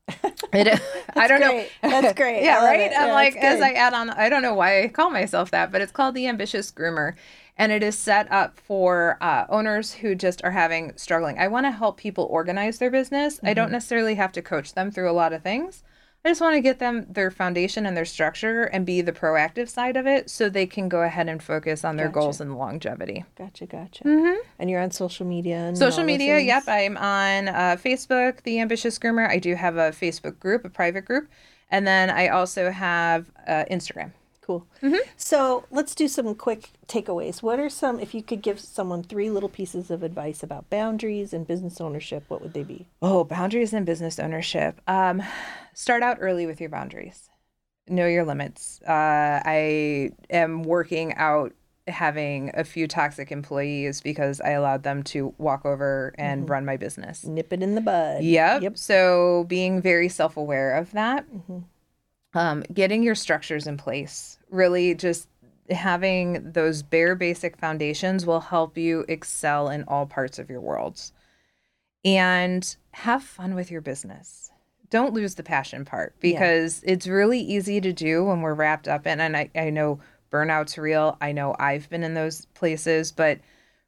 It, 0.54 0.82
I 1.16 1.28
don't 1.28 1.40
great. 1.40 1.72
know. 1.84 1.90
That's 1.90 2.14
great. 2.14 2.44
yeah, 2.44 2.60
right. 2.60 2.80
it. 2.80 2.94
I'm 2.96 3.10
Yeah, 3.10 3.12
like, 3.12 3.36
as. 3.36 3.62
I 3.62 3.72
add 3.74 3.94
on, 3.94 4.10
I 4.12 4.30
don't 4.30 4.42
know 4.42 4.54
why 4.54 4.84
I 4.84 4.88
call 4.88 5.10
myself 5.10 5.52
that, 5.52 5.72
but 5.72 5.82
it's 5.82 5.92
called 5.92 6.16
the 6.16 6.28
Ambitious 6.28 6.72
Groomer, 6.72 7.16
and 7.58 7.72
it 7.72 7.84
is 7.84 7.98
set 7.98 8.32
up 8.32 8.60
for 8.60 9.18
uh, 9.22 9.46
owners 9.50 9.94
who 9.96 10.16
just 10.16 10.44
are 10.44 10.52
having 10.52 10.94
struggling. 10.96 11.38
I 11.40 11.48
want 11.48 11.66
to 11.66 11.72
help 11.72 11.98
people 11.98 12.26
organize 12.30 12.78
their 12.80 12.92
business. 12.92 13.40
I 13.46 13.54
Mm-hmm. 13.54 13.54
don't 13.54 13.72
necessarily 13.72 14.16
have 14.16 14.32
to 14.34 14.42
coach 14.42 14.74
them 14.74 14.92
through 14.92 15.10
a 15.10 15.14
lot 15.14 15.34
of 15.34 15.44
things. 15.44 15.84
I 16.28 16.32
just 16.32 16.42
want 16.42 16.56
to 16.56 16.62
get 16.62 16.80
them 16.80 17.06
their 17.10 17.32
foundation 17.32 17.86
and 17.86 17.96
their 17.96 18.04
structure 18.04 18.64
and 18.64 18.86
be 18.86 19.00
the 19.00 19.14
proactive 19.14 19.70
side 19.70 19.96
of 19.96 20.06
it 20.06 20.30
so 20.30 20.50
they 20.50 20.66
can 20.66 20.90
go 20.90 21.02
ahead 21.02 21.30
and 21.30 21.42
focus 21.42 21.86
on 21.86 21.96
their 21.96 22.08
Gotcha. 22.08 22.20
goals 22.20 22.42
and 22.42 22.58
longevity. 22.58 23.24
Gotcha, 23.38 23.66
gotcha. 23.66 24.38
And 24.60 24.70
you're 24.70 24.82
on 24.82 24.92
social 24.92 25.26
media 25.26 25.56
and 25.56 25.78
Social 25.78 26.04
media, 26.04 26.38
yep. 26.40 26.64
I'm 26.68 26.98
on 26.98 27.48
uh, 27.48 27.78
Facebook, 27.82 28.44
The 28.44 28.60
Ambitious 28.60 29.00
Groomer. 29.00 29.30
I 29.30 29.40
do 29.40 29.56
have 29.56 29.78
a 29.78 29.92
Facebook 29.92 30.38
group, 30.38 30.66
a 30.66 30.70
private 30.70 31.06
group. 31.06 31.30
And 31.72 31.88
then 31.88 32.10
I 32.10 32.28
also 32.28 32.72
have 32.72 33.32
uh, 33.48 33.64
Instagram. 33.72 34.12
Cool. 34.48 34.66
Mm-hmm. 34.82 34.96
So 35.18 35.66
let's 35.70 35.94
do 35.94 36.08
some 36.08 36.34
quick 36.34 36.70
takeaways. 36.88 37.44
What 37.44 37.60
are 37.60 37.68
some, 37.70 38.00
if 38.00 38.16
you 38.16 38.24
could 38.24 38.42
give 38.42 38.62
someone 38.62 39.04
three 39.04 39.30
little 39.30 39.50
pieces 39.50 39.92
of 39.92 40.04
advice 40.04 40.42
about 40.42 40.70
boundaries 40.70 41.34
and 41.34 41.46
business 41.46 41.82
ownership, 41.82 42.24
what 42.30 42.42
would 42.42 42.54
they 42.54 42.64
be? 42.64 42.88
Oh, 43.02 43.26
boundaries 43.26 43.74
and 43.74 43.86
business 43.86 44.20
ownership. 44.20 44.80
Um, 44.88 45.22
start 45.74 46.02
out 46.02 46.20
early 46.22 46.46
with 46.46 46.62
your 46.62 46.70
boundaries. 46.70 47.30
Know 47.90 48.08
your 48.08 48.24
limits. 48.24 48.82
Uh, 48.88 49.42
I 49.44 50.12
am 50.30 50.64
working 50.64 51.14
out 51.16 51.52
having 51.86 52.52
a 52.54 52.64
few 52.64 52.88
toxic 52.88 53.34
employees 53.34 54.00
because 54.00 54.40
I 54.40 54.52
allowed 54.52 54.84
them 54.84 55.04
to 55.04 55.34
walk 55.38 55.66
over 55.66 56.16
and 56.18 56.50
run 56.50 56.64
my 56.64 56.78
business. 56.78 57.26
Nip 57.26 57.52
it 57.52 57.62
in 57.62 57.76
the 57.76 57.82
bud. 57.82 58.24
Yep. 58.24 58.62
Yep. 58.62 58.78
So 58.78 59.46
being 59.50 59.82
very 59.82 60.08
self 60.08 60.38
aware 60.38 60.76
of 60.78 60.92
that, 60.94 61.26
um, 62.34 62.64
getting 62.74 63.04
your 63.04 63.16
structures 63.16 63.68
in 63.68 63.78
place, 63.78 64.37
really 64.50 64.96
just 64.96 65.28
having 65.70 66.52
those 66.52 66.82
bare 66.82 67.16
basic 67.16 67.58
foundations 67.58 68.26
will 68.26 68.40
help 68.40 68.78
you 68.78 69.06
excel 69.08 69.70
in 69.70 69.84
all 69.88 70.06
parts 70.06 70.40
of 70.40 70.50
your 70.50 70.62
worlds. 70.62 71.12
And 72.06 72.76
have 72.92 73.24
fun 73.24 73.54
with 73.56 73.70
your 73.70 73.82
business. 73.82 74.52
Don't 74.90 75.14
lose 75.14 75.36
the 75.36 75.44
passion 75.44 75.84
part 75.84 76.16
because 76.22 76.82
it's 76.86 77.08
really 77.08 77.40
easy 77.40 77.82
to 77.82 77.92
do 77.92 78.24
when 78.24 78.42
we're 78.42 78.54
wrapped 78.54 78.88
up 78.88 79.06
in 79.06 79.20
and 79.20 79.36
I, 79.36 79.50
I 79.56 79.70
know 79.70 80.00
burnout's 80.32 80.78
real. 80.78 81.18
I 81.20 81.34
know 81.34 81.56
I've 81.60 81.90
been 81.90 82.04
in 82.04 82.14
those 82.14 82.46
places, 82.54 83.12
but 83.12 83.40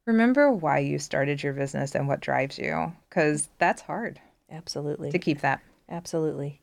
remember 0.05 0.51
why 0.51 0.79
you 0.79 0.99
started 0.99 1.41
your 1.41 1.53
business 1.53 1.95
and 1.95 2.07
what 2.07 2.19
drives 2.19 2.57
you 2.57 2.91
because 3.07 3.47
that's 3.57 3.83
hard 3.83 4.19
Absolutely. 4.51 5.11
to 5.11 5.19
keep 5.19 5.41
that. 5.41 5.61
Absolutely. 5.87 6.61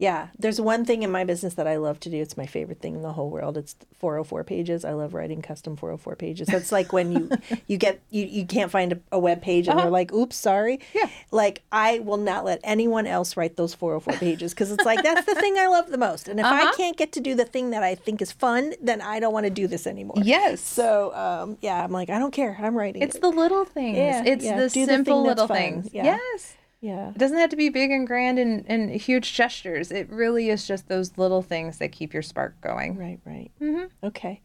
Yeah, 0.00 0.28
there's 0.38 0.58
one 0.58 0.86
thing 0.86 1.02
in 1.02 1.10
my 1.10 1.24
business 1.24 1.52
that 1.54 1.66
I 1.66 1.76
love 1.76 2.00
to 2.00 2.08
do. 2.08 2.16
It's 2.16 2.34
my 2.34 2.46
favorite 2.46 2.80
thing 2.80 2.94
in 2.94 3.02
the 3.02 3.12
whole 3.12 3.28
world. 3.28 3.58
It's 3.58 3.76
404 3.98 4.44
pages. 4.44 4.82
I 4.82 4.92
love 4.92 5.12
writing 5.12 5.42
custom 5.42 5.76
404 5.76 6.16
pages. 6.16 6.48
That's 6.48 6.72
like 6.72 6.90
when 6.90 7.12
you 7.12 7.30
you 7.66 7.76
get 7.76 8.00
you, 8.08 8.24
you 8.24 8.46
can't 8.46 8.70
find 8.70 8.94
a, 8.94 9.00
a 9.12 9.18
web 9.18 9.42
page 9.42 9.68
and 9.68 9.78
you're 9.78 9.90
like, 9.90 10.10
"Oops, 10.10 10.34
sorry." 10.34 10.80
Yeah. 10.94 11.10
Like 11.30 11.62
I 11.70 11.98
will 11.98 12.16
not 12.16 12.46
let 12.46 12.60
anyone 12.64 13.06
else 13.06 13.36
write 13.36 13.56
those 13.56 13.74
404 13.74 14.18
pages 14.18 14.54
because 14.54 14.72
it's 14.72 14.86
like 14.86 15.02
that's 15.02 15.26
the 15.26 15.34
thing 15.34 15.58
I 15.58 15.66
love 15.66 15.90
the 15.90 15.98
most. 15.98 16.28
And 16.28 16.40
if 16.40 16.46
I 16.46 16.72
can't 16.76 16.96
get 16.96 17.12
to 17.12 17.20
do 17.20 17.34
the 17.34 17.44
thing 17.44 17.68
that 17.70 17.82
I 17.82 17.94
think 17.94 18.22
is 18.22 18.32
fun, 18.32 18.72
then 18.80 19.02
I 19.02 19.20
don't 19.20 19.34
want 19.34 19.44
to 19.44 19.50
do 19.50 19.66
this 19.66 19.86
anymore. 19.86 20.16
Yes. 20.22 20.62
So, 20.62 21.14
um, 21.14 21.58
yeah, 21.60 21.84
I'm 21.84 21.92
like, 21.92 22.08
I 22.08 22.18
don't 22.18 22.32
care. 22.32 22.56
I'm 22.58 22.74
writing. 22.74 23.02
It's 23.02 23.16
it. 23.16 23.20
the 23.20 23.28
little 23.28 23.66
things. 23.66 23.98
Yeah, 23.98 24.22
it's 24.24 24.44
yeah. 24.46 24.56
the 24.56 24.68
Do 24.70 24.80
the 24.80 24.86
thing 24.86 24.86
simple 24.86 25.22
little 25.22 25.46
things. 25.46 25.90
Yeah. 25.92 26.04
Yes. 26.04 26.54
Yeah. 26.80 27.10
It 27.10 27.18
doesn't 27.18 27.36
have 27.38 27.50
to 27.50 27.56
be 27.56 27.68
big 27.68 27.90
and 27.90 28.06
grand 28.06 28.38
and, 28.38 28.64
and 28.68 28.90
huge 28.90 29.32
gestures. 29.34 29.90
It 29.92 30.08
really 30.10 30.48
is 30.50 30.66
just 30.66 30.88
those 30.88 31.16
little 31.18 31.42
things 31.42 31.78
that 31.78 31.92
keep 31.92 32.12
your 32.14 32.22
spark 32.22 32.60
going. 32.60 32.96
Right, 32.96 33.20
right. 33.24 33.50
Mm-hmm. 33.60 33.86
Okay. 34.06 34.40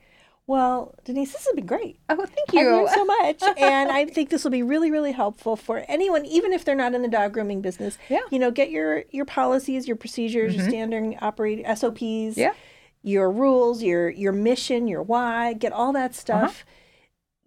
Well, 0.47 0.93
Denise, 1.05 1.31
this 1.33 1.45
has 1.47 1.55
been 1.55 1.65
great. 1.65 1.97
Oh, 2.07 2.17
thank 2.23 2.53
you. 2.53 2.69
learned 2.69 2.89
so 2.89 3.03
much, 3.05 3.41
and 3.57 3.89
I 3.91 4.05
think 4.05 4.29
this 4.29 4.43
will 4.43 4.51
be 4.51 4.61
really, 4.61 4.91
really 4.91 5.11
helpful 5.13 5.55
for 5.55 5.83
anyone, 5.87 6.23
even 6.25 6.53
if 6.53 6.63
they're 6.63 6.75
not 6.75 6.93
in 6.93 7.01
the 7.01 7.07
dog 7.07 7.33
grooming 7.33 7.61
business. 7.61 7.97
Yeah. 8.09 8.19
Mm-hmm. 8.19 8.33
You 8.35 8.39
know, 8.41 8.51
get 8.51 8.69
your 8.69 9.05
your 9.09 9.25
policies, 9.25 9.87
your 9.87 9.97
procedures, 9.97 10.55
your 10.55 10.69
standard 10.69 11.17
operating 11.21 11.65
SOPs. 11.75 12.37
Yeah. 12.37 12.53
Your 13.01 13.31
rules, 13.31 13.81
your 13.81 14.09
your 14.09 14.33
mission, 14.33 14.87
your 14.87 15.01
why. 15.01 15.53
Get 15.53 15.71
all 15.73 15.91
that 15.93 16.11
Uh-huh. 16.11 16.47
stuff. 16.49 16.65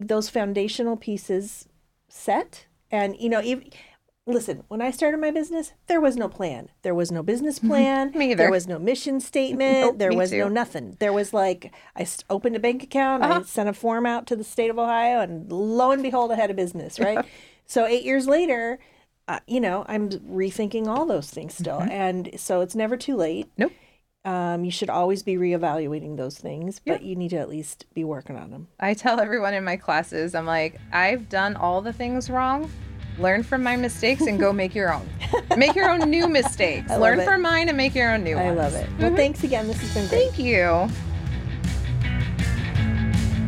Those 0.01 0.29
foundational 0.29 0.97
pieces 0.97 1.67
set, 2.09 2.65
and 2.91 3.15
you 3.17 3.29
know, 3.29 3.41
even. 3.41 3.69
Listen, 4.33 4.63
when 4.67 4.81
I 4.81 4.91
started 4.91 5.19
my 5.19 5.31
business, 5.31 5.73
there 5.87 5.99
was 5.99 6.15
no 6.15 6.29
plan. 6.29 6.69
There 6.83 6.95
was 6.95 7.11
no 7.11 7.23
business 7.23 7.59
plan. 7.59 8.11
Me 8.11 8.31
either. 8.31 8.43
There 8.43 8.51
was 8.51 8.67
no 8.67 8.79
mission 8.79 9.19
statement. 9.19 9.81
Nope, 9.81 9.97
there 9.97 10.13
was 10.13 10.29
too. 10.31 10.37
no 10.39 10.47
nothing. 10.49 10.95
There 10.99 11.13
was 11.13 11.33
like 11.33 11.73
I 11.95 12.05
opened 12.29 12.55
a 12.55 12.59
bank 12.59 12.83
account, 12.83 13.23
Uh-huh. 13.23 13.39
I 13.39 13.43
sent 13.43 13.69
a 13.69 13.73
form 13.73 14.05
out 14.05 14.27
to 14.27 14.35
the 14.35 14.43
state 14.43 14.69
of 14.69 14.77
Ohio, 14.77 15.19
and 15.21 15.51
lo 15.51 15.91
and 15.91 16.03
behold, 16.03 16.31
I 16.31 16.35
had 16.35 16.51
a 16.51 16.53
business. 16.53 16.99
Right. 16.99 17.25
so 17.65 17.85
eight 17.85 18.03
years 18.03 18.27
later, 18.27 18.79
uh, 19.27 19.39
you 19.47 19.59
know, 19.59 19.85
I'm 19.87 20.09
rethinking 20.09 20.87
all 20.87 21.05
those 21.05 21.29
things 21.29 21.53
still, 21.55 21.79
and 21.81 22.29
so 22.37 22.61
it's 22.61 22.75
never 22.75 22.97
too 22.97 23.15
late. 23.15 23.45
Mm-hmm. 23.57 23.61
Nope. 23.63 23.71
Um, 24.25 24.65
you 24.65 24.69
should 24.71 24.89
always 24.89 25.23
be 25.23 25.35
reevaluating 25.35 26.17
those 26.17 26.37
things, 26.37 26.81
but 26.85 27.01
you 27.03 27.15
need 27.15 27.29
to 27.29 27.37
at 27.37 27.47
least 27.47 27.85
be 27.93 28.03
working 28.03 28.35
on 28.35 28.51
them. 28.51 28.67
I 28.79 28.93
tell 28.93 29.19
everyone 29.19 29.53
in 29.53 29.63
my 29.63 29.77
classes, 29.77 30.35
I'm 30.35 30.45
like, 30.45 30.75
I've 30.91 31.29
done 31.29 31.55
all 31.55 31.81
the 31.81 31.93
things 31.93 32.29
wrong. 32.29 32.69
Learn 33.19 33.43
from 33.43 33.63
my 33.63 33.75
mistakes 33.75 34.21
and 34.21 34.39
go 34.39 34.53
make 34.63 34.73
your 34.73 34.93
own. 34.93 35.07
make 35.57 35.75
your 35.75 35.89
own 35.89 36.09
new 36.09 36.27
mistakes. 36.27 36.89
love 36.89 37.01
Learn 37.01 37.19
it. 37.19 37.25
from 37.25 37.41
mine 37.41 37.67
and 37.67 37.77
make 37.77 37.93
your 37.93 38.11
own 38.13 38.23
new 38.23 38.37
I 38.37 38.45
ones. 38.45 38.59
I 38.59 38.63
love 38.63 38.73
it. 38.75 38.89
Well, 38.97 39.07
mm-hmm. 39.07 39.15
thanks 39.15 39.43
again. 39.43 39.67
This 39.67 39.79
has 39.81 39.93
been 39.93 40.07
great. 40.07 40.31
Thank 40.31 40.39
you. 40.39 40.89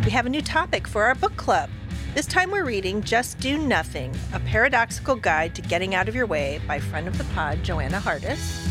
We 0.04 0.12
have 0.12 0.26
a 0.26 0.30
new 0.30 0.42
topic 0.42 0.88
for 0.88 1.04
our 1.04 1.16
book 1.16 1.36
club. 1.38 1.70
This 2.14 2.26
time 2.26 2.52
we're 2.52 2.66
reading 2.66 3.02
Just 3.02 3.40
Do 3.40 3.58
Nothing, 3.58 4.14
a 4.34 4.40
paradoxical 4.42 5.16
guide 5.16 5.56
to 5.56 5.62
getting 5.62 5.96
out 5.96 6.10
of 6.10 6.16
your 6.16 6.26
way 6.26 6.60
by 6.68 6.80
friend 6.80 7.08
of 7.08 7.18
the 7.18 7.24
pod, 7.36 7.64
Joanna 7.64 8.00
Hardis. 8.00 8.68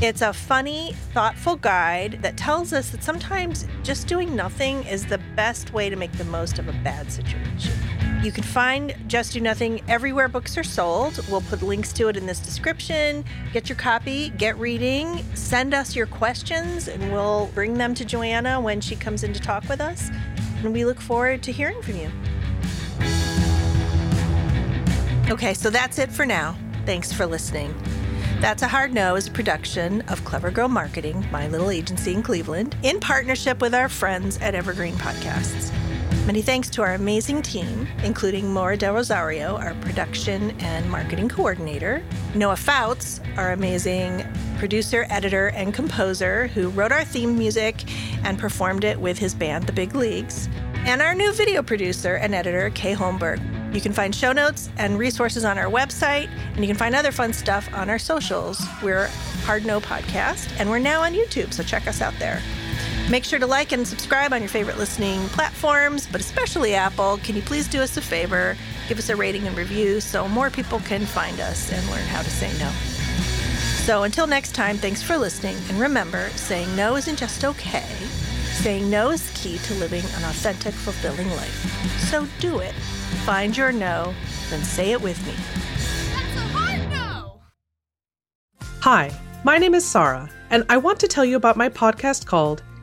It's 0.00 0.20
a 0.22 0.32
funny, 0.32 0.92
thoughtful 1.12 1.56
guide 1.56 2.20
that 2.22 2.36
tells 2.36 2.72
us 2.72 2.90
that 2.90 3.02
sometimes 3.02 3.66
just 3.82 4.06
doing 4.06 4.36
nothing 4.36 4.84
is 4.84 5.06
the 5.06 5.18
best 5.34 5.72
way 5.72 5.90
to 5.90 5.96
make 5.96 6.12
the 6.12 6.24
most 6.24 6.60
of 6.60 6.68
a 6.68 6.72
bad 6.84 7.10
situation. 7.10 7.72
You 8.26 8.32
can 8.32 8.42
find 8.42 8.92
Just 9.06 9.34
Do 9.34 9.40
Nothing 9.40 9.82
everywhere 9.86 10.26
books 10.26 10.58
are 10.58 10.64
sold. 10.64 11.24
We'll 11.30 11.42
put 11.42 11.62
links 11.62 11.92
to 11.92 12.08
it 12.08 12.16
in 12.16 12.26
this 12.26 12.40
description. 12.40 13.24
Get 13.52 13.68
your 13.68 13.78
copy, 13.78 14.30
get 14.30 14.58
reading, 14.58 15.24
send 15.34 15.72
us 15.72 15.94
your 15.94 16.06
questions, 16.06 16.88
and 16.88 17.12
we'll 17.12 17.46
bring 17.54 17.74
them 17.74 17.94
to 17.94 18.04
Joanna 18.04 18.60
when 18.60 18.80
she 18.80 18.96
comes 18.96 19.22
in 19.22 19.32
to 19.32 19.38
talk 19.38 19.68
with 19.68 19.80
us. 19.80 20.10
And 20.64 20.72
we 20.72 20.84
look 20.84 21.00
forward 21.00 21.44
to 21.44 21.52
hearing 21.52 21.80
from 21.82 21.98
you. 21.98 22.10
Okay, 25.30 25.54
so 25.54 25.70
that's 25.70 26.00
it 26.00 26.10
for 26.10 26.26
now. 26.26 26.58
Thanks 26.84 27.12
for 27.12 27.26
listening. 27.26 27.72
That's 28.40 28.62
a 28.62 28.68
Hard 28.68 28.92
No 28.92 29.14
is 29.14 29.28
a 29.28 29.30
production 29.30 30.00
of 30.08 30.24
Clever 30.24 30.50
Girl 30.50 30.66
Marketing, 30.66 31.24
my 31.30 31.46
little 31.46 31.70
agency 31.70 32.12
in 32.12 32.24
Cleveland, 32.24 32.76
in 32.82 32.98
partnership 32.98 33.60
with 33.60 33.72
our 33.72 33.88
friends 33.88 34.36
at 34.38 34.56
Evergreen 34.56 34.94
Podcasts. 34.94 35.72
Many 36.26 36.42
thanks 36.42 36.68
to 36.70 36.82
our 36.82 36.94
amazing 36.94 37.40
team, 37.40 37.86
including 38.02 38.52
Maura 38.52 38.76
Del 38.76 38.94
Rosario, 38.94 39.54
our 39.58 39.74
production 39.74 40.50
and 40.60 40.90
marketing 40.90 41.28
coordinator, 41.28 42.02
Noah 42.34 42.56
Fouts, 42.56 43.20
our 43.36 43.52
amazing 43.52 44.24
producer, 44.58 45.06
editor, 45.08 45.50
and 45.50 45.72
composer 45.72 46.48
who 46.48 46.70
wrote 46.70 46.90
our 46.90 47.04
theme 47.04 47.38
music 47.38 47.84
and 48.24 48.40
performed 48.40 48.82
it 48.82 48.98
with 48.98 49.16
his 49.18 49.36
band, 49.36 49.68
The 49.68 49.72
Big 49.72 49.94
Leagues, 49.94 50.48
and 50.78 51.00
our 51.00 51.14
new 51.14 51.32
video 51.32 51.62
producer 51.62 52.16
and 52.16 52.34
editor, 52.34 52.70
Kay 52.70 52.94
Holmberg. 52.94 53.40
You 53.72 53.80
can 53.80 53.92
find 53.92 54.12
show 54.12 54.32
notes 54.32 54.68
and 54.78 54.98
resources 54.98 55.44
on 55.44 55.58
our 55.58 55.70
website, 55.70 56.28
and 56.54 56.58
you 56.58 56.66
can 56.66 56.76
find 56.76 56.96
other 56.96 57.12
fun 57.12 57.32
stuff 57.34 57.72
on 57.72 57.88
our 57.88 58.00
socials. 58.00 58.60
We're 58.82 59.06
Hard 59.44 59.64
No 59.64 59.80
Podcast, 59.80 60.52
and 60.58 60.70
we're 60.70 60.80
now 60.80 61.02
on 61.02 61.12
YouTube, 61.12 61.52
so 61.52 61.62
check 61.62 61.86
us 61.86 62.00
out 62.00 62.14
there. 62.18 62.42
Make 63.08 63.22
sure 63.22 63.38
to 63.38 63.46
like 63.46 63.70
and 63.70 63.86
subscribe 63.86 64.32
on 64.32 64.40
your 64.40 64.48
favorite 64.48 64.78
listening 64.78 65.28
platforms, 65.28 66.08
but 66.10 66.20
especially 66.20 66.74
Apple. 66.74 67.18
Can 67.18 67.36
you 67.36 67.42
please 67.42 67.68
do 67.68 67.80
us 67.80 67.96
a 67.96 68.00
favor? 68.00 68.56
Give 68.88 68.98
us 68.98 69.08
a 69.10 69.14
rating 69.14 69.46
and 69.46 69.56
review 69.56 70.00
so 70.00 70.26
more 70.26 70.50
people 70.50 70.80
can 70.80 71.06
find 71.06 71.38
us 71.38 71.72
and 71.72 71.88
learn 71.88 72.04
how 72.06 72.22
to 72.22 72.30
say 72.30 72.50
no. 72.58 72.68
So 73.84 74.02
until 74.02 74.26
next 74.26 74.56
time, 74.56 74.76
thanks 74.76 75.04
for 75.04 75.16
listening. 75.16 75.56
And 75.68 75.78
remember, 75.78 76.30
saying 76.30 76.74
no 76.74 76.96
isn't 76.96 77.16
just 77.16 77.44
okay. 77.44 77.86
Saying 78.56 78.90
no 78.90 79.12
is 79.12 79.30
key 79.36 79.58
to 79.58 79.74
living 79.74 80.02
an 80.16 80.24
authentic, 80.24 80.74
fulfilling 80.74 81.30
life. 81.30 82.00
So 82.10 82.26
do 82.40 82.58
it. 82.58 82.72
Find 83.24 83.56
your 83.56 83.70
no, 83.70 84.12
then 84.50 84.64
say 84.64 84.90
it 84.90 85.00
with 85.00 85.24
me. 85.24 85.34
That's 86.12 86.36
a 86.36 86.58
hard 86.58 86.90
no! 86.90 87.40
Hi, 88.80 89.16
my 89.44 89.58
name 89.58 89.76
is 89.76 89.88
Sarah, 89.88 90.28
and 90.50 90.64
I 90.68 90.76
want 90.76 90.98
to 91.00 91.06
tell 91.06 91.24
you 91.24 91.36
about 91.36 91.56
my 91.56 91.68
podcast 91.68 92.26
called 92.26 92.64